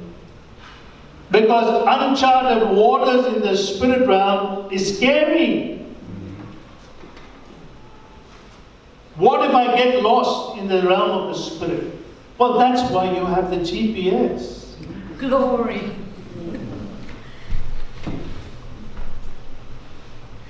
Because 1.31 1.85
uncharted 1.87 2.77
waters 2.77 3.27
in 3.35 3.41
the 3.41 3.57
spirit 3.57 4.07
realm 4.07 4.71
is 4.73 4.97
scary. 4.97 5.87
What 9.17 9.49
if 9.49 9.55
I 9.55 9.77
get 9.77 10.03
lost 10.03 10.59
in 10.59 10.67
the 10.67 10.83
realm 10.83 11.11
of 11.11 11.29
the 11.29 11.35
spirit? 11.35 11.95
Well, 12.39 12.59
that's 12.59 12.91
why 12.91 13.13
you 13.15 13.27
have 13.27 13.51
the 13.51 13.59
GPS. 13.59 14.75
Glory. 15.19 15.93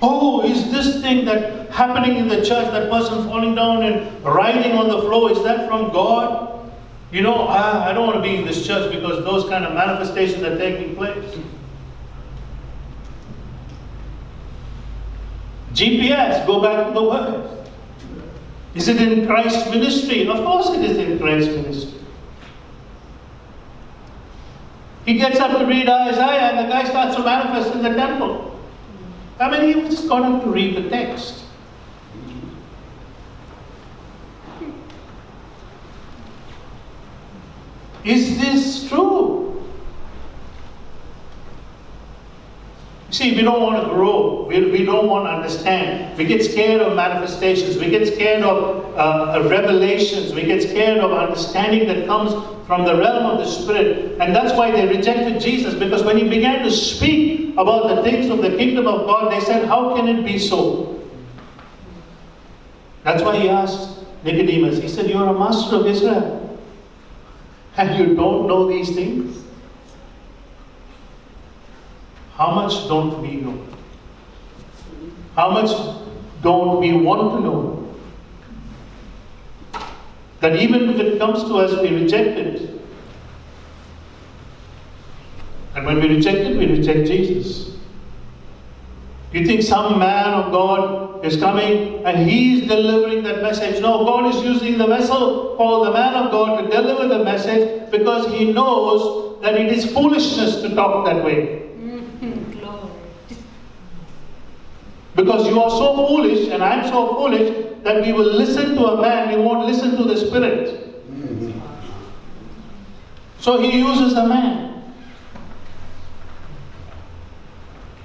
Oh, 0.01 0.43
is 0.43 0.71
this 0.71 1.01
thing 1.01 1.25
that 1.25 1.69
happening 1.69 2.17
in 2.17 2.27
the 2.27 2.37
church, 2.37 2.71
that 2.71 2.89
person 2.89 3.23
falling 3.25 3.53
down 3.53 3.83
and 3.83 4.23
writhing 4.23 4.71
on 4.73 4.87
the 4.87 4.99
floor, 5.01 5.31
is 5.31 5.43
that 5.43 5.67
from 5.67 5.91
God? 5.93 6.71
You 7.11 7.21
know, 7.21 7.47
I, 7.47 7.89
I 7.89 7.93
don't 7.93 8.07
want 8.07 8.17
to 8.17 8.23
be 8.23 8.37
in 8.37 8.45
this 8.45 8.65
church 8.65 8.91
because 8.91 9.23
those 9.23 9.47
kind 9.49 9.65
of 9.65 9.73
manifestations 9.73 10.43
are 10.43 10.57
taking 10.57 10.95
place. 10.95 11.37
GPS, 15.73 16.45
go 16.47 16.61
back 16.61 16.87
to 16.87 16.93
the 16.93 17.03
word. 17.03 17.67
Is 18.73 18.87
it 18.87 19.01
in 19.01 19.27
Christ's 19.27 19.69
ministry? 19.69 20.27
Of 20.27 20.37
course 20.37 20.69
it 20.69 20.83
is 20.83 20.97
in 20.97 21.19
Christ's 21.19 21.53
ministry. 21.53 21.99
He 25.05 25.15
gets 25.17 25.39
up 25.39 25.57
to 25.57 25.65
read 25.65 25.89
Isaiah 25.89 26.51
and 26.51 26.59
the 26.59 26.71
guy 26.71 26.85
starts 26.85 27.15
to 27.15 27.23
manifest 27.23 27.75
in 27.75 27.83
the 27.83 27.93
temple. 27.93 28.50
I 29.41 29.49
mean, 29.49 29.83
he 29.83 29.89
just 29.89 30.07
got 30.07 30.21
up 30.21 30.43
to 30.43 30.49
read 30.49 30.75
the 30.75 30.87
text. 30.87 31.45
Is 38.03 38.39
this 38.39 38.87
true? 38.87 39.50
See, 43.11 43.35
we 43.35 43.41
don't 43.41 43.61
want 43.61 43.83
to 43.83 43.93
grow. 43.93 44.45
We, 44.47 44.71
we 44.71 44.85
don't 44.85 45.07
want 45.07 45.25
to 45.25 45.31
understand. 45.31 46.17
We 46.17 46.23
get 46.23 46.45
scared 46.45 46.79
of 46.79 46.95
manifestations. 46.95 47.77
We 47.77 47.89
get 47.89 48.07
scared 48.07 48.41
of 48.41 48.97
uh, 48.97 49.49
revelations. 49.49 50.33
We 50.33 50.43
get 50.43 50.63
scared 50.63 50.99
of 50.99 51.11
understanding 51.11 51.89
that 51.89 52.07
comes 52.07 52.31
from 52.67 52.85
the 52.85 52.95
realm 52.95 53.25
of 53.25 53.39
the 53.39 53.45
Spirit. 53.45 54.17
And 54.21 54.33
that's 54.33 54.57
why 54.57 54.71
they 54.71 54.87
rejected 54.87 55.41
Jesus, 55.41 55.73
because 55.73 56.03
when 56.03 56.17
he 56.17 56.29
began 56.29 56.63
to 56.63 56.71
speak 56.71 57.53
about 57.57 57.93
the 57.93 58.01
things 58.01 58.29
of 58.29 58.41
the 58.41 58.55
kingdom 58.55 58.87
of 58.87 59.05
God, 59.05 59.29
they 59.29 59.41
said, 59.41 59.67
How 59.67 59.93
can 59.93 60.07
it 60.07 60.23
be 60.25 60.39
so? 60.39 60.97
That's 63.03 63.23
why 63.23 63.35
he 63.35 63.49
asked 63.49 64.05
Nicodemus, 64.23 64.77
he 64.81 64.87
said, 64.87 65.09
You're 65.09 65.27
a 65.27 65.37
master 65.37 65.75
of 65.75 65.85
Israel 65.85 66.59
and 67.77 67.99
you 67.99 68.15
don't 68.15 68.47
know 68.47 68.69
these 68.69 68.95
things? 68.95 69.40
How 72.41 72.49
much 72.55 72.87
don't 72.87 73.21
we 73.21 73.35
know? 73.35 73.55
How 75.35 75.51
much 75.51 75.69
don't 76.41 76.79
we 76.79 76.91
want 76.91 77.35
to 77.35 77.39
know? 77.39 77.93
That 80.39 80.55
even 80.55 80.89
if 80.89 80.99
it 80.99 81.19
comes 81.19 81.43
to 81.43 81.57
us, 81.57 81.79
we 81.83 81.89
reject 81.89 82.39
it. 82.39 82.81
And 85.75 85.85
when 85.85 86.01
we 86.01 86.07
reject 86.15 86.39
it, 86.39 86.57
we 86.57 86.65
reject 86.65 87.05
Jesus. 87.05 87.77
You 89.31 89.45
think 89.45 89.61
some 89.61 89.99
man 89.99 90.33
of 90.33 90.51
God 90.51 91.23
is 91.23 91.37
coming 91.37 92.03
and 92.05 92.27
he 92.27 92.59
is 92.59 92.67
delivering 92.67 93.21
that 93.21 93.43
message? 93.43 93.79
No, 93.83 94.03
God 94.03 94.33
is 94.33 94.43
using 94.43 94.79
the 94.79 94.87
vessel 94.87 95.53
called 95.57 95.85
the 95.85 95.91
man 95.91 96.15
of 96.15 96.31
God 96.31 96.59
to 96.59 96.75
deliver 96.75 97.07
the 97.07 97.23
message 97.23 97.91
because 97.91 98.33
he 98.33 98.51
knows 98.51 99.39
that 99.43 99.53
it 99.53 99.71
is 99.71 99.93
foolishness 99.93 100.63
to 100.63 100.73
talk 100.73 101.05
that 101.05 101.23
way. 101.23 101.67
Glory. 102.21 102.89
Because 105.15 105.47
you 105.47 105.61
are 105.61 105.69
so 105.69 106.07
foolish 106.07 106.47
and 106.47 106.63
I 106.63 106.75
am 106.75 106.89
so 106.89 107.15
foolish 107.15 107.83
that 107.83 108.01
we 108.05 108.13
will 108.13 108.31
listen 108.33 108.75
to 108.75 108.85
a 108.87 109.01
man, 109.01 109.37
we 109.37 109.43
won't 109.43 109.65
listen 109.67 109.97
to 109.97 110.03
the 110.03 110.15
spirit. 110.15 110.87
So 113.39 113.59
he 113.59 113.79
uses 113.79 114.13
a 114.13 114.27
man. 114.27 114.93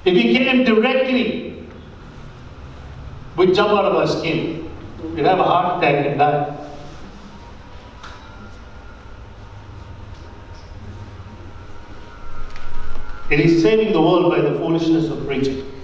If 0.05 0.15
he 0.15 0.37
came 0.37 0.65
directly, 0.65 1.69
we'd 3.37 3.55
jump 3.55 3.71
out 3.71 3.85
of 3.85 3.97
our 3.97 4.07
skin. 4.07 4.71
We'd 5.15 5.27
have 5.27 5.39
a 5.39 5.45
heart 5.45 5.79
attack 5.83 6.07
and 6.07 6.19
die. 6.19 6.53
It 13.29 13.41
is 13.41 13.61
saving 13.61 13.93
the 13.93 14.01
world 14.01 14.31
by 14.31 14.41
the 14.41 14.57
foolishness 14.59 15.11
of 15.11 15.27
preaching. 15.27 15.76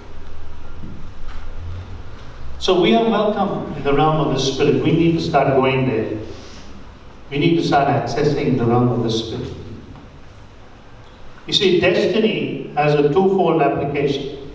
So 2.63 2.79
we 2.79 2.95
are 2.95 3.03
welcome 3.03 3.73
in 3.75 3.83
the 3.83 3.93
realm 3.93 4.25
of 4.25 4.33
the 4.33 4.39
Spirit. 4.39 4.81
We 4.81 4.93
need 4.93 5.17
to 5.17 5.21
start 5.21 5.49
going 5.49 5.85
there. 5.85 6.17
We 7.29 7.37
need 7.37 7.57
to 7.57 7.61
start 7.61 7.89
accessing 7.89 8.57
the 8.57 8.63
realm 8.63 8.87
of 8.87 9.03
the 9.03 9.11
Spirit. 9.11 9.49
You 11.45 11.51
see, 11.51 11.81
destiny 11.81 12.71
has 12.77 12.93
a 12.95 13.11
twofold 13.11 13.61
application. 13.61 14.49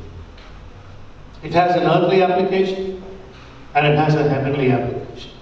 It 1.43 1.53
has 1.53 1.77
an 1.77 1.83
earthly 1.83 2.23
application 2.23 3.05
and 3.75 3.87
it 3.87 3.99
has 3.99 4.15
a 4.15 4.27
heavenly 4.27 4.71
application. 4.71 5.33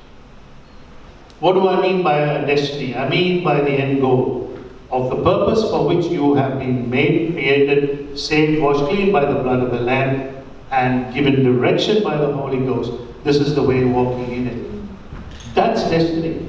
What 1.38 1.52
do 1.52 1.68
I 1.68 1.80
mean 1.80 2.02
by 2.02 2.18
a 2.18 2.44
destiny? 2.44 2.96
I 2.96 3.08
mean 3.08 3.44
by 3.44 3.60
the 3.60 3.70
end 3.70 4.00
goal 4.00 4.58
of 4.90 5.10
the 5.10 5.22
purpose 5.22 5.62
for 5.70 5.86
which 5.86 6.06
you 6.06 6.34
have 6.34 6.58
been 6.58 6.90
made, 6.90 7.32
created, 7.32 8.18
saved, 8.18 8.60
washed 8.60 8.86
clean 8.90 9.12
by 9.12 9.24
the 9.24 9.40
blood 9.40 9.60
of 9.60 9.70
the 9.70 9.78
Lamb, 9.78 10.35
and 10.70 11.12
given 11.14 11.42
direction 11.42 12.02
by 12.02 12.16
the 12.16 12.32
Holy 12.32 12.58
Ghost. 12.58 12.92
This 13.24 13.36
is 13.36 13.54
the 13.54 13.62
way 13.62 13.84
walking 13.84 14.32
in 14.32 14.46
it. 14.46 15.54
That's 15.54 15.82
destiny. 15.84 16.48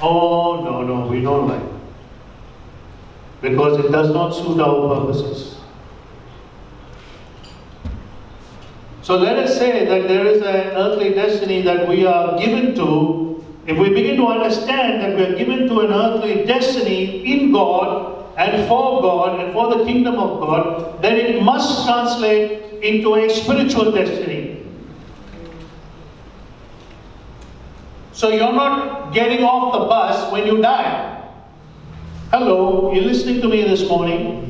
Oh, 0.00 0.62
no, 0.62 0.82
no, 0.82 1.06
we 1.08 1.20
don't 1.22 1.48
like 1.48 1.62
it. 1.62 1.72
Because 3.40 3.84
it 3.84 3.90
does 3.90 4.10
not 4.10 4.30
suit 4.30 4.60
our 4.60 4.94
purposes. 5.00 5.56
So 9.02 9.16
let 9.16 9.38
us 9.38 9.56
say 9.56 9.86
that 9.86 10.06
there 10.06 10.26
is 10.26 10.42
an 10.42 10.76
earthly 10.76 11.14
destiny 11.14 11.62
that 11.62 11.88
we 11.88 12.04
are 12.04 12.38
given 12.38 12.74
to. 12.74 13.42
If 13.66 13.78
we 13.78 13.88
begin 13.88 14.16
to 14.16 14.26
understand 14.26 15.00
that 15.02 15.16
we 15.16 15.24
are 15.24 15.34
given 15.36 15.66
to 15.68 15.80
an 15.80 15.92
earthly 15.92 16.44
destiny 16.44 17.24
in 17.32 17.50
God, 17.50 18.17
and 18.38 18.68
for 18.68 19.02
God 19.02 19.40
and 19.40 19.52
for 19.52 19.76
the 19.76 19.84
kingdom 19.84 20.14
of 20.14 20.38
God, 20.40 21.02
then 21.02 21.16
it 21.16 21.42
must 21.42 21.84
translate 21.84 22.82
into 22.82 23.16
a 23.16 23.28
spiritual 23.28 23.90
destiny. 23.90 24.64
So 28.12 28.30
you're 28.30 28.52
not 28.52 29.12
getting 29.12 29.42
off 29.42 29.72
the 29.72 29.86
bus 29.86 30.32
when 30.32 30.46
you 30.46 30.62
die. 30.62 31.28
Hello, 32.30 32.92
you're 32.92 33.04
listening 33.04 33.40
to 33.40 33.48
me 33.48 33.62
this 33.62 33.88
morning. 33.88 34.44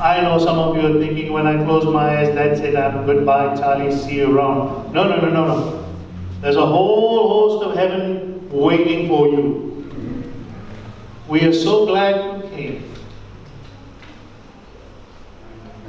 I 0.00 0.22
know 0.22 0.38
some 0.38 0.58
of 0.58 0.76
you 0.76 0.86
are 0.86 0.98
thinking 0.98 1.34
when 1.34 1.46
I 1.46 1.62
close 1.64 1.84
my 1.84 2.18
eyes, 2.18 2.34
that's 2.34 2.60
it, 2.60 2.76
I'm 2.76 3.04
goodbye, 3.04 3.56
Charlie, 3.56 3.94
see 3.94 4.16
you 4.16 4.36
around. 4.36 4.92
No, 4.94 5.04
no, 5.04 5.16
no, 5.20 5.28
no, 5.28 5.46
no. 5.46 5.94
There's 6.40 6.56
a 6.56 6.64
whole 6.64 7.28
host 7.28 7.66
of 7.66 7.76
heaven 7.76 8.48
waiting 8.50 9.06
for 9.06 9.28
you. 9.28 9.84
We 11.28 11.44
are 11.44 11.52
so 11.52 11.86
glad 11.86 12.42
you 12.42 12.50
came. 12.50 12.91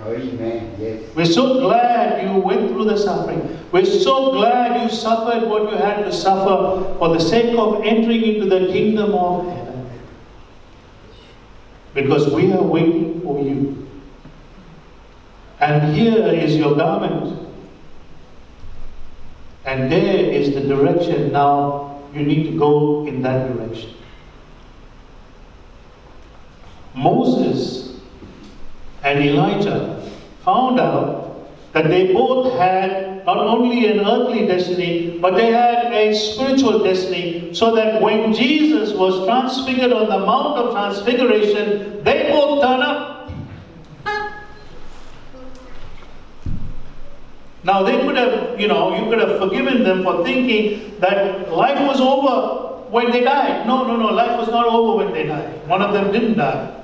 Amen. 0.08 0.76
Yes. 0.80 1.16
We're 1.16 1.26
so 1.26 1.60
glad 1.62 2.24
you 2.24 2.40
went 2.42 2.70
through 2.70 2.86
the 2.86 2.98
suffering. 2.98 3.60
We're 3.72 3.86
so 3.86 4.32
glad 4.32 4.82
you 4.82 4.90
suffered 4.96 5.48
what 5.48 5.72
you 5.72 5.78
had 5.78 6.04
to 6.04 6.12
suffer 6.12 6.96
for 6.98 7.10
the 7.10 7.20
sake 7.20 7.58
of 7.58 7.84
entering 7.84 8.24
into 8.24 8.46
the 8.46 8.72
kingdom 8.72 9.14
of 9.14 9.46
heaven. 9.48 9.90
Because 11.94 12.32
we 12.34 12.52
are 12.54 12.62
waiting 12.62 13.22
for 13.22 13.42
you. 13.42 13.88
And 15.60 15.96
here 15.96 16.28
is 16.28 16.56
your 16.56 16.76
garment. 16.76 17.40
And 19.66 19.92
there 19.92 20.16
is 20.16 20.54
the 20.54 20.62
direction. 20.62 21.32
Now 21.32 22.02
you 22.14 22.24
need 22.24 22.52
to 22.52 22.58
go 22.58 23.08
in 23.08 23.22
that 23.22 23.54
direction. 23.54 23.94
Moses 26.94 27.83
and 29.04 29.20
Elijah 29.20 30.02
found 30.44 30.80
out 30.80 31.48
that 31.74 31.90
they 31.90 32.14
both 32.14 32.58
had 32.58 33.26
not 33.26 33.38
only 33.38 33.88
an 33.88 34.00
earthly 34.00 34.46
destiny, 34.46 35.18
but 35.20 35.36
they 35.36 35.52
had 35.52 35.92
a 35.92 36.14
spiritual 36.14 36.84
destiny, 36.84 37.54
so 37.54 37.74
that 37.76 38.02
when 38.02 38.34
Jesus 38.34 38.94
was 38.94 39.26
transfigured 39.26 39.92
on 39.92 40.08
the 40.08 40.20
Mount 40.20 40.58
of 40.58 40.74
Transfiguration, 40.74 42.04
they 42.04 42.30
both 42.30 42.62
turn 42.62 42.82
up. 42.82 43.32
Now 47.64 47.82
they 47.84 47.98
could 48.02 48.18
have, 48.18 48.60
you 48.60 48.68
know, 48.68 48.94
you 49.00 49.10
could 49.10 49.20
have 49.20 49.40
forgiven 49.40 49.84
them 49.84 50.04
for 50.04 50.24
thinking 50.24 51.00
that 51.00 51.50
life 51.52 51.80
was 51.88 52.02
over 52.02 52.90
when 52.92 53.10
they 53.10 53.22
died. 53.22 53.66
No, 53.66 53.88
no, 53.88 53.96
no, 53.96 54.08
life 54.08 54.38
was 54.38 54.50
not 54.50 54.68
over 54.68 54.98
when 54.98 55.14
they 55.14 55.24
died. 55.24 55.66
One 55.68 55.82
of 55.82 55.94
them 55.94 56.12
didn't 56.12 56.38
die. 56.38 56.84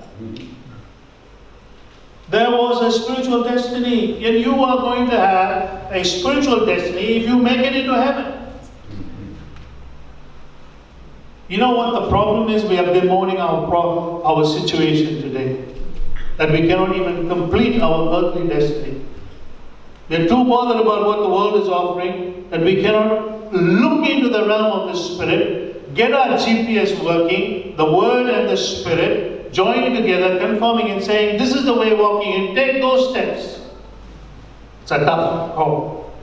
A 2.70 2.92
spiritual 2.92 3.44
destiny, 3.44 4.24
and 4.26 4.38
you 4.40 4.64
are 4.64 4.78
going 4.78 5.10
to 5.10 5.20
have 5.20 5.92
a 5.92 6.04
spiritual 6.04 6.66
destiny 6.66 7.18
if 7.18 7.28
you 7.28 7.38
make 7.38 7.66
it 7.66 7.76
into 7.76 8.00
heaven. 8.00 8.48
You 11.48 11.58
know 11.58 11.72
what 11.72 12.00
the 12.00 12.10
problem 12.10 12.50
is? 12.50 12.64
We 12.64 12.78
are 12.78 12.94
bemoaning 12.94 13.40
our, 13.40 13.68
pro- 13.68 14.22
our 14.24 14.46
situation 14.46 15.20
today. 15.20 15.66
That 16.38 16.52
we 16.52 16.68
cannot 16.68 16.96
even 16.96 17.28
complete 17.28 17.82
our 17.82 18.14
earthly 18.14 18.48
destiny. 18.48 19.04
We 20.08 20.18
are 20.18 20.28
too 20.28 20.46
bothered 20.46 20.80
about 20.80 21.06
what 21.06 21.22
the 21.22 21.30
world 21.30 21.62
is 21.62 21.68
offering 21.68 22.50
that 22.52 22.62
we 22.62 22.82
cannot 22.82 23.54
look 23.54 24.08
into 24.08 24.30
the 24.30 24.48
realm 24.48 24.80
of 24.80 24.88
the 24.88 24.96
Spirit, 24.96 25.94
get 25.96 26.14
our 26.14 26.38
GPS 26.38 27.04
working, 27.04 27.76
the 27.76 27.86
Word 27.86 28.30
and 28.30 28.48
the 28.48 28.58
Spirit, 28.58 29.39
joining 29.52 29.96
together, 29.96 30.40
confirming 30.40 30.90
and 30.90 31.04
saying, 31.04 31.38
This 31.38 31.54
is 31.54 31.66
the 31.66 31.74
way 31.74 31.94
walking 31.94 32.32
in, 32.32 32.56
take 32.56 32.82
those 32.82 33.10
steps. 33.12 33.62
It's 34.84 34.92
a 34.92 35.00
tough 35.00 35.56
call. 35.56 36.14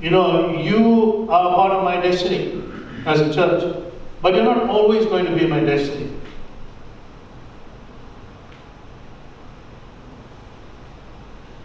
You 0.00 0.10
know, 0.10 0.56
you 0.58 1.26
are 1.30 1.54
part 1.54 1.72
of 1.72 1.84
my 1.84 2.00
destiny 2.00 2.62
as 3.06 3.20
a 3.20 3.32
church, 3.32 3.76
but 4.20 4.34
you're 4.34 4.44
not 4.44 4.68
always 4.68 5.06
going 5.06 5.24
to 5.24 5.34
be 5.34 5.46
my 5.46 5.60
destiny. 5.60 6.12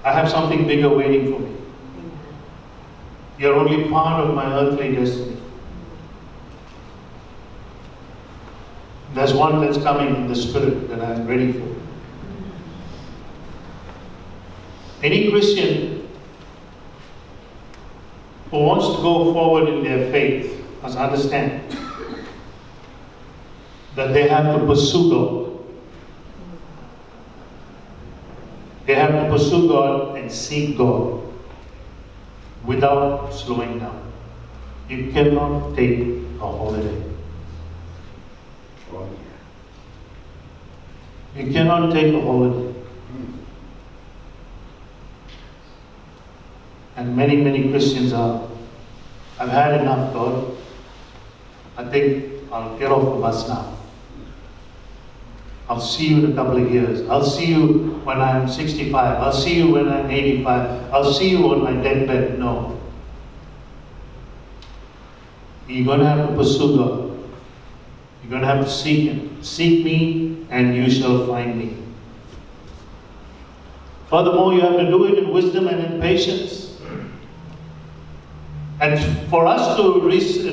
I 0.04 0.14
have 0.14 0.30
something 0.30 0.66
bigger 0.66 0.90
waiting 0.90 1.32
for 1.32 1.40
me. 1.40 1.56
You're 3.38 3.56
only 3.56 3.90
part 3.90 4.24
of 4.24 4.34
my 4.34 4.46
earthly 4.54 4.96
destiny. 4.96 5.41
There's 9.14 9.34
one 9.34 9.60
that's 9.60 9.78
coming 9.78 10.16
in 10.16 10.28
the 10.28 10.36
spirit 10.36 10.90
that 10.90 11.02
I'm 11.02 11.28
ready 11.28 11.52
for. 11.52 11.68
Any 15.04 15.30
Christian 15.32 16.08
who 18.52 18.60
wants 18.60 18.88
to 18.96 19.02
go 19.02 19.34
forward 19.34 19.68
in 19.68 19.84
their 19.84 20.12
faith 20.12 20.64
must 20.82 20.98
understand 20.98 21.76
that 23.96 24.14
they 24.14 24.28
have 24.30 24.60
to 24.60 24.66
pursue 24.66 25.10
God. 25.10 25.60
They 28.86 28.96
have 28.96 29.12
to 29.12 29.30
pursue 29.30 29.68
God 29.68 30.18
and 30.18 30.32
seek 30.32 30.78
God 30.78 31.22
without 32.66 33.30
slowing 33.34 33.80
down. 33.80 34.12
You 34.88 35.12
cannot 35.12 35.76
take 35.76 36.00
a 36.00 36.48
holiday. 36.48 37.11
You 41.36 41.52
cannot 41.52 41.92
take 41.94 42.14
a 42.14 42.22
holiday. 42.22 42.74
And 46.98 47.16
many, 47.16 47.38
many 47.38 47.70
Christians 47.70 48.14
are, 48.14 48.48
I've 49.40 49.50
had 49.50 49.82
enough, 49.82 50.14
God. 50.14 50.58
I 51.78 51.86
think 51.86 52.52
I'll 52.52 52.78
get 52.78 52.92
off 52.92 53.16
the 53.16 53.22
bus 53.22 53.48
now. 53.48 53.78
I'll 55.70 55.80
see 55.80 56.08
you 56.08 56.26
in 56.26 56.34
a 56.34 56.36
couple 56.36 56.58
of 56.62 56.70
years. 56.70 57.08
I'll 57.10 57.24
see 57.24 57.46
you 57.46 58.02
when 58.04 58.20
I'm 58.20 58.50
65. 58.50 58.94
I'll 58.94 59.32
see 59.32 59.56
you 59.56 59.72
when 59.72 59.88
I'm 59.88 60.10
85. 60.12 60.94
I'll 60.94 61.14
see 61.14 61.30
you 61.30 61.50
on 61.50 61.64
my 61.64 61.72
deathbed. 61.82 62.38
No. 62.38 62.78
You're 65.68 65.86
going 65.86 66.02
to 66.02 66.06
have 66.08 66.28
to 66.30 66.36
pursue 66.36 66.76
God. 66.76 67.11
You're 68.32 68.40
going 68.40 68.50
to 68.50 68.56
have 68.56 68.66
to 68.66 68.72
seek 68.72 69.10
Him. 69.10 69.44
Seek 69.44 69.84
me, 69.84 70.48
and 70.50 70.74
you 70.74 70.90
shall 70.90 71.28
find 71.28 71.60
me. 71.60 71.76
Furthermore, 74.10 74.54
you 74.54 74.62
have 74.62 74.78
to 74.78 74.86
do 74.86 75.04
it 75.04 75.18
in 75.22 75.34
wisdom 75.34 75.68
and 75.68 75.84
in 75.84 76.00
patience. 76.00 76.80
And 78.80 79.30
for 79.30 79.46
us 79.46 79.76
to, 79.76 80.00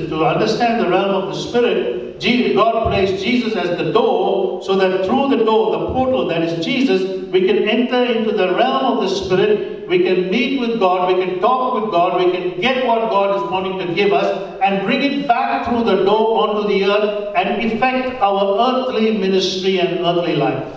to 0.09 0.25
understand 0.25 0.81
the 0.81 0.91
realm 0.91 1.23
of 1.23 1.29
the 1.29 1.41
Spirit, 1.41 2.21
God 2.57 2.89
placed 2.89 3.25
Jesus 3.25 3.55
as 3.55 3.79
the 3.79 3.93
door 3.93 4.61
so 4.61 4.75
that 4.75 5.07
through 5.07 5.29
the 5.29 5.45
door, 5.45 5.79
the 5.79 5.87
portal 5.93 6.27
that 6.27 6.43
is 6.43 6.65
Jesus, 6.65 7.29
we 7.29 7.47
can 7.47 7.59
enter 7.59 8.05
into 8.07 8.33
the 8.33 8.57
realm 8.57 8.99
of 8.99 9.09
the 9.09 9.09
Spirit. 9.09 9.78
We 9.89 10.03
can 10.03 10.31
meet 10.31 10.61
with 10.61 10.79
God. 10.79 11.09
We 11.13 11.25
can 11.25 11.41
talk 11.41 11.81
with 11.81 11.91
God. 11.91 12.23
We 12.23 12.31
can 12.31 12.61
get 12.61 12.87
what 12.87 13.09
God 13.11 13.37
is 13.37 13.51
wanting 13.51 13.79
to 13.87 13.95
give 13.95 14.13
us 14.13 14.61
and 14.61 14.85
bring 14.85 15.03
it 15.03 15.27
back 15.27 15.67
through 15.67 15.85
the 15.85 16.05
door 16.05 16.49
onto 16.49 16.69
the 16.69 16.85
earth 16.85 17.35
and 17.35 17.63
effect 17.65 18.21
our 18.21 18.59
earthly 18.69 19.17
ministry 19.17 19.81
and 19.81 20.01
earthly 20.05 20.37
life. 20.37 20.75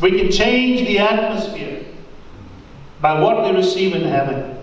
We 0.00 0.12
can 0.12 0.30
change 0.30 0.86
the 0.86 1.00
atmosphere 1.00 1.86
by 3.00 3.20
what 3.20 3.44
we 3.44 3.56
receive 3.56 3.94
in 3.94 4.02
heaven. 4.02 4.56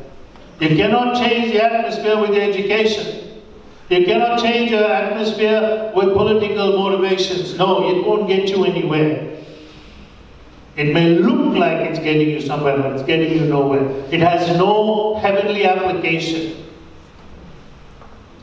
You 0.62 0.70
cannot 0.70 1.18
change 1.18 1.52
the 1.52 1.62
atmosphere 1.62 2.18
with 2.18 2.32
education. 2.32 3.44
You 3.90 4.06
cannot 4.06 4.42
change 4.42 4.72
your 4.72 4.90
atmosphere 4.90 5.92
with 5.94 6.14
political 6.14 6.78
motivations. 6.78 7.58
No, 7.58 7.90
it 7.90 8.06
won't 8.06 8.30
get 8.30 8.48
you 8.48 8.64
anywhere. 8.64 9.35
It 10.76 10.94
may 10.94 11.18
look 11.18 11.56
like 11.56 11.90
it's 11.90 12.00
getting 12.00 12.30
you 12.30 12.42
somewhere, 12.42 12.78
but 12.78 12.94
it's 12.94 13.04
getting 13.04 13.32
you 13.32 13.46
nowhere. 13.46 13.88
It 14.12 14.20
has 14.20 14.58
no 14.58 15.16
heavenly 15.20 15.66
application. 15.66 16.66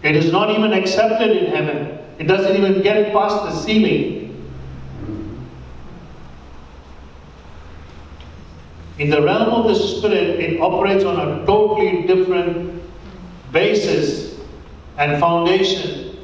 It 0.02 0.16
is 0.16 0.32
not 0.32 0.50
even 0.50 0.72
accepted 0.72 1.36
in 1.36 1.46
heaven. 1.46 1.98
It 2.18 2.24
doesn't 2.24 2.56
even 2.56 2.82
get 2.82 3.12
past 3.12 3.44
the 3.44 3.52
ceiling. 3.52 4.22
In 8.98 9.10
the 9.10 9.22
realm 9.22 9.50
of 9.50 9.66
the 9.66 9.74
Spirit, 9.74 10.40
it 10.40 10.60
operates 10.60 11.04
on 11.04 11.16
a 11.16 11.44
totally 11.46 12.02
different 12.06 12.82
basis 13.50 14.38
and 14.96 15.20
foundation 15.20 16.18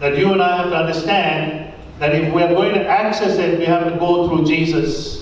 that 0.00 0.16
you 0.16 0.32
and 0.32 0.42
I 0.42 0.56
have 0.62 0.70
to 0.70 0.76
understand 0.76 1.74
that 1.98 2.14
if 2.14 2.32
we 2.32 2.42
are 2.42 2.54
going 2.54 2.74
to 2.74 2.86
access 2.86 3.36
it, 3.38 3.58
we 3.58 3.64
have 3.66 3.84
to 3.92 3.98
go 3.98 4.28
through 4.28 4.46
Jesus. 4.46 5.17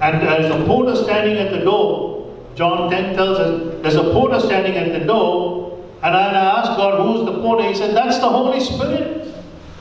And 0.00 0.20
there's 0.20 0.50
a 0.50 0.64
porter 0.66 0.96
standing 0.96 1.36
at 1.38 1.50
the 1.50 1.64
door. 1.64 2.34
John 2.54 2.90
10 2.90 3.14
tells 3.14 3.38
us 3.38 3.82
there's 3.82 3.96
a 3.96 4.12
porter 4.12 4.40
standing 4.40 4.76
at 4.76 4.98
the 4.98 5.06
door. 5.06 5.84
And 6.02 6.14
I 6.14 6.58
asked 6.58 6.76
God, 6.76 7.00
who's 7.00 7.26
the 7.26 7.40
porter? 7.40 7.66
He 7.68 7.74
said, 7.74 7.96
that's 7.96 8.18
the 8.18 8.28
Holy 8.28 8.60
Spirit. 8.60 9.34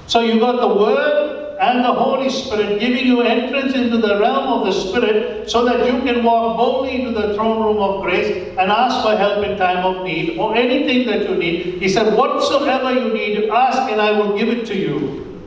So 0.08 0.21
you 0.21 0.39
got 0.39 0.60
the 0.62 0.67
Word, 0.67 1.36
and 1.60 1.86
the 1.86 1.93
Holy 1.93 2.30
Spirit, 2.30 2.80
giving 2.80 3.06
you 3.06 3.21
entrance 3.21 3.73
into 3.73 3.97
the 3.97 4.19
realm 4.19 4.47
of 4.47 4.65
the 4.65 4.71
Spirit 4.71 5.49
so 5.49 5.63
that 5.65 5.86
you 5.86 6.01
can 6.01 6.23
walk 6.23 6.58
boldly 6.58 7.01
into 7.01 7.12
the 7.12 7.34
throne 7.34 7.63
room 7.63 7.78
of 7.78 8.04
grace 8.04 8.56
and 8.58 8.71
ask 8.71 9.06
for 9.06 9.15
help 9.15 9.45
in 9.45 9.58
time 9.58 9.86
of 9.86 10.04
need 10.04 10.38
or 10.38 10.56
anything 10.56 11.08
that 11.08 11.30
you 11.30 11.36
need. 11.36 11.82
He 11.82 11.88
said, 11.88 12.13
Whatsoever 12.13 12.93
you 12.93 13.13
need, 13.13 13.49
ask 13.49 13.89
and 13.91 14.01
I 14.01 14.12
will 14.12 14.38
give 14.38 14.49
it 14.49 14.65
to 14.67 14.75
you. 14.75 15.43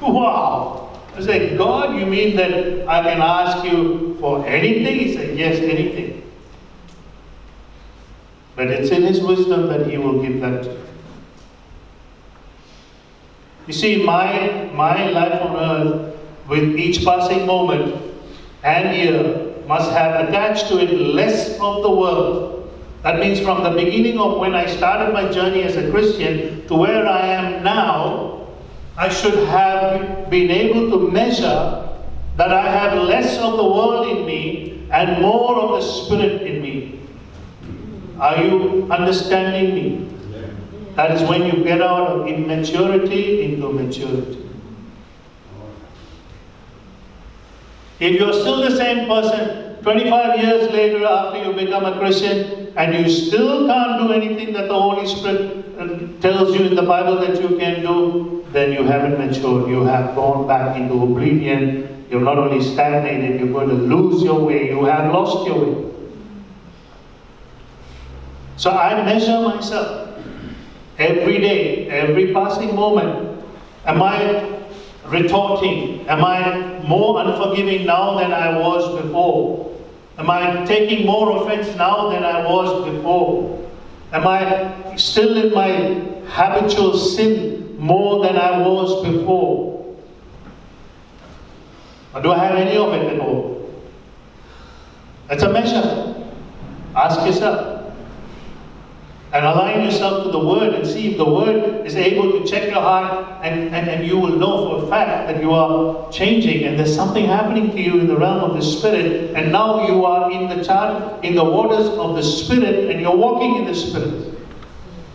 Wow. 0.00 0.83
I 1.16 1.20
said, 1.20 1.56
God, 1.56 1.98
you 1.98 2.06
mean 2.06 2.36
that 2.36 2.88
I 2.88 3.02
can 3.02 3.20
ask 3.22 3.64
you 3.64 4.16
for 4.20 4.44
anything? 4.46 4.98
He 4.98 5.14
said, 5.14 5.38
Yes, 5.38 5.58
anything. 5.58 6.22
But 8.56 8.68
it's 8.68 8.90
in 8.90 9.02
His 9.02 9.20
wisdom 9.20 9.68
that 9.68 9.88
He 9.88 9.98
will 9.98 10.20
give 10.22 10.40
that 10.40 10.64
to 10.64 10.70
you. 10.70 10.78
You 13.66 13.72
see, 13.72 14.04
my, 14.04 14.70
my 14.74 15.08
life 15.08 15.40
on 15.40 15.56
earth, 15.56 16.16
with 16.48 16.76
each 16.76 17.04
passing 17.04 17.46
moment 17.46 17.96
and 18.62 18.96
year, 18.96 19.54
must 19.66 19.90
have 19.92 20.28
attached 20.28 20.68
to 20.68 20.78
it 20.78 20.92
less 20.92 21.58
of 21.60 21.82
the 21.82 21.90
world. 21.90 22.70
That 23.02 23.18
means 23.18 23.40
from 23.40 23.62
the 23.62 23.70
beginning 23.70 24.18
of 24.18 24.38
when 24.38 24.54
I 24.54 24.66
started 24.66 25.12
my 25.12 25.30
journey 25.30 25.62
as 25.62 25.76
a 25.76 25.90
Christian 25.90 26.66
to 26.68 26.74
where 26.74 27.06
I 27.06 27.26
am 27.26 27.62
now, 27.62 28.33
I 28.96 29.08
should 29.08 29.48
have 29.48 30.30
been 30.30 30.50
able 30.50 30.90
to 30.90 31.10
measure 31.10 31.88
that 32.36 32.52
I 32.52 32.70
have 32.70 33.02
less 33.02 33.38
of 33.38 33.56
the 33.56 33.64
world 33.64 34.08
in 34.08 34.26
me 34.26 34.88
and 34.92 35.20
more 35.20 35.56
of 35.56 35.70
the 35.70 35.82
Spirit 35.82 36.42
in 36.42 36.62
me. 36.62 37.00
Are 38.18 38.42
you 38.42 38.86
understanding 38.90 39.74
me? 39.74 40.10
That 40.94 41.10
is 41.10 41.28
when 41.28 41.44
you 41.46 41.64
get 41.64 41.82
out 41.82 42.06
of 42.06 42.28
immaturity 42.28 43.42
into 43.42 43.72
maturity. 43.72 44.48
If 47.98 48.20
you're 48.20 48.32
still 48.32 48.62
the 48.62 48.76
same 48.76 49.06
person 49.08 49.82
25 49.82 50.40
years 50.40 50.70
later 50.70 51.04
after 51.04 51.44
you 51.44 51.52
become 51.52 51.84
a 51.84 51.98
Christian 51.98 52.72
and 52.76 52.94
you 52.94 53.08
still 53.08 53.66
can't 53.66 54.00
do 54.00 54.12
anything 54.12 54.52
that 54.54 54.68
the 54.68 54.80
Holy 54.80 55.06
Spirit 55.06 55.63
tells 56.20 56.54
you 56.54 56.66
in 56.66 56.74
the 56.74 56.82
Bible 56.82 57.20
that 57.20 57.40
you 57.40 57.56
can 57.58 57.82
do, 57.82 58.44
then 58.52 58.72
you 58.72 58.84
haven't 58.84 59.18
matured. 59.18 59.68
You 59.68 59.84
have 59.84 60.14
gone 60.14 60.46
back 60.46 60.76
into 60.76 60.94
oblivion. 60.94 62.06
You're 62.10 62.20
not 62.20 62.38
only 62.38 62.62
stagnated, 62.62 63.40
you're 63.40 63.52
going 63.52 63.68
to 63.68 63.74
lose 63.74 64.22
your 64.22 64.40
way. 64.40 64.68
You 64.68 64.84
have 64.84 65.12
lost 65.12 65.46
your 65.46 65.58
way. 65.64 65.90
So 68.56 68.70
I 68.70 69.02
measure 69.04 69.40
myself. 69.40 70.18
Every 70.98 71.38
day, 71.38 71.88
every 71.88 72.32
passing 72.32 72.74
moment, 72.76 73.44
am 73.84 74.00
I 74.00 74.60
retorting? 75.06 76.06
Am 76.06 76.24
I 76.24 76.80
more 76.86 77.20
unforgiving 77.20 77.84
now 77.86 78.18
than 78.18 78.32
I 78.32 78.56
was 78.56 79.02
before? 79.02 79.74
Am 80.18 80.30
I 80.30 80.64
taking 80.64 81.04
more 81.04 81.42
offense 81.42 81.74
now 81.76 82.10
than 82.10 82.22
I 82.22 82.44
was 82.46 82.88
before? 82.88 83.63
Am 84.14 84.28
I 84.28 84.94
still 84.96 85.36
in 85.36 85.52
my 85.52 85.70
habitual 86.28 86.96
sin 86.96 87.76
more 87.80 88.24
than 88.24 88.36
I 88.36 88.58
was 88.58 89.04
before? 89.04 89.96
Or 92.14 92.22
do 92.22 92.30
I 92.30 92.38
have 92.38 92.54
any 92.54 92.76
of 92.76 92.92
it 92.94 93.12
at 93.12 93.18
all? 93.18 93.68
That's 95.28 95.42
a 95.42 95.52
measure. 95.52 96.14
Ask 96.94 97.26
yourself 97.26 97.73
and 99.34 99.44
align 99.44 99.84
yourself 99.84 100.22
to 100.22 100.30
the 100.30 100.38
Word 100.38 100.74
and 100.74 100.86
see 100.86 101.10
if 101.10 101.16
the 101.16 101.24
Word 101.24 101.84
is 101.84 101.96
able 101.96 102.30
to 102.38 102.46
check 102.48 102.70
your 102.70 102.80
heart 102.80 103.42
and, 103.42 103.74
and, 103.74 103.88
and 103.88 104.06
you 104.06 104.16
will 104.16 104.36
know 104.36 104.78
for 104.78 104.86
a 104.86 104.88
fact 104.88 105.26
that 105.26 105.42
you 105.42 105.52
are 105.52 106.08
changing 106.12 106.62
and 106.62 106.78
there's 106.78 106.94
something 106.94 107.26
happening 107.26 107.72
to 107.72 107.82
you 107.82 107.98
in 107.98 108.06
the 108.06 108.16
realm 108.16 108.48
of 108.48 108.54
the 108.54 108.62
Spirit 108.62 109.34
and 109.34 109.50
now 109.50 109.88
you 109.88 110.04
are 110.04 110.30
in 110.30 110.56
the 110.56 110.64
chart, 110.64 111.24
in 111.24 111.34
the 111.34 111.42
waters 111.42 111.88
of 111.88 112.14
the 112.14 112.22
Spirit 112.22 112.88
and 112.92 113.00
you're 113.00 113.16
walking 113.16 113.56
in 113.56 113.64
the 113.64 113.74
Spirit. 113.74 114.38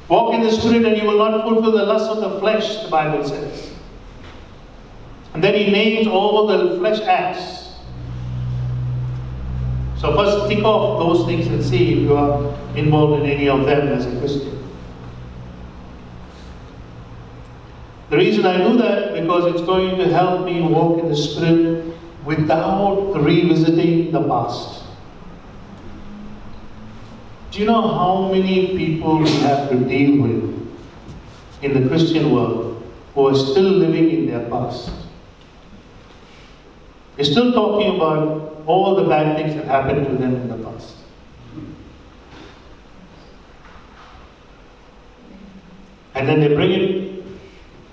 Walk 0.10 0.34
in 0.34 0.41
the 0.41 0.51
Spirit 0.51 0.84
and 0.84 0.97
you 0.97 1.08
will 1.08 1.19
not 1.19 1.47
fulfill 1.47 1.71
the 1.71 1.86
lust 1.86 2.12
of 2.12 2.19
the 2.19 2.41
flesh, 2.41 2.84
the 2.84 2.89
Bible 2.89 3.25
says. 3.25 3.71
And 5.34 5.41
then 5.41 5.53
he 5.53 5.71
names 5.71 6.08
all 6.08 6.45
the 6.45 6.77
flesh 6.77 6.99
acts 7.01 7.59
so 10.00 10.16
first 10.16 10.50
tick 10.50 10.64
off 10.64 11.00
those 11.00 11.26
things 11.26 11.48
and 11.48 11.62
see 11.64 11.94
if 11.94 12.00
you 12.00 12.16
are 12.16 12.56
involved 12.78 13.22
in 13.22 13.30
any 13.30 13.50
of 13.50 13.66
them 13.66 13.89
as 13.89 14.06
a 14.06 14.20
Christian. 14.20 14.58
The 18.10 18.18
reason 18.18 18.45
I 18.45 18.58
do 18.58 18.78
that 18.78 19.14
because 19.14 19.54
it's 19.54 19.66
going 19.66 19.97
to 19.97 20.12
help 20.12 20.45
me 20.45 20.62
walk 20.62 21.00
in 21.00 21.10
the 21.10 21.16
Spirit 21.16 21.93
without 22.24 23.14
revisiting 23.14 24.12
the 24.12 24.24
past. 24.24 24.84
Do 27.52 27.60
you 27.60 27.66
know 27.66 27.82
how 27.82 28.32
many 28.32 28.78
people 28.78 29.20
we 29.20 29.30
have 29.41 29.70
to 29.70 29.80
deal 29.80 30.22
with 30.22 30.70
in 31.62 31.82
the 31.82 31.89
Christian 31.89 32.32
world 32.32 32.82
who 33.16 33.28
are 33.28 33.36
still 33.36 33.70
living 33.70 34.12
in 34.12 34.28
their 34.28 34.47
past? 34.50 34.91
We're 37.18 37.26
still 37.26 37.52
talking 37.52 37.97
about 37.97 38.49
all 38.70 38.93
the 38.93 39.03
bad 39.03 39.36
things 39.36 39.55
that 39.55 39.65
happened 39.65 40.05
to 40.05 40.15
them 40.15 40.36
in 40.36 40.47
the 40.47 40.57
past. 40.63 40.95
And 46.13 46.30
then 46.30 46.39
they 46.39 46.53
bring 46.53 46.72
it 46.72 47.24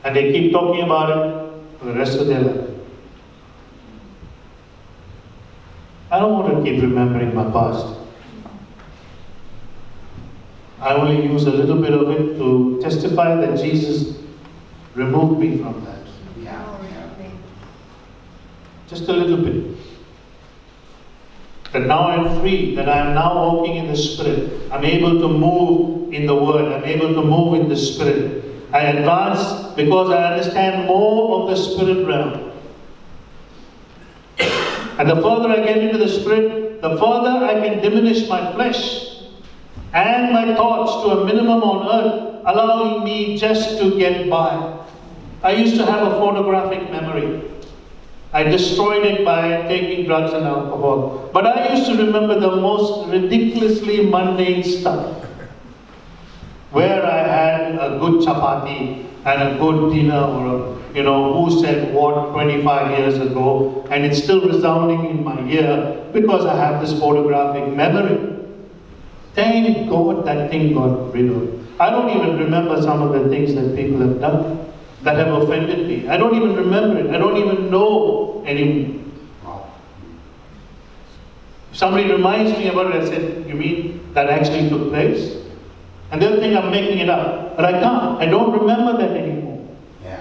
and 0.05 0.14
they 0.14 0.33
keep 0.33 0.53
talking 0.53 0.83
about 0.83 1.09
it 1.16 1.79
for 1.79 1.87
the 1.87 1.95
rest 1.95 2.18
of 2.18 2.27
their 2.27 2.41
life. 2.41 2.70
I 6.11 6.18
don't 6.18 6.35
want 6.35 6.55
to 6.55 6.70
keep 6.70 6.83
remembering 6.83 7.35
my 7.35 7.51
past. 7.51 7.87
I 10.79 10.95
only 10.95 11.24
use 11.24 11.47
a 11.47 11.51
little 11.51 11.81
bit 11.81 11.95
of 11.95 12.11
it 12.11 12.37
to 12.37 12.79
testify 12.83 13.35
that 13.37 13.59
Jesus 13.59 14.18
removed 14.95 15.41
me 15.41 15.57
from 15.57 15.83
that. 15.87 16.07
Yeah, 16.39 16.62
oh, 16.68 16.87
yeah. 16.91 17.31
Just 18.89 19.09
a 19.09 19.12
little 19.14 19.39
bit. 19.39 19.76
That 21.77 21.89
now 21.89 22.09
I'm 22.09 22.41
free, 22.41 22.74
that 22.74 22.89
I 22.89 23.01
am 23.01 23.14
now 23.14 23.35
walking 23.35 23.77
in 23.77 23.87
the 23.87 23.97
Spirit. 23.97 24.62
I'm 24.72 24.83
able 24.83 25.20
to 25.20 25.29
move 25.29 26.11
in 26.11 26.24
the 26.24 26.35
Word, 26.35 26.72
I'm 26.72 26.85
able 26.85 27.12
to 27.12 27.20
move 27.20 27.61
in 27.61 27.68
the 27.68 27.77
Spirit. 27.77 28.45
I 28.72 28.81
advance 28.81 29.74
because 29.74 30.09
I 30.11 30.33
understand 30.33 30.87
more 30.87 31.43
of 31.43 31.51
the 31.51 31.57
Spirit 31.57 32.07
realm. 32.07 32.51
And 34.99 35.07
the 35.07 35.16
further 35.16 35.51
I 35.51 35.66
get 35.66 35.77
into 35.77 35.99
the 35.99 36.09
Spirit, 36.09 36.81
the 36.81 36.97
further 36.97 37.45
I 37.45 37.68
can 37.68 37.83
diminish 37.83 38.27
my 38.27 38.55
flesh 38.55 39.18
and 39.93 40.33
my 40.33 40.55
thoughts 40.55 41.05
to 41.05 41.20
a 41.20 41.24
minimum 41.27 41.62
on 41.62 41.87
earth, 42.01 42.43
allowing 42.47 43.05
me 43.05 43.37
just 43.37 43.79
to 43.81 43.99
get 43.99 44.31
by. 44.31 44.83
I 45.43 45.53
used 45.53 45.77
to 45.77 45.85
have 45.85 46.11
a 46.11 46.11
photographic 46.12 46.91
memory. 46.91 47.43
I 48.37 48.43
destroyed 48.43 49.07
it 49.07 49.24
by 49.24 49.62
taking 49.66 50.05
drugs 50.05 50.34
and 50.34 50.45
alcohol. 50.45 51.30
But 51.32 51.47
I 51.47 51.74
used 51.74 51.87
to 51.91 51.97
remember 51.97 52.39
the 52.39 52.57
most 52.57 53.09
ridiculously 53.09 54.05
mundane 54.05 54.62
stuff. 54.62 55.24
Where 56.70 57.03
I 57.03 57.20
had 57.37 57.76
a 57.76 57.99
good 57.99 58.26
chapati 58.26 59.07
and 59.24 59.43
a 59.43 59.59
good 59.59 59.91
dinner 59.95 60.20
or 60.20 60.43
a, 60.55 60.95
you 60.95 61.03
know, 61.03 61.32
who 61.32 61.62
said 61.62 61.95
what 61.95 62.32
25 62.32 62.99
years 62.99 63.16
ago 63.16 63.87
and 63.91 64.05
it's 64.05 64.22
still 64.22 64.43
resounding 64.47 65.07
in 65.07 65.24
my 65.24 65.41
ear 65.49 66.05
because 66.12 66.45
I 66.45 66.57
have 66.57 66.82
this 66.82 66.93
photographic 67.01 67.74
memory. 67.74 68.37
Thank 69.34 69.89
God 69.89 70.26
that 70.26 70.51
thing 70.51 70.74
got 70.74 71.14
rid 71.14 71.30
of. 71.30 71.80
I 71.80 71.89
don't 71.89 72.11
even 72.11 72.37
remember 72.37 72.82
some 72.82 73.01
of 73.01 73.12
the 73.14 73.30
things 73.30 73.55
that 73.55 73.74
people 73.74 74.01
have 74.01 74.20
done 74.20 74.66
that 75.07 75.17
have 75.23 75.29
offended 75.41 75.87
me. 75.87 76.09
I 76.09 76.17
don't 76.17 76.35
even 76.35 76.57
remember 76.57 76.99
it. 76.99 77.15
I 77.15 77.19
don't 77.19 77.37
even 77.37 77.71
know 77.71 78.43
anymore. 78.45 78.95
If 81.71 81.79
somebody 81.79 82.11
reminds 82.11 82.59
me 82.59 82.69
about 82.69 82.95
it, 82.95 83.03
I 83.03 83.07
said, 83.07 83.47
You 83.47 83.55
mean 83.55 84.01
that 84.15 84.29
actually 84.29 84.69
took 84.69 84.89
place? 84.91 85.37
And 86.11 86.21
they'll 86.21 86.41
think 86.41 86.57
I'm 86.57 86.71
making 86.73 86.99
it 86.99 87.09
up. 87.09 87.57
But 87.57 87.65
I 87.67 87.73
can't. 87.81 88.19
I 88.21 88.27
don't 88.27 88.53
remember 88.59 88.97
that 88.99 89.11
anymore. 89.17 89.65
Yeah. 90.05 90.21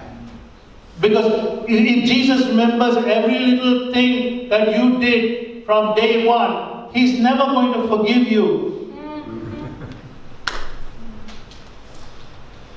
Because 1.02 1.28
if- 1.68 1.88
if 1.96 2.06
Jesus 2.12 2.46
remembers 2.48 2.98
every 2.98 3.40
little 3.40 3.92
thing 3.94 4.50
that 4.50 4.78
you 4.78 5.00
did 5.00 5.66
from 5.66 5.96
day 5.96 6.26
one, 6.28 6.56
He's 6.94 7.20
never 7.20 7.46
going 7.54 7.74
to 7.74 7.88
forgive 7.90 8.32
you. 8.32 8.46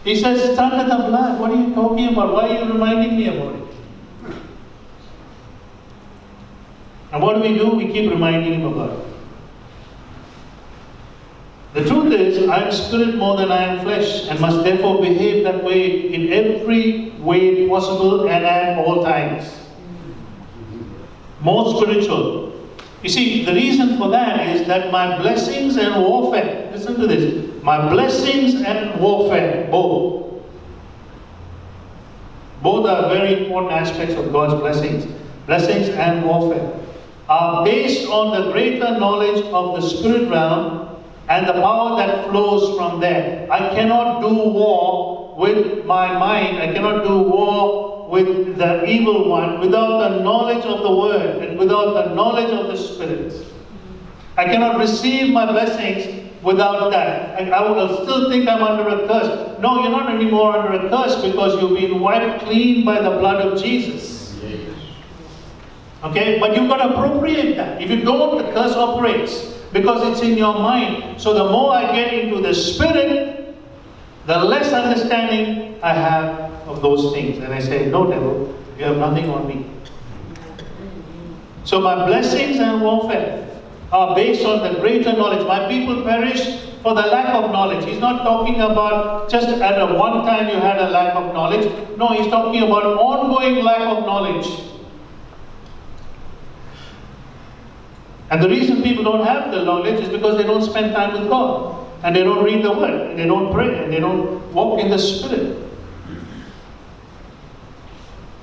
He 0.04 0.16
says, 0.16 0.48
It's 0.48 0.58
under 0.58 0.84
the 0.84 1.02
blood. 1.08 1.40
What 1.40 1.50
are 1.50 1.56
you 1.56 1.74
talking 1.74 2.08
about? 2.12 2.32
Why 2.32 2.48
are 2.48 2.64
you 2.64 2.72
reminding 2.72 3.16
me 3.16 3.28
about 3.28 3.54
it? 3.54 3.68
And 7.12 7.22
what 7.22 7.36
do 7.36 7.40
we 7.40 7.56
do? 7.56 7.70
We 7.70 7.90
keep 7.92 8.10
reminding 8.10 8.60
him 8.60 8.66
about 8.66 8.98
it. 8.98 9.04
The 11.74 11.84
truth 11.84 12.12
is, 12.12 12.48
I 12.48 12.64
am 12.64 12.72
spirit 12.72 13.16
more 13.16 13.36
than 13.36 13.52
I 13.52 13.62
am 13.64 13.84
flesh, 13.84 14.26
and 14.28 14.40
must 14.40 14.64
therefore 14.64 15.00
behave 15.00 15.44
that 15.44 15.62
way 15.62 16.12
in 16.12 16.32
every 16.32 17.10
way 17.18 17.68
possible 17.68 18.28
and 18.28 18.44
at 18.44 18.78
all 18.78 19.04
times. 19.04 19.54
More 21.40 21.76
spiritual. 21.76 22.48
You 23.02 23.08
see, 23.08 23.44
the 23.44 23.52
reason 23.52 23.96
for 23.98 24.08
that 24.10 24.56
is 24.56 24.66
that 24.66 24.90
my 24.90 25.18
blessings 25.18 25.76
and 25.76 26.02
warfare, 26.02 26.70
listen 26.72 26.98
to 26.98 27.06
this, 27.06 27.47
my 27.68 27.90
blessings 27.90 28.62
and 28.62 28.98
warfare, 28.98 29.68
both, 29.70 30.42
both 32.62 32.86
are 32.88 33.10
very 33.10 33.44
important 33.44 33.72
aspects 33.74 34.14
of 34.14 34.32
God's 34.32 34.54
blessings. 34.54 35.06
Blessings 35.44 35.90
and 35.90 36.24
warfare 36.24 36.66
are 37.28 37.66
based 37.66 38.08
on 38.08 38.30
the 38.32 38.52
greater 38.52 38.98
knowledge 38.98 39.44
of 39.52 39.76
the 39.76 39.86
spirit 39.86 40.30
realm 40.30 40.96
and 41.28 41.46
the 41.46 41.52
power 41.52 41.98
that 41.98 42.30
flows 42.30 42.74
from 42.78 43.00
there. 43.00 43.46
I 43.52 43.58
cannot 43.74 44.22
do 44.22 44.32
war 44.34 45.36
with 45.36 45.84
my 45.84 46.18
mind, 46.18 46.56
I 46.62 46.72
cannot 46.72 47.04
do 47.04 47.18
war 47.18 48.08
with 48.08 48.56
the 48.56 48.86
evil 48.86 49.28
one 49.28 49.60
without 49.60 50.08
the 50.08 50.22
knowledge 50.22 50.64
of 50.64 50.82
the 50.82 50.94
word 50.96 51.44
and 51.44 51.58
without 51.58 51.92
the 51.98 52.14
knowledge 52.14 52.50
of 52.50 52.68
the 52.68 52.78
spirit. 52.78 53.34
I 54.38 54.44
cannot 54.44 54.78
receive 54.78 55.30
my 55.34 55.44
blessings 55.44 56.27
without 56.42 56.90
that. 56.90 57.40
And 57.40 57.52
I 57.52 57.68
will 57.70 58.02
still 58.04 58.30
think 58.30 58.48
I'm 58.48 58.62
under 58.62 58.88
a 58.88 59.06
curse. 59.06 59.60
No, 59.60 59.82
you're 59.82 59.90
not 59.90 60.12
anymore 60.14 60.56
under 60.56 60.86
a 60.86 60.88
curse 60.88 61.16
because 61.22 61.60
you've 61.60 61.78
been 61.78 62.00
wiped 62.00 62.44
clean 62.44 62.84
by 62.84 63.00
the 63.00 63.10
blood 63.10 63.44
of 63.44 63.62
Jesus. 63.62 64.18
Okay? 66.02 66.38
But 66.38 66.56
you've 66.56 66.68
got 66.68 66.78
to 66.78 66.94
appropriate 66.94 67.56
that. 67.56 67.82
If 67.82 67.90
you 67.90 68.02
don't, 68.04 68.38
the 68.38 68.52
curse 68.52 68.72
operates 68.72 69.54
because 69.72 70.06
it's 70.12 70.22
in 70.22 70.38
your 70.38 70.54
mind. 70.54 71.20
So 71.20 71.34
the 71.34 71.50
more 71.50 71.74
I 71.74 71.92
get 71.92 72.14
into 72.14 72.40
the 72.40 72.54
spirit, 72.54 73.56
the 74.26 74.38
less 74.38 74.72
understanding 74.72 75.78
I 75.82 75.92
have 75.92 76.52
of 76.68 76.82
those 76.82 77.12
things. 77.12 77.38
And 77.38 77.52
I 77.52 77.58
say, 77.58 77.86
No, 77.86 78.08
devil, 78.10 78.54
you 78.78 78.84
have 78.84 78.98
nothing 78.98 79.28
on 79.30 79.48
me. 79.48 79.68
So 81.64 81.80
my 81.80 82.06
blessings 82.06 82.58
and 82.58 82.80
warfare 82.80 83.47
are 83.92 84.14
based 84.14 84.44
on 84.44 84.62
the 84.62 84.80
greater 84.80 85.12
knowledge. 85.12 85.46
My 85.46 85.68
people 85.68 86.02
perish 86.02 86.60
for 86.82 86.94
the 86.94 87.02
lack 87.02 87.34
of 87.34 87.50
knowledge. 87.50 87.84
He's 87.84 87.98
not 87.98 88.22
talking 88.22 88.60
about 88.60 89.30
just 89.30 89.48
at 89.48 89.80
a 89.80 89.94
one 89.94 90.24
time 90.24 90.48
you 90.48 90.60
had 90.60 90.78
a 90.78 90.90
lack 90.90 91.14
of 91.14 91.32
knowledge. 91.32 91.70
No, 91.96 92.08
he's 92.08 92.30
talking 92.30 92.62
about 92.62 92.84
ongoing 92.84 93.64
lack 93.64 93.80
of 93.80 94.04
knowledge. 94.04 94.46
And 98.30 98.42
the 98.42 98.48
reason 98.48 98.82
people 98.82 99.04
don't 99.04 99.26
have 99.26 99.50
the 99.50 99.64
knowledge 99.64 100.00
is 100.00 100.08
because 100.10 100.36
they 100.36 100.44
don't 100.44 100.62
spend 100.62 100.92
time 100.92 101.18
with 101.18 101.30
God. 101.30 101.86
And 102.02 102.14
they 102.14 102.22
don't 102.22 102.44
read 102.44 102.62
the 102.62 102.70
Word. 102.70 103.18
They 103.18 103.26
don't 103.26 103.52
pray. 103.52 103.82
And 103.82 103.92
they 103.92 104.00
don't 104.00 104.52
walk 104.52 104.80
in 104.80 104.90
the 104.90 104.98
Spirit. 104.98 105.56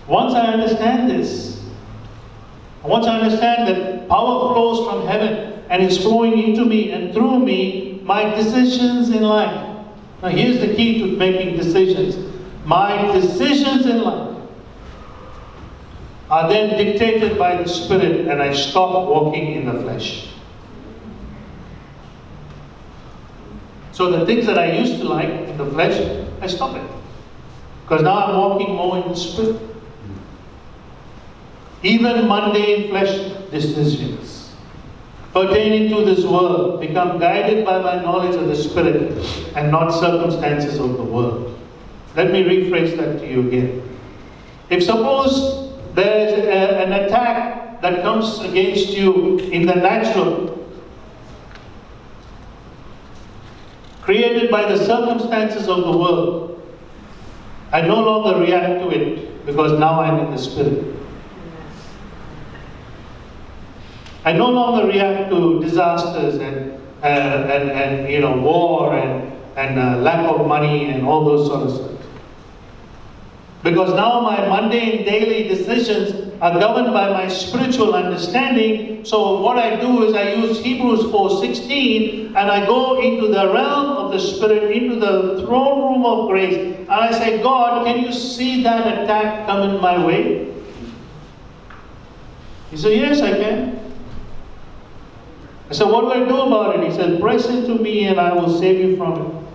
Once 0.08 0.34
I 0.34 0.48
understand 0.48 1.10
this, 1.10 1.55
once 2.88 3.06
to 3.06 3.12
understand 3.12 3.68
that 3.68 4.08
power 4.08 4.54
flows 4.54 4.88
from 4.88 5.08
heaven 5.08 5.64
and 5.70 5.84
is 5.84 5.98
flowing 5.98 6.38
into 6.42 6.66
me 6.66 6.92
and 6.92 7.14
through 7.14 7.40
me, 7.40 8.02
my 8.04 8.24
decisions 8.36 9.10
in 9.10 9.24
life. 9.24 9.76
Now, 10.22 10.30
here's 10.30 10.60
the 10.60 10.76
key 10.76 11.00
to 11.00 11.18
making 11.18 11.58
decisions. 11.58 12.16
My 12.66 13.12
decisions 13.12 13.86
in 13.86 14.02
life 14.02 14.38
are 16.30 16.50
then 16.50 16.78
dictated 16.78 17.38
by 17.38 17.62
the 17.62 17.68
Spirit, 17.68 18.28
and 18.28 18.42
I 18.42 18.54
stop 18.54 19.08
walking 19.08 19.54
in 19.54 19.66
the 19.66 19.82
flesh. 19.82 20.30
So, 23.92 24.12
the 24.12 24.26
things 24.26 24.46
that 24.48 24.58
I 24.58 24.74
used 24.74 24.98
to 25.02 25.08
like 25.08 25.30
in 25.30 25.58
the 25.58 25.66
flesh, 25.68 26.28
I 26.42 26.48
stop 26.48 26.76
it. 26.76 26.92
Because 27.84 28.02
now 28.02 28.26
I'm 28.26 28.36
walking 28.38 28.74
more 28.76 28.98
in 28.98 29.08
the 29.10 29.16
Spirit. 29.16 29.75
Even 31.86 32.28
mundane 32.28 32.90
flesh 32.90 33.16
decisions 33.52 34.56
pertaining 35.34 35.90
to 35.90 36.04
this 36.04 36.26
world 36.26 36.80
become 36.80 37.20
guided 37.20 37.64
by 37.64 37.78
my 37.80 38.02
knowledge 38.02 38.36
of 38.36 38.48
the 38.48 38.56
Spirit 38.56 39.12
and 39.56 39.70
not 39.70 39.92
circumstances 39.92 40.80
of 40.80 40.98
the 40.98 41.04
world. 41.04 41.54
Let 42.16 42.32
me 42.32 42.42
rephrase 42.42 42.96
that 42.98 43.20
to 43.20 43.28
you 43.28 43.42
again. 43.42 43.84
If 44.70 44.84
suppose 44.84 45.36
there 45.94 46.26
is 46.26 46.34
a- 46.34 46.86
an 46.86 46.94
attack 46.94 47.82
that 47.82 48.02
comes 48.02 48.40
against 48.40 48.98
you 48.98 49.38
in 49.52 49.68
the 49.68 49.76
natural, 49.76 50.58
created 54.02 54.50
by 54.50 54.66
the 54.66 54.78
circumstances 54.78 55.68
of 55.68 55.84
the 55.84 55.96
world, 55.96 56.60
I 57.72 57.82
no 57.82 58.02
longer 58.02 58.40
react 58.40 58.82
to 58.82 58.90
it 58.90 59.46
because 59.46 59.78
now 59.78 60.02
I'm 60.02 60.20
in 60.20 60.32
the 60.32 60.38
Spirit. 60.38 60.96
I 64.26 64.34
no 64.34 64.50
longer 64.50 64.88
react 64.88 65.30
to 65.30 65.62
disasters 65.62 66.38
and, 66.40 66.82
uh, 67.04 67.06
and, 67.06 67.70
and 67.70 68.12
you 68.12 68.22
know, 68.22 68.36
war 68.36 68.98
and, 68.98 69.32
and 69.56 69.80
uh, 69.80 69.98
lack 69.98 70.28
of 70.28 70.48
money 70.48 70.90
and 70.90 71.06
all 71.06 71.24
those 71.24 71.46
sort 71.48 71.62
of 71.62 71.76
stuff. 71.76 71.92
Because 73.62 73.94
now 73.94 74.22
my 74.22 74.48
mundane 74.48 75.06
daily 75.06 75.48
decisions 75.48 76.34
are 76.42 76.60
governed 76.60 76.92
by 76.92 77.10
my 77.10 77.28
spiritual 77.28 77.94
understanding. 77.94 79.06
So 79.06 79.42
what 79.42 79.60
I 79.60 79.80
do 79.80 80.08
is 80.08 80.16
I 80.16 80.34
use 80.34 80.60
Hebrews 80.60 81.04
4:16 81.12 82.34
and 82.36 82.52
I 82.52 82.66
go 82.66 83.00
into 83.02 83.28
the 83.28 83.54
realm 83.54 83.98
of 83.98 84.12
the 84.12 84.20
spirit, 84.20 84.72
into 84.72 84.96
the 84.96 85.46
throne 85.46 85.82
room 85.82 86.06
of 86.06 86.30
grace, 86.30 86.58
and 86.58 86.90
I 86.90 87.12
say, 87.12 87.44
God, 87.44 87.86
can 87.86 88.04
you 88.04 88.12
see 88.12 88.64
that 88.64 89.04
attack 89.04 89.46
coming 89.46 89.80
my 89.80 90.04
way? 90.04 90.52
He 92.72 92.78
said, 92.78 92.94
Yes, 92.94 93.22
I 93.22 93.32
can. 93.32 93.85
I 95.70 95.74
said, 95.74 95.88
What 95.90 96.02
do 96.02 96.12
I 96.12 96.28
do 96.28 96.42
about 96.42 96.76
it? 96.76 96.90
He 96.90 96.96
said, 96.96 97.20
Press 97.20 97.48
into 97.48 97.76
me 97.76 98.06
and 98.08 98.20
I 98.20 98.34
will 98.34 98.60
save 98.60 98.80
you 98.80 98.98
from 98.98 99.22
it. 99.22 99.46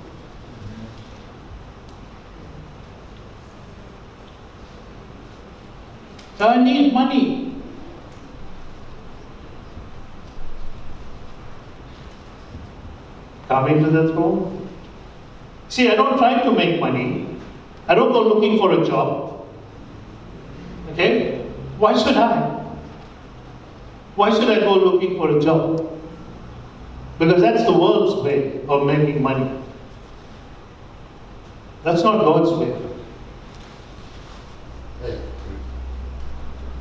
So 6.38 6.48
I 6.48 6.62
need 6.62 6.92
money. 6.94 7.54
Coming 13.46 13.84
to 13.84 13.90
the 13.90 14.12
throne. 14.12 14.68
See, 15.68 15.88
I 15.90 15.94
don't 15.96 16.16
try 16.16 16.42
to 16.42 16.50
make 16.50 16.80
money. 16.80 17.26
I 17.86 17.94
don't 17.94 18.12
go 18.12 18.22
looking 18.22 18.58
for 18.58 18.72
a 18.72 18.86
job. 18.86 19.46
Okay? 20.92 21.42
Why 21.78 21.96
should 21.96 22.16
I? 22.16 22.64
Why 24.16 24.30
should 24.30 24.48
I 24.48 24.60
go 24.60 24.74
looking 24.74 25.16
for 25.16 25.36
a 25.36 25.40
job? 25.40 25.99
Because 27.20 27.42
that's 27.42 27.64
the 27.64 27.72
world's 27.72 28.24
way 28.24 28.62
of 28.66 28.86
making 28.86 29.22
money. 29.22 29.62
That's 31.84 32.02
not 32.02 32.20
God's 32.20 32.50
way. 32.52 32.74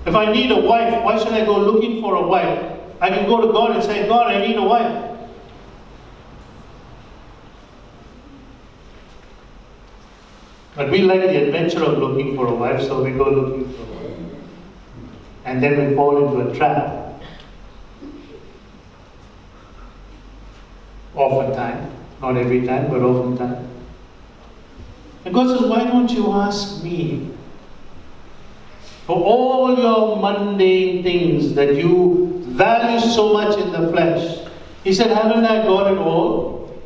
If 0.06 0.16
I 0.16 0.32
need 0.32 0.50
a 0.52 0.62
wife, 0.62 1.04
why 1.04 1.18
should 1.18 1.34
I 1.34 1.44
go 1.44 1.60
looking 1.60 2.00
for 2.02 2.16
a 2.16 2.26
wife? 2.26 2.80
I 3.02 3.10
can 3.10 3.26
go 3.26 3.42
to 3.42 3.52
God 3.52 3.72
and 3.72 3.84
say, 3.84 4.08
God, 4.08 4.28
I 4.28 4.48
need 4.48 4.56
a 4.56 4.64
wife. 4.64 5.20
But 10.78 10.90
we 10.90 11.00
like 11.00 11.20
the 11.20 11.48
adventure 11.48 11.84
of 11.84 11.98
looking 11.98 12.38
for 12.38 12.48
a 12.48 12.56
wife, 12.56 12.82
so 12.82 13.04
we 13.04 13.12
go 13.12 13.30
looking 13.30 13.74
for 13.74 13.82
a 13.82 13.86
wife. 13.88 14.18
And 15.44 15.62
then 15.62 15.90
we 15.90 15.96
fall 15.98 16.26
into 16.26 16.50
a 16.50 16.56
trap. 16.56 16.99
Oftentimes, 21.20 21.92
not 22.22 22.38
every 22.38 22.66
time, 22.66 22.90
but 22.90 23.02
oftentimes. 23.02 23.68
And 25.26 25.34
God 25.34 25.50
says, 25.50 25.68
Why 25.68 25.84
don't 25.84 26.10
you 26.10 26.32
ask 26.32 26.82
me? 26.82 27.30
For 29.06 29.18
all 29.18 29.78
your 29.78 30.16
mundane 30.16 31.04
things 31.04 31.54
that 31.56 31.76
you 31.76 32.42
value 32.48 33.02
so 33.02 33.34
much 33.34 33.58
in 33.60 33.72
the 33.74 33.92
flesh. 33.92 34.48
He 34.86 34.94
said, 34.94 35.12
Haven't 35.12 35.44
I 35.44 35.64
got 35.64 35.92
it 35.92 35.98
all? 35.98 36.82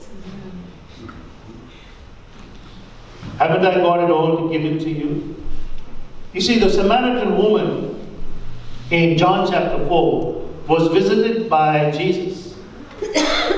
Haven't 3.37 3.65
I 3.65 3.75
got 3.75 4.03
it 4.03 4.09
all 4.09 4.37
to 4.37 4.51
give 4.51 4.65
it 4.65 4.79
to 4.79 4.89
you? 4.89 5.35
You 6.33 6.41
see, 6.41 6.57
the 6.57 6.71
Samaritan 6.71 7.37
woman 7.37 8.17
in 8.89 9.15
John 9.15 9.47
chapter 9.51 9.85
4 9.87 10.49
was 10.67 10.87
visited 10.87 11.51
by 11.51 11.91
Jesus. 11.91 12.52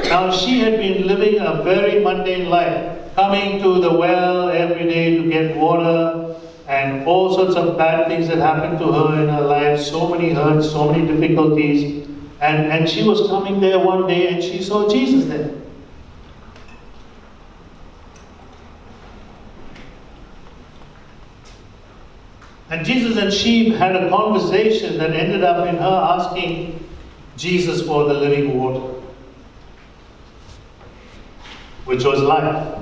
Now, 0.10 0.32
she 0.32 0.60
had 0.60 0.78
been 0.78 1.08
living 1.08 1.40
a 1.40 1.62
very 1.64 2.04
mundane 2.04 2.50
life, 2.50 3.14
coming 3.16 3.62
to 3.62 3.80
the 3.82 3.92
well 3.94 4.50
every 4.50 4.84
day 4.88 5.18
to 5.18 5.30
get 5.30 5.56
water, 5.58 6.36
and 6.68 7.06
all 7.06 7.36
sorts 7.36 7.56
of 7.56 7.78
bad 7.78 8.08
things 8.08 8.28
that 8.28 8.38
happened 8.38 8.80
to 8.80 8.92
her 8.92 9.22
in 9.22 9.30
her 9.30 9.42
life, 9.42 9.80
so 9.80 10.10
many 10.10 10.32
hurts, 10.32 10.70
so 10.70 10.92
many 10.92 11.06
difficulties. 11.06 12.08
And, 12.42 12.72
and 12.72 12.90
she 12.90 13.04
was 13.04 13.28
coming 13.28 13.60
there 13.60 13.80
one 13.80 14.08
day 14.08 14.34
and 14.34 14.44
she 14.44 14.62
saw 14.62 14.90
Jesus 14.90 15.26
there. 15.26 15.52
And 22.70 22.86
Jesus 22.86 23.18
and 23.18 23.32
she 23.32 23.70
had 23.70 23.96
a 23.96 24.10
conversation 24.10 24.98
that 24.98 25.12
ended 25.12 25.44
up 25.44 25.68
in 25.68 25.76
her 25.76 26.18
asking 26.18 26.84
Jesus 27.38 27.86
for 27.86 28.06
the 28.06 28.14
living 28.14 28.58
water, 28.58 28.95
which 31.86 32.04
was 32.04 32.20
life. 32.20 32.80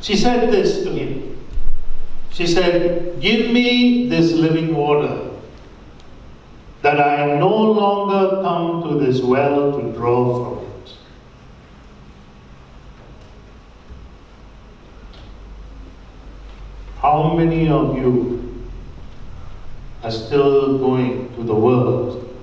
She 0.00 0.16
said 0.16 0.52
this 0.52 0.82
to 0.82 0.90
him. 0.90 1.38
She 2.30 2.46
said, 2.46 3.20
Give 3.20 3.50
me 3.50 4.08
this 4.08 4.32
living 4.32 4.74
water, 4.74 5.30
that 6.82 7.00
I 7.00 7.38
no 7.38 7.56
longer 7.56 8.42
come 8.42 8.82
to 8.82 9.04
this 9.04 9.22
well 9.22 9.72
to 9.80 9.92
draw 9.92 10.56
from 10.58 10.64
it. 10.66 10.92
How 16.98 17.34
many 17.34 17.68
of 17.68 17.96
you 17.96 18.68
are 20.02 20.10
still 20.10 20.78
going 20.78 21.34
to 21.36 21.44
the 21.44 21.54
world 21.54 22.36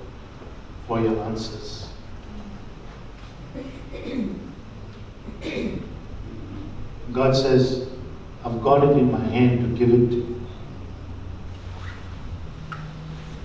for 0.88 1.00
your 1.00 1.22
answers? 1.24 1.88
God 7.12 7.36
says, 7.36 7.88
I've 8.44 8.62
got 8.62 8.84
it 8.84 8.96
in 8.96 9.12
my 9.12 9.24
hand 9.24 9.60
to 9.60 9.78
give 9.78 9.92
it 9.92 10.22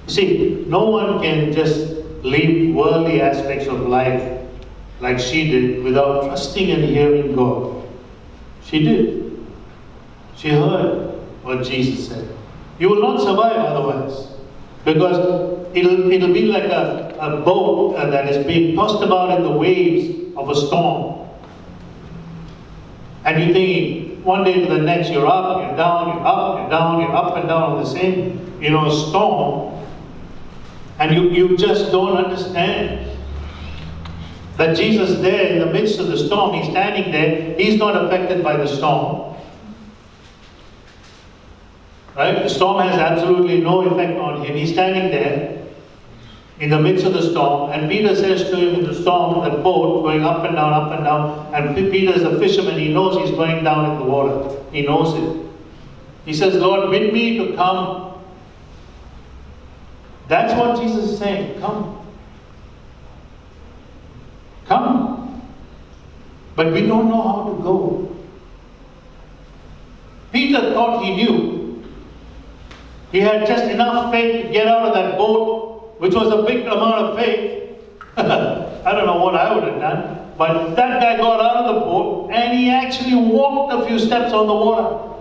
see, 0.07 0.65
no 0.67 0.89
one 0.89 1.21
can 1.21 1.53
just 1.53 1.93
leave 2.23 2.73
worldly 2.73 3.21
aspects 3.21 3.67
of 3.67 3.81
life 3.87 4.41
like 4.99 5.19
she 5.19 5.49
did 5.51 5.83
without 5.83 6.23
trusting 6.23 6.71
and 6.71 6.83
hearing 6.83 7.35
God. 7.35 7.87
She 8.63 8.83
did. 8.83 9.45
She 10.35 10.49
heard 10.49 11.19
what 11.43 11.63
Jesus 11.63 12.07
said. 12.07 12.27
You 12.79 12.89
will 12.89 13.01
not 13.01 13.21
survive 13.21 13.57
otherwise. 13.57 14.27
Because 14.83 15.17
it'll, 15.75 16.11
it'll 16.11 16.33
be 16.33 16.43
like 16.43 16.63
a, 16.63 17.15
a 17.19 17.41
boat 17.41 17.95
uh, 17.95 18.09
that 18.09 18.29
is 18.29 18.45
being 18.45 18.75
tossed 18.75 19.03
about 19.03 19.37
in 19.37 19.43
the 19.43 19.51
waves 19.51 20.35
of 20.35 20.49
a 20.49 20.55
storm. 20.55 21.26
And 23.27 23.43
you're 23.43 23.53
thinking, 23.53 24.23
one 24.23 24.45
day 24.45 24.53
to 24.53 24.73
the 24.73 24.77
next, 24.77 25.09
you're 25.09 25.27
up, 25.27 25.61
you're 25.61 25.75
down, 25.75 26.07
you're 26.07 26.25
up, 26.25 26.59
you're 26.61 26.69
down, 26.69 27.01
you're 27.01 27.13
up 27.13 27.35
and 27.35 27.49
down 27.49 27.73
on 27.73 27.83
the 27.83 27.89
same, 27.89 28.57
you 28.61 28.69
know, 28.69 28.89
storm. 28.89 29.85
And 30.97 31.13
you, 31.13 31.29
you 31.31 31.57
just 31.57 31.91
don't 31.91 32.15
understand 32.15 33.11
that 34.55 34.77
Jesus 34.77 35.19
there 35.19 35.47
in 35.47 35.59
the 35.59 35.65
midst 35.65 35.99
of 35.99 36.07
the 36.07 36.17
storm, 36.17 36.55
he's 36.55 36.71
standing 36.71 37.11
there, 37.11 37.53
he's 37.59 37.77
not 37.77 38.01
affected 38.01 38.41
by 38.41 38.55
the 38.55 38.65
storm. 38.65 39.35
Right? 42.15 42.41
The 42.43 42.49
storm 42.49 42.81
has 42.81 42.97
absolutely 42.97 43.59
no 43.59 43.81
effect 43.81 44.17
on 44.17 44.45
him. 44.45 44.55
He's 44.55 44.71
standing 44.71 45.11
there 45.11 45.56
in 46.59 46.69
the 46.71 46.79
midst 46.79 47.05
of 47.05 47.13
the 47.13 47.21
storm, 47.21 47.71
and 47.71 47.89
Peter 47.89 48.15
says 48.15 48.49
to 48.49 48.55
him 48.55 48.75
in 48.79 48.83
the 48.85 48.93
storm, 48.93 49.43
the 49.49 49.57
boat 49.61 50.01
going 50.01 50.23
up 50.23 50.43
and 50.43 50.55
down, 50.55 50.73
up 50.73 50.91
and 50.91 51.03
down, 51.03 51.53
and 51.53 51.75
Peter 51.91 52.13
is 52.13 52.23
a 52.23 52.39
fisherman, 52.39 52.79
he 52.79 52.91
knows 52.91 53.15
he's 53.17 53.35
going 53.35 53.63
down 53.63 53.91
in 53.91 53.99
the 53.99 54.05
water. 54.05 54.59
He 54.71 54.81
knows 54.81 55.13
it. 55.13 55.47
He 56.25 56.33
says, 56.33 56.55
Lord, 56.55 56.89
bid 56.91 57.13
me 57.13 57.37
to 57.37 57.55
come. 57.55 58.21
That's 60.27 60.53
what 60.59 60.81
Jesus 60.81 61.11
is 61.11 61.19
saying. 61.19 61.59
Come. 61.61 62.05
Come. 64.65 65.41
But 66.55 66.73
we 66.73 66.85
don't 66.85 67.07
know 67.07 67.21
how 67.21 67.53
to 67.53 67.63
go. 67.63 68.17
Peter 70.33 70.73
thought 70.73 71.03
he 71.03 71.15
knew. 71.15 71.83
He 73.11 73.21
had 73.21 73.47
just 73.47 73.63
enough 73.65 74.11
faith 74.11 74.47
to 74.47 74.51
get 74.51 74.67
out 74.67 74.87
of 74.87 74.93
that 74.95 75.17
boat, 75.17 75.76
which 75.99 76.13
was 76.13 76.31
a 76.31 76.43
big 76.43 76.65
amount 76.65 76.95
of 76.95 77.17
faith. 77.17 77.79
I 78.17 78.91
don't 78.93 79.05
know 79.05 79.17
what 79.23 79.35
I 79.35 79.53
would 79.53 79.63
have 79.63 79.79
done. 79.79 80.33
But 80.37 80.75
that 80.75 81.01
guy 81.01 81.17
got 81.17 81.39
out 81.39 81.65
of 81.65 81.75
the 81.75 81.81
boat 81.81 82.31
and 82.31 82.57
he 82.57 82.69
actually 82.69 83.15
walked 83.15 83.73
a 83.73 83.85
few 83.87 83.99
steps 83.99 84.31
on 84.33 84.47
the 84.47 84.53
water. 84.53 85.15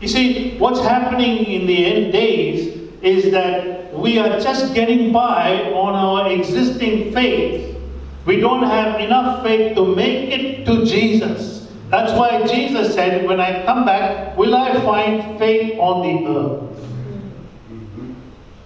You 0.00 0.08
see, 0.08 0.56
what's 0.58 0.80
happening 0.80 1.44
in 1.44 1.66
the 1.66 1.86
end 1.86 2.12
days 2.12 2.90
is 3.02 3.30
that 3.32 3.94
we 3.94 4.18
are 4.18 4.40
just 4.40 4.74
getting 4.74 5.12
by 5.12 5.72
on 5.72 5.94
our 5.94 6.30
existing 6.32 7.12
faith. 7.12 7.76
We 8.26 8.40
don't 8.40 8.62
have 8.62 9.00
enough 9.00 9.42
faith 9.42 9.74
to 9.76 9.94
make 9.94 10.30
it 10.30 10.64
to 10.66 10.84
Jesus. 10.84 11.68
That's 11.90 12.12
why 12.12 12.46
Jesus 12.46 12.94
said, 12.94 13.26
When 13.26 13.40
I 13.40 13.64
come 13.64 13.84
back, 13.84 14.36
will 14.36 14.54
I 14.54 14.80
find 14.82 15.38
faith 15.38 15.78
on 15.78 16.02
the 16.02 16.38
earth? 16.38 16.89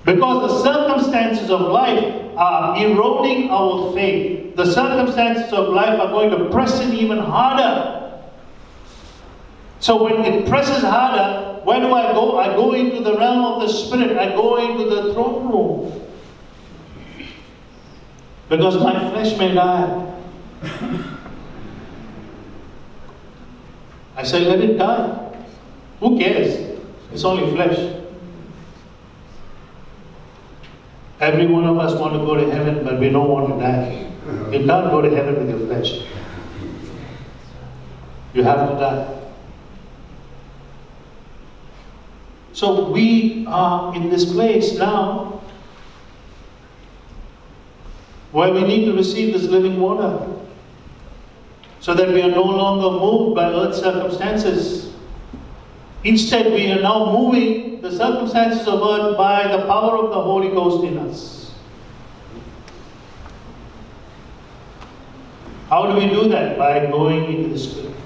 Because 0.04 0.50
the 0.50 0.72
circumstances 0.72 1.50
of 1.50 1.62
life 1.62 2.14
are 2.36 2.76
eroding 2.76 3.48
our 3.50 3.92
faith. 3.94 4.54
The 4.54 4.66
circumstances 4.66 5.52
of 5.52 5.72
life 5.72 5.98
are 5.98 6.08
going 6.08 6.30
to 6.30 6.50
press 6.50 6.78
it 6.80 6.92
even 6.92 7.18
harder. 7.18 8.20
So 9.80 10.02
when 10.04 10.24
it 10.24 10.46
presses 10.48 10.82
harder, 10.82 11.60
where 11.64 11.80
do 11.80 11.92
I 11.92 12.12
go? 12.12 12.38
I 12.38 12.48
go 12.54 12.72
into 12.72 13.02
the 13.02 13.16
realm 13.16 13.44
of 13.44 13.62
the 13.62 13.68
Spirit. 13.68 14.18
I 14.18 14.28
go 14.34 14.56
into 14.56 14.84
the 14.94 15.14
throne 15.14 15.48
room. 15.50 16.02
Because 18.50 18.76
my 18.76 19.10
flesh 19.10 19.38
may 19.38 19.54
die. 19.54 20.14
I 24.16 24.22
say, 24.22 24.44
let 24.44 24.60
it 24.60 24.76
die. 24.76 25.44
Who 26.00 26.18
cares? 26.18 26.78
It's 27.10 27.24
only 27.24 27.50
flesh. 27.54 28.03
Every 31.24 31.46
one 31.46 31.64
of 31.64 31.78
us 31.78 31.98
want 31.98 32.12
to 32.12 32.18
go 32.18 32.34
to 32.34 32.50
heaven, 32.50 32.84
but 32.84 33.00
we 33.00 33.08
don't 33.08 33.28
want 33.28 33.48
to 33.48 33.58
die. 33.58 34.10
You 34.52 34.66
can't 34.66 34.90
go 34.90 35.00
to 35.00 35.08
heaven 35.08 35.36
with 35.36 35.48
your 35.48 35.66
flesh. 35.66 36.06
You 38.34 38.42
have 38.42 38.68
to 38.68 38.74
die. 38.76 39.20
So 42.52 42.90
we 42.90 43.46
are 43.48 43.94
in 43.96 44.10
this 44.10 44.30
place 44.32 44.76
now 44.78 45.40
where 48.32 48.52
we 48.52 48.62
need 48.62 48.84
to 48.84 48.92
receive 48.92 49.32
this 49.32 49.44
living 49.44 49.80
water 49.80 50.26
so 51.80 51.94
that 51.94 52.08
we 52.08 52.20
are 52.20 52.30
no 52.30 52.42
longer 52.42 52.98
moved 53.00 53.34
by 53.34 53.50
earth 53.50 53.76
circumstances. 53.76 54.93
Instead, 56.04 56.52
we 56.52 56.70
are 56.70 56.82
now 56.82 57.10
moving 57.10 57.80
the 57.80 57.90
circumstances 57.90 58.68
of 58.68 58.82
earth 58.82 59.16
by 59.16 59.48
the 59.48 59.64
power 59.66 59.96
of 59.96 60.10
the 60.10 60.20
Holy 60.20 60.50
Ghost 60.50 60.84
in 60.84 60.98
us. 60.98 61.54
How 65.70 65.90
do 65.90 65.98
we 65.98 66.08
do 66.08 66.28
that? 66.28 66.58
By 66.58 66.86
going 66.86 67.24
into 67.32 67.48
the 67.48 67.58
Spirit. 67.58 67.96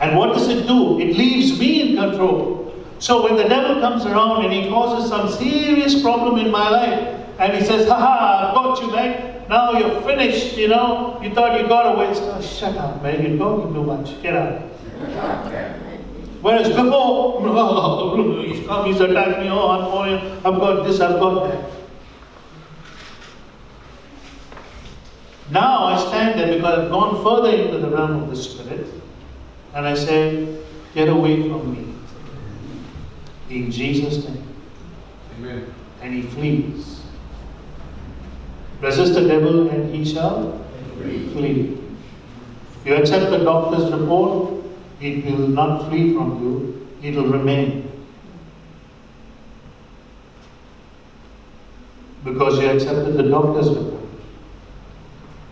And 0.00 0.16
what 0.16 0.32
does 0.32 0.48
it 0.48 0.66
do? 0.66 0.98
It 0.98 1.16
leaves 1.16 1.58
me 1.58 1.90
in 1.90 1.96
control. 1.96 2.74
So 2.98 3.22
when 3.24 3.36
the 3.36 3.44
devil 3.44 3.80
comes 3.80 4.06
around 4.06 4.46
and 4.46 4.52
he 4.52 4.70
causes 4.70 5.10
some 5.10 5.28
serious 5.28 6.00
problem 6.00 6.38
in 6.38 6.50
my 6.50 6.70
life, 6.70 7.24
and 7.38 7.52
he 7.52 7.62
says, 7.62 7.86
ha 7.86 7.98
ha, 7.98 8.48
I've 8.48 8.54
got 8.54 8.80
you, 8.80 8.90
mate. 8.90 9.46
Now 9.50 9.72
you're 9.72 10.00
finished, 10.00 10.56
you 10.56 10.68
know. 10.68 11.20
You 11.22 11.34
thought 11.34 11.60
you 11.60 11.68
got 11.68 11.94
away. 11.94 12.14
So, 12.14 12.40
shut 12.40 12.76
up, 12.78 13.02
man. 13.02 13.22
You're 13.22 13.38
talking 13.38 13.74
too 13.74 13.82
much. 13.82 14.22
Get 14.22 14.34
out. 14.34 15.82
Whereas 16.40 16.68
before, 16.68 17.40
he's 18.44 18.66
come, 18.66 18.86
he's 18.86 19.00
attacked 19.00 19.40
me. 19.40 19.48
Oh, 19.48 19.68
I'm 19.68 19.90
going, 19.90 20.32
I've 20.38 20.60
got 20.60 20.84
this, 20.84 21.00
I've 21.00 21.18
got 21.18 21.48
that. 21.48 21.70
Now 25.50 25.84
I 25.84 25.98
stand 26.08 26.38
there 26.38 26.56
because 26.56 26.78
I've 26.78 26.90
gone 26.90 27.22
further 27.22 27.56
into 27.56 27.78
the 27.78 27.88
realm 27.88 28.22
of 28.24 28.30
the 28.30 28.36
Spirit. 28.36 28.86
And 29.74 29.86
I 29.86 29.94
say, 29.94 30.58
get 30.94 31.08
away 31.08 31.48
from 31.48 31.72
me. 31.72 31.94
In 33.48 33.70
Jesus' 33.70 34.24
name. 34.24 34.42
Amen. 35.38 35.74
And 36.02 36.14
he 36.14 36.22
flees. 36.22 37.02
Resist 38.80 39.14
the 39.14 39.26
devil 39.26 39.68
and 39.68 39.94
he 39.94 40.04
shall 40.04 40.64
flee. 41.32 41.78
You 42.84 42.94
accept 42.94 43.30
the 43.30 43.38
doctor's 43.38 43.90
report, 43.92 44.64
it 45.00 45.24
will 45.24 45.48
not 45.48 45.88
flee 45.88 46.14
from 46.14 46.42
you, 46.42 46.88
it 47.02 47.14
will 47.14 47.28
remain. 47.28 47.90
Because 52.24 52.58
you 52.60 52.68
accepted 52.68 53.14
the 53.16 53.24
doctor's 53.24 53.68
report. 53.70 53.96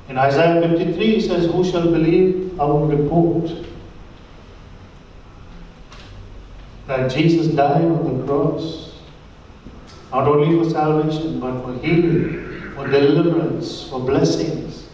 In 0.09 0.19
Isaiah 0.19 0.61
53, 0.61 1.15
he 1.15 1.21
says, 1.21 1.47
Who 1.51 1.65
shall 1.65 1.91
believe 1.91 2.61
our 2.61 2.87
report? 2.87 3.51
That 6.87 7.11
Jesus 7.11 7.47
died 7.49 7.85
on 7.85 8.19
the 8.19 8.27
cross, 8.27 8.93
not 10.13 10.29
only 10.29 10.63
for 10.63 10.71
salvation, 10.71 11.41
but 11.41 11.63
for 11.63 11.73
healing, 11.79 12.73
for 12.75 12.87
deliverance, 12.87 13.89
for 13.89 14.01
blessings, 14.01 14.87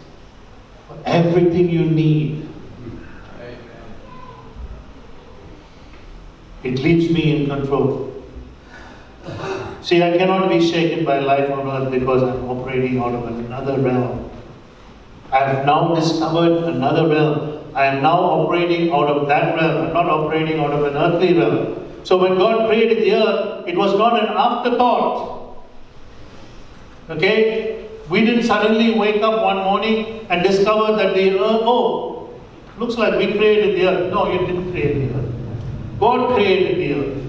for 0.87 0.97
everything 1.05 1.69
you 1.69 1.83
need. 1.85 2.47
Amen. 3.41 3.57
It 6.63 6.79
leaves 6.79 7.11
me 7.11 7.35
in 7.35 7.49
control. 7.49 8.11
See, 9.81 10.03
I 10.03 10.15
cannot 10.17 10.47
be 10.49 10.59
shaken 10.61 11.05
by 11.05 11.19
life 11.19 11.49
on 11.49 11.67
earth 11.67 11.91
because 11.91 12.21
I'm 12.21 12.47
operating 12.49 12.99
out 12.99 13.13
of 13.13 13.27
another 13.39 13.79
realm. 13.81 14.29
I 15.31 15.39
have 15.39 15.65
now 15.65 15.95
discovered 15.95 16.63
another 16.65 17.07
realm. 17.07 17.63
I 17.73 17.85
am 17.85 18.03
now 18.03 18.19
operating 18.19 18.91
out 18.91 19.07
of 19.07 19.27
that 19.27 19.55
realm. 19.55 19.87
I'm 19.87 19.93
not 19.93 20.07
operating 20.07 20.59
out 20.59 20.71
of 20.71 20.83
an 20.83 20.95
earthly 20.95 21.33
realm. 21.33 21.87
So 22.03 22.17
when 22.17 22.37
God 22.37 22.67
created 22.67 23.03
the 23.03 23.13
earth, 23.15 23.67
it 23.67 23.77
was 23.77 23.97
not 23.97 24.21
an 24.21 24.29
afterthought. 24.29 25.65
Okay? 27.09 27.87
We 28.09 28.21
didn't 28.21 28.43
suddenly 28.43 28.99
wake 28.99 29.23
up 29.23 29.41
one 29.41 29.57
morning 29.57 30.27
and 30.29 30.43
discover 30.43 30.95
that 30.97 31.15
the 31.15 31.31
earth, 31.39 31.61
oh, 31.63 32.29
looks 32.77 32.95
like 32.95 33.17
we 33.17 33.31
created 33.31 33.77
the 33.77 33.87
earth. 33.87 34.13
No, 34.13 34.31
you 34.31 34.39
didn't 34.45 34.71
create 34.71 35.07
the 35.07 35.17
earth. 35.17 35.40
God 36.01 36.33
created 36.33 36.77
the 36.77 36.93
earth. 36.99 37.23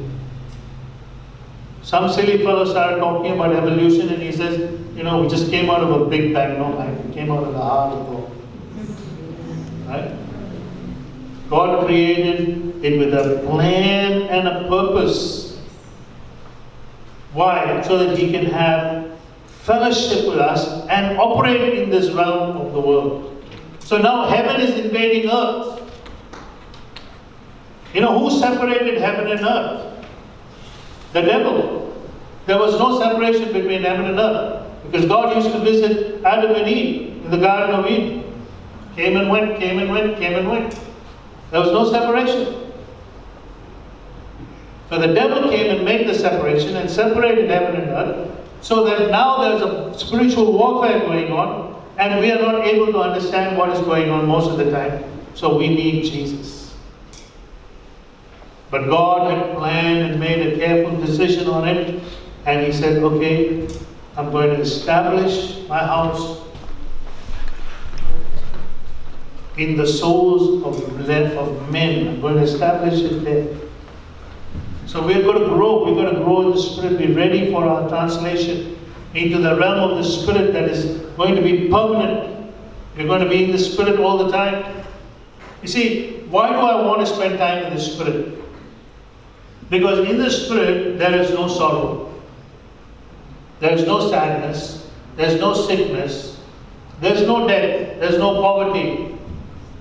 Some 1.83 2.11
silly 2.11 2.39
fellow 2.43 2.65
started 2.65 3.01
talking 3.01 3.33
about 3.33 3.53
evolution 3.55 4.09
and 4.09 4.23
he 4.23 4.33
says, 4.33 4.81
you 4.97 5.03
know, 5.03 5.21
we 5.21 5.29
just 5.29 5.51
came 5.51 5.69
out 5.69 5.83
of 5.83 6.01
a 6.01 6.07
big 6.07 6.33
bang. 6.33 6.59
No? 6.59 6.71
We 7.07 7.13
came 7.13 7.31
out 7.31 7.45
of 7.45 7.53
the 7.53 7.61
heart 7.61 7.93
of 7.93 8.07
God. 8.07 8.31
Right? 9.89 10.17
God 11.51 11.85
created 11.85 12.83
it 12.83 12.99
with 12.99 13.13
a 13.13 13.47
plan 13.47 14.23
and 14.23 14.49
a 14.49 14.67
purpose. 14.71 15.61
Why? 17.35 17.83
So 17.83 17.99
that 17.99 18.17
He 18.17 18.33
can 18.33 18.47
have 18.47 19.19
fellowship 19.65 20.27
with 20.27 20.39
us 20.39 20.87
and 20.89 21.19
operate 21.19 21.79
in 21.79 21.91
this 21.91 22.11
realm 22.11 22.57
of 22.57 22.73
the 22.73 22.81
world. 22.81 23.45
So 23.81 23.99
now 23.99 24.31
heaven 24.31 24.63
is 24.63 24.83
invading 24.83 25.31
earth. 25.31 25.82
You 27.95 28.01
know 28.01 28.19
who 28.19 28.31
separated 28.39 29.01
heaven 29.01 29.31
and 29.31 29.41
earth? 29.41 30.07
The 31.13 31.23
devil. 31.23 31.83
There 32.47 32.59
was 32.59 32.79
no 32.79 32.99
separation 32.99 33.53
between 33.53 33.83
heaven 33.83 34.07
and 34.07 34.19
earth 34.19 34.67
because 34.85 35.07
God 35.07 35.37
used 35.37 35.53
to 35.53 35.61
visit 35.61 36.25
Adam 36.25 36.55
and 36.55 36.69
Eve 36.69 37.25
in 37.25 37.31
the 37.31 37.39
Garden 37.39 37.75
of 37.75 37.87
Eden. 37.87 38.23
Came 38.97 39.17
and 39.17 39.31
went, 39.31 39.59
came 39.59 39.79
and 39.79 39.91
went, 39.91 40.17
came 40.19 40.35
and 40.35 40.49
went. 40.49 40.79
There 41.51 41.61
was 41.61 41.71
no 41.71 41.91
separation. 41.91 42.73
So 44.89 44.99
the 44.99 45.15
devil 45.15 45.51
came 45.51 45.75
and 45.75 45.85
made 45.85 46.09
the 46.09 46.15
separation 46.15 46.77
and 46.77 46.91
separated 46.91 47.49
heaven 47.49 47.81
and 47.81 47.91
earth 47.91 48.31
so 48.61 48.85
that 48.85 49.11
now 49.11 49.41
there's 49.41 49.63
a 49.63 49.99
spiritual 49.99 50.53
warfare 50.53 51.01
going 51.01 51.33
on 51.33 51.83
and 51.99 52.21
we 52.21 52.31
are 52.31 52.41
not 52.41 52.67
able 52.67 52.93
to 52.93 52.99
understand 52.99 53.57
what 53.57 53.71
is 53.71 53.81
going 53.81 54.11
on 54.11 54.27
most 54.27 54.51
of 54.51 54.59
the 54.59 54.71
time. 54.71 55.05
So 55.35 55.57
we 55.57 55.69
need 55.69 56.05
Jesus. 56.05 56.62
But 58.73 58.89
God 58.89 59.31
had 59.31 59.55
planned 59.55 60.13
and 60.13 60.19
made 60.19 60.55
a 60.55 60.57
careful 60.57 60.99
decision 60.99 61.47
on 61.47 61.69
it 61.69 62.03
and 62.47 62.67
He 62.67 62.73
said, 62.73 63.03
okay, 63.03 63.69
I'm 64.17 64.31
going 64.31 64.49
to 64.49 64.63
establish 64.63 65.59
my 65.69 65.79
house 65.79 66.41
in 69.59 69.77
the 69.77 69.87
souls 69.87 70.65
of, 70.65 71.11
of 71.37 71.71
men. 71.71 72.09
I'm 72.09 72.21
going 72.23 72.37
to 72.37 72.43
establish 72.45 73.01
it 73.01 73.23
there. 73.23 73.47
So 74.87 75.07
we're 75.07 75.23
going 75.23 75.43
to 75.43 75.49
grow. 75.51 75.85
We're 75.85 76.03
going 76.03 76.15
to 76.15 76.25
grow 76.25 76.41
in 76.41 76.51
the 76.53 76.63
Spirit. 76.63 76.97
Be 76.97 77.13
ready 77.13 77.53
for 77.53 77.67
our 77.67 77.87
translation 77.91 78.79
into 79.13 79.37
the 79.37 79.55
realm 79.55 79.91
of 79.91 79.99
the 79.99 80.05
Spirit 80.05 80.55
that 80.55 80.71
is 80.71 81.03
going 81.19 81.35
to 81.35 81.43
be 81.43 81.69
permanent. 81.69 82.55
We're 82.97 83.07
going 83.07 83.23
to 83.23 83.29
be 83.29 83.45
in 83.45 83.53
the 83.53 83.59
Spirit 83.59 84.01
all 84.01 84.17
the 84.17 84.33
time. 84.33 84.83
You 85.61 85.69
see, 85.69 86.23
why 86.31 86.49
do 86.49 86.57
I 86.57 86.87
want 86.87 87.01
to 87.01 87.07
spend 87.07 87.37
time 87.37 87.65
in 87.67 87.75
the 87.75 87.81
Spirit? 87.81 88.42
Because 89.73 90.07
in 90.07 90.19
the 90.19 90.29
Spirit, 90.29 90.99
there 90.99 91.19
is 91.19 91.31
no 91.31 91.49
sorrow. 91.49 92.13
There 93.59 93.73
is 93.73 93.87
no 93.87 94.07
sadness. 94.11 94.87
There's 95.17 95.41
no 95.41 95.55
sickness. 95.55 96.39
There's 97.01 97.27
no 97.27 97.49
death. 97.49 97.99
There's 97.99 98.19
no 98.19 98.35
poverty. 98.43 99.17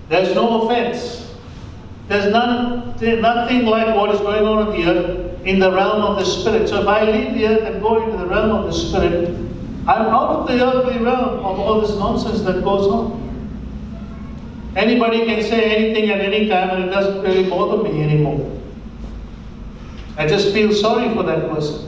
There's 0.07 0.33
no 0.33 0.61
offense. 0.61 1.35
There's 2.07 2.31
none, 2.31 2.95
nothing 3.01 3.65
like 3.65 3.93
what 3.93 4.15
is 4.15 4.21
going 4.21 4.45
on 4.45 4.73
in 4.73 4.81
the 4.81 4.91
earth 4.91 5.45
in 5.45 5.59
the 5.59 5.69
realm 5.69 6.03
of 6.03 6.19
the 6.19 6.25
spirit. 6.25 6.69
So 6.69 6.83
if 6.83 6.87
I 6.87 7.03
leave 7.11 7.33
the 7.33 7.47
earth 7.47 7.63
and 7.63 7.81
go 7.81 8.01
into 8.01 8.17
the 8.17 8.27
realm 8.27 8.51
of 8.51 8.67
the 8.67 8.73
spirit, 8.73 9.27
I'm 9.89 10.07
out 10.07 10.29
of 10.29 10.47
the 10.47 10.65
earthly 10.65 11.03
realm 11.03 11.39
of 11.39 11.59
all 11.59 11.81
this 11.81 11.97
nonsense 11.97 12.43
that 12.43 12.63
goes 12.63 12.87
on. 12.87 13.19
Anybody 14.77 15.25
can 15.25 15.43
say 15.43 15.75
anything 15.75 16.09
at 16.11 16.21
any 16.21 16.47
time 16.47 16.69
and 16.69 16.85
it 16.85 16.91
doesn't 16.91 17.23
really 17.23 17.49
bother 17.49 17.83
me 17.83 18.01
anymore. 18.01 18.61
I 20.17 20.27
just 20.27 20.53
feel 20.53 20.73
sorry 20.73 21.13
for 21.13 21.23
that 21.23 21.49
person. 21.49 21.87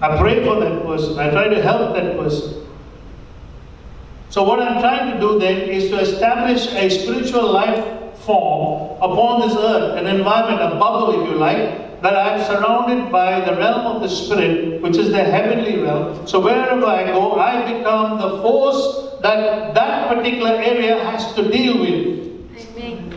I 0.00 0.18
pray 0.18 0.44
for 0.44 0.58
that 0.60 0.82
person. 0.84 1.18
I 1.18 1.30
try 1.30 1.48
to 1.48 1.60
help 1.62 1.94
that 1.94 2.16
person. 2.16 2.66
So 4.30 4.44
what 4.44 4.60
I'm 4.60 4.80
trying 4.80 5.12
to 5.12 5.20
do 5.20 5.38
then 5.38 5.68
is 5.68 5.90
to 5.90 5.98
establish 5.98 6.66
a 6.72 6.88
spiritual 6.88 7.52
life 7.52 8.16
form 8.20 8.96
upon 9.02 9.40
this 9.40 9.56
earth, 9.58 9.98
an 9.98 10.06
environment, 10.06 10.60
a 10.60 10.78
bubble 10.78 11.20
if 11.20 11.28
you 11.28 11.36
like, 11.36 12.00
that 12.00 12.16
I'm 12.16 12.42
surrounded 12.44 13.10
by 13.12 13.40
the 13.40 13.56
realm 13.56 13.86
of 13.86 14.02
the 14.02 14.08
spirit, 14.08 14.80
which 14.80 14.96
is 14.96 15.10
the 15.10 15.22
heavenly 15.22 15.80
realm. 15.80 16.26
So 16.26 16.40
wherever 16.40 16.86
I 16.86 17.04
go, 17.06 17.38
I 17.38 17.72
become 17.72 18.18
the 18.18 18.40
force 18.40 19.20
that 19.20 19.74
that 19.74 20.08
particular 20.08 20.50
area 20.50 21.02
has 21.04 21.34
to 21.34 21.50
deal 21.50 21.78
with. 21.78 22.56
Amen. 22.56 23.10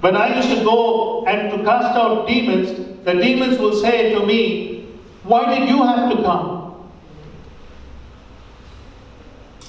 When 0.00 0.16
I 0.16 0.34
used 0.34 0.48
to 0.48 0.64
go 0.64 1.24
and 1.26 1.50
to 1.52 1.64
cast 1.64 1.96
out 1.96 2.26
demons, 2.26 2.91
the 3.04 3.14
demons 3.14 3.58
will 3.58 3.74
say 3.74 4.12
to 4.14 4.24
me, 4.24 4.88
Why 5.24 5.58
did 5.58 5.68
you 5.68 5.82
have 5.82 6.10
to 6.16 6.22
come? 6.22 6.90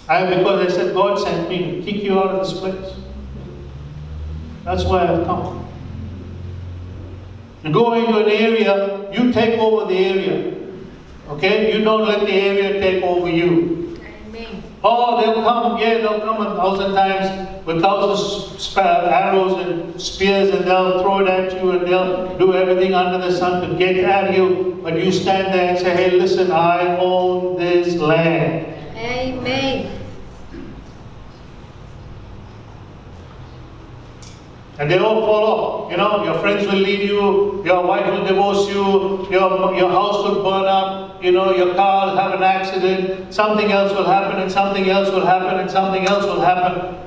I, 0.07 0.36
because 0.36 0.71
I 0.71 0.75
said, 0.75 0.93
God 0.93 1.17
sent 1.19 1.49
me 1.49 1.77
to 1.77 1.81
kick 1.84 2.03
you 2.03 2.19
out 2.19 2.36
of 2.36 2.47
this 2.47 2.59
place. 2.59 2.93
That's 4.65 4.84
why 4.84 5.07
I've 5.07 5.25
come. 5.25 5.65
You 7.63 7.71
go 7.71 7.93
into 7.93 8.17
an 8.17 8.29
area, 8.29 9.11
you 9.13 9.31
take 9.31 9.57
over 9.57 9.91
the 9.91 9.97
area. 9.97 10.53
Okay? 11.29 11.77
You 11.77 11.84
don't 11.84 12.05
let 12.05 12.21
the 12.21 12.34
area 12.34 12.81
take 12.81 13.03
over 13.03 13.29
you. 13.29 13.92
Oh, 14.86 15.21
they'll 15.21 15.43
come, 15.43 15.77
yeah, 15.77 15.99
they'll 15.99 16.19
come 16.19 16.45
a 16.45 16.55
thousand 16.55 16.93
times 16.93 17.65
with 17.65 17.81
thousands 17.81 18.67
of 18.75 18.77
arrows 18.77 19.65
and 19.65 20.01
spears 20.01 20.49
and 20.49 20.65
they'll 20.65 21.01
throw 21.01 21.19
it 21.19 21.27
at 21.27 21.53
you 21.53 21.71
and 21.71 21.88
they'll 21.88 22.38
do 22.38 22.53
everything 22.53 22.93
under 22.93 23.25
the 23.25 23.31
sun 23.31 23.67
to 23.69 23.77
get 23.77 23.95
at 24.03 24.36
you. 24.36 24.81
But 24.84 25.01
you 25.01 25.11
stand 25.13 25.53
there 25.53 25.69
and 25.69 25.79
say, 25.79 25.95
hey, 25.95 26.11
listen, 26.11 26.51
I 26.51 26.97
own 26.97 27.57
this 27.57 27.95
land. 27.95 28.75
Amen. 28.97 29.92
And 34.84 34.91
they 34.91 34.97
all 34.97 35.21
fall 35.21 35.43
off. 35.45 35.91
You 35.91 35.95
know, 35.95 36.25
your 36.25 36.38
friends 36.39 36.67
will 36.67 36.77
leave 36.77 37.07
you, 37.07 37.63
your 37.63 37.88
wife 37.88 38.05
will 38.05 38.25
divorce 38.25 38.67
you, 38.67 39.25
your, 39.31 39.73
your 39.77 39.89
house 39.89 40.27
will 40.27 40.43
burn 40.43 40.65
up, 40.65 41.23
you 41.23 41.31
know, 41.31 41.55
your 41.55 41.73
car 41.73 42.07
will 42.07 42.17
have 42.17 42.34
an 42.34 42.43
accident, 42.43 43.34
something 43.34 43.71
else 43.71 43.93
will 43.93 44.03
happen, 44.03 44.41
and 44.41 44.51
something 44.51 44.89
else 44.89 45.09
will 45.09 45.25
happen, 45.25 45.57
and 45.57 45.71
something 45.71 46.05
else 46.05 46.25
will 46.25 46.41
happen. 46.41 46.97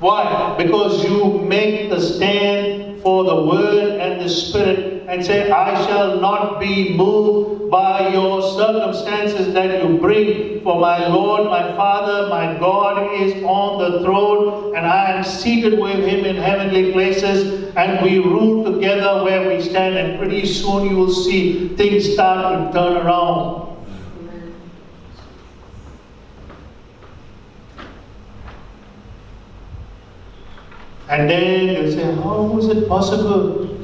Why? 0.00 0.54
Because 0.56 1.04
you 1.04 1.42
make 1.42 1.90
the 1.90 2.00
stand 2.00 2.85
for 3.06 3.22
the 3.22 3.40
word 3.40 4.00
and 4.00 4.20
the 4.20 4.28
spirit 4.28 5.06
and 5.06 5.24
say, 5.24 5.48
I 5.48 5.80
shall 5.86 6.20
not 6.20 6.58
be 6.58 6.96
moved 6.96 7.70
by 7.70 8.08
your 8.08 8.42
circumstances 8.42 9.54
that 9.54 9.80
you 9.80 9.98
bring. 9.98 10.60
For 10.64 10.80
my 10.80 11.06
Lord, 11.06 11.44
my 11.44 11.62
Father, 11.76 12.28
my 12.28 12.58
God 12.58 13.14
is 13.20 13.44
on 13.44 13.78
the 13.78 14.00
throne, 14.00 14.74
and 14.74 14.84
I 14.84 15.12
am 15.12 15.22
seated 15.22 15.78
with 15.78 16.04
him 16.04 16.24
in 16.24 16.34
heavenly 16.34 16.90
places, 16.90 17.72
and 17.76 18.02
we 18.02 18.18
rule 18.18 18.64
together 18.64 19.22
where 19.22 19.46
we 19.46 19.62
stand, 19.62 19.96
and 19.96 20.18
pretty 20.18 20.44
soon 20.44 20.90
you 20.90 20.96
will 20.96 21.14
see 21.14 21.76
things 21.76 22.12
start 22.12 22.72
to 22.72 22.76
turn 22.76 23.06
around. 23.06 23.75
And 31.08 31.30
then 31.30 31.66
they 31.68 31.90
say, 31.90 32.14
How 32.16 32.42
was 32.42 32.68
it 32.68 32.88
possible? 32.88 33.78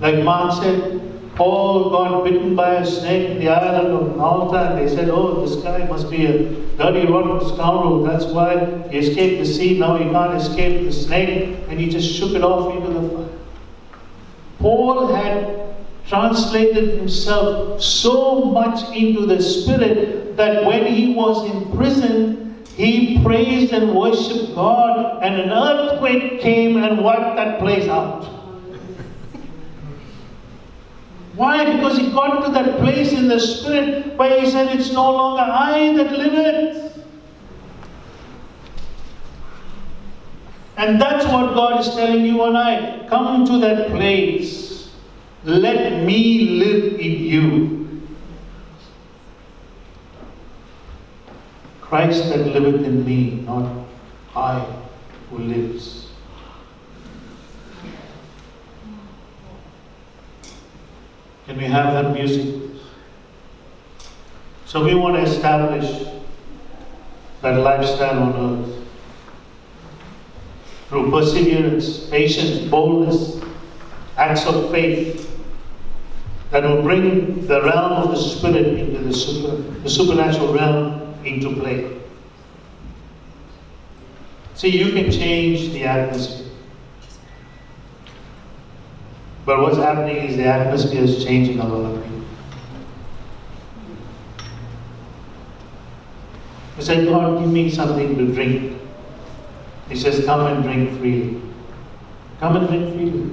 Like 0.00 0.22
Mark 0.24 0.62
said, 0.62 1.00
Paul 1.34 1.90
got 1.90 2.24
bitten 2.24 2.54
by 2.54 2.74
a 2.74 2.86
snake 2.86 3.30
in 3.30 3.38
the 3.38 3.48
island 3.48 3.88
of 3.88 4.16
Malta, 4.16 4.70
and 4.70 4.78
they 4.78 4.94
said, 4.94 5.08
Oh, 5.08 5.44
this 5.44 5.56
guy 5.62 5.86
must 5.86 6.10
be 6.10 6.26
a 6.26 6.38
dirty, 6.76 7.06
rotten 7.10 7.40
scoundrel. 7.48 8.02
That's 8.04 8.26
why 8.26 8.88
he 8.88 8.98
escaped 8.98 9.40
the 9.40 9.46
sea. 9.46 9.78
Now 9.78 9.96
he 9.96 10.04
can't 10.10 10.34
escape 10.34 10.84
the 10.84 10.92
snake, 10.92 11.56
and 11.68 11.80
he 11.80 11.88
just 11.88 12.12
shook 12.14 12.32
it 12.32 12.44
off 12.44 12.74
into 12.76 12.90
the 13.00 13.08
fire. 13.08 13.28
Paul 14.58 15.12
had 15.14 15.74
translated 16.06 16.98
himself 16.98 17.82
so 17.82 18.44
much 18.44 18.94
into 18.94 19.26
the 19.26 19.40
Spirit 19.40 20.36
that 20.36 20.64
when 20.64 20.86
he 20.86 21.14
was 21.14 21.50
in 21.50 21.76
prison, 21.76 22.41
he 22.76 23.22
praised 23.22 23.72
and 23.72 23.94
worshiped 23.94 24.54
God, 24.54 25.22
and 25.22 25.34
an 25.40 25.50
earthquake 25.50 26.40
came 26.40 26.82
and 26.82 27.02
wiped 27.02 27.36
that 27.36 27.58
place 27.58 27.88
out. 27.88 28.24
Why? 31.34 31.64
Because 31.76 31.98
he 31.98 32.10
got 32.12 32.44
to 32.44 32.52
that 32.52 32.78
place 32.78 33.12
in 33.12 33.28
the 33.28 33.40
Spirit 33.40 34.16
where 34.18 34.40
he 34.40 34.50
said, 34.50 34.78
It's 34.78 34.92
no 34.92 35.10
longer 35.10 35.42
I 35.42 35.96
that 35.96 36.12
liveth. 36.12 37.04
And 40.76 41.00
that's 41.00 41.24
what 41.26 41.54
God 41.54 41.80
is 41.80 41.94
telling 41.94 42.24
you 42.24 42.42
and 42.44 42.56
I. 42.56 43.06
Come 43.08 43.46
to 43.46 43.58
that 43.58 43.88
place. 43.90 44.90
Let 45.44 46.04
me 46.04 46.58
live 46.58 46.94
in 46.94 47.12
you. 47.24 47.81
Christ 51.92 52.30
that 52.30 52.46
liveth 52.46 52.86
in 52.86 53.04
me, 53.04 53.42
not 53.44 53.70
I 54.34 54.60
who 55.28 55.40
lives. 55.40 56.08
Can 61.44 61.58
we 61.58 61.64
have 61.64 61.92
that 61.92 62.14
music? 62.14 62.62
So 64.64 64.82
we 64.82 64.94
want 64.94 65.16
to 65.16 65.22
establish 65.22 66.08
that 67.42 67.58
lifestyle 67.60 68.22
on 68.22 68.32
earth 68.40 68.88
through 70.88 71.10
perseverance, 71.10 72.08
patience, 72.08 72.70
boldness, 72.70 73.38
acts 74.16 74.46
of 74.46 74.70
faith 74.70 75.38
that 76.52 76.62
will 76.62 76.80
bring 76.80 77.46
the 77.46 77.60
realm 77.60 77.92
of 77.92 78.12
the 78.12 78.16
spirit 78.16 78.78
into 78.78 78.98
the, 78.98 79.12
super, 79.12 79.56
the 79.56 79.90
supernatural 79.90 80.54
realm 80.54 81.11
into 81.24 81.54
play. 81.54 82.00
See, 84.54 84.68
you 84.68 84.92
can 84.92 85.10
change 85.10 85.72
the 85.72 85.84
atmosphere. 85.84 86.46
But 89.44 89.60
what's 89.60 89.76
happening 89.76 90.16
is 90.16 90.36
the 90.36 90.44
atmosphere 90.44 91.02
is 91.02 91.24
changing 91.24 91.58
a 91.58 91.66
lot. 91.66 92.02
You 96.76 96.82
say, 96.82 97.04
God, 97.04 97.38
give 97.40 97.50
me 97.50 97.70
something 97.70 98.16
to 98.16 98.32
drink. 98.32 98.80
He 99.88 99.96
says, 99.96 100.24
Come 100.24 100.46
and 100.46 100.62
drink 100.64 100.98
freely. 100.98 101.40
Come 102.40 102.56
and 102.56 102.68
drink 102.68 102.94
freely. 102.94 103.30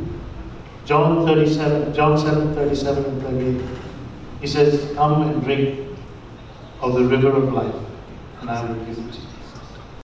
John 0.85 1.25
37, 1.25 1.93
John 1.93 2.17
7, 2.17 2.53
37 2.53 3.05
and 3.05 3.21
38. 3.23 3.79
He 4.41 4.47
says, 4.47 4.93
Come 4.95 5.21
and 5.23 5.43
drink 5.43 5.88
of 6.81 6.93
the 6.93 7.03
river 7.03 7.29
of 7.29 7.53
life, 7.53 7.75
and 8.41 8.49
I 8.49 8.61
will 8.65 8.75
give 8.85 8.97
it 8.97 9.11
to 9.13 9.19
you. 9.19 9.28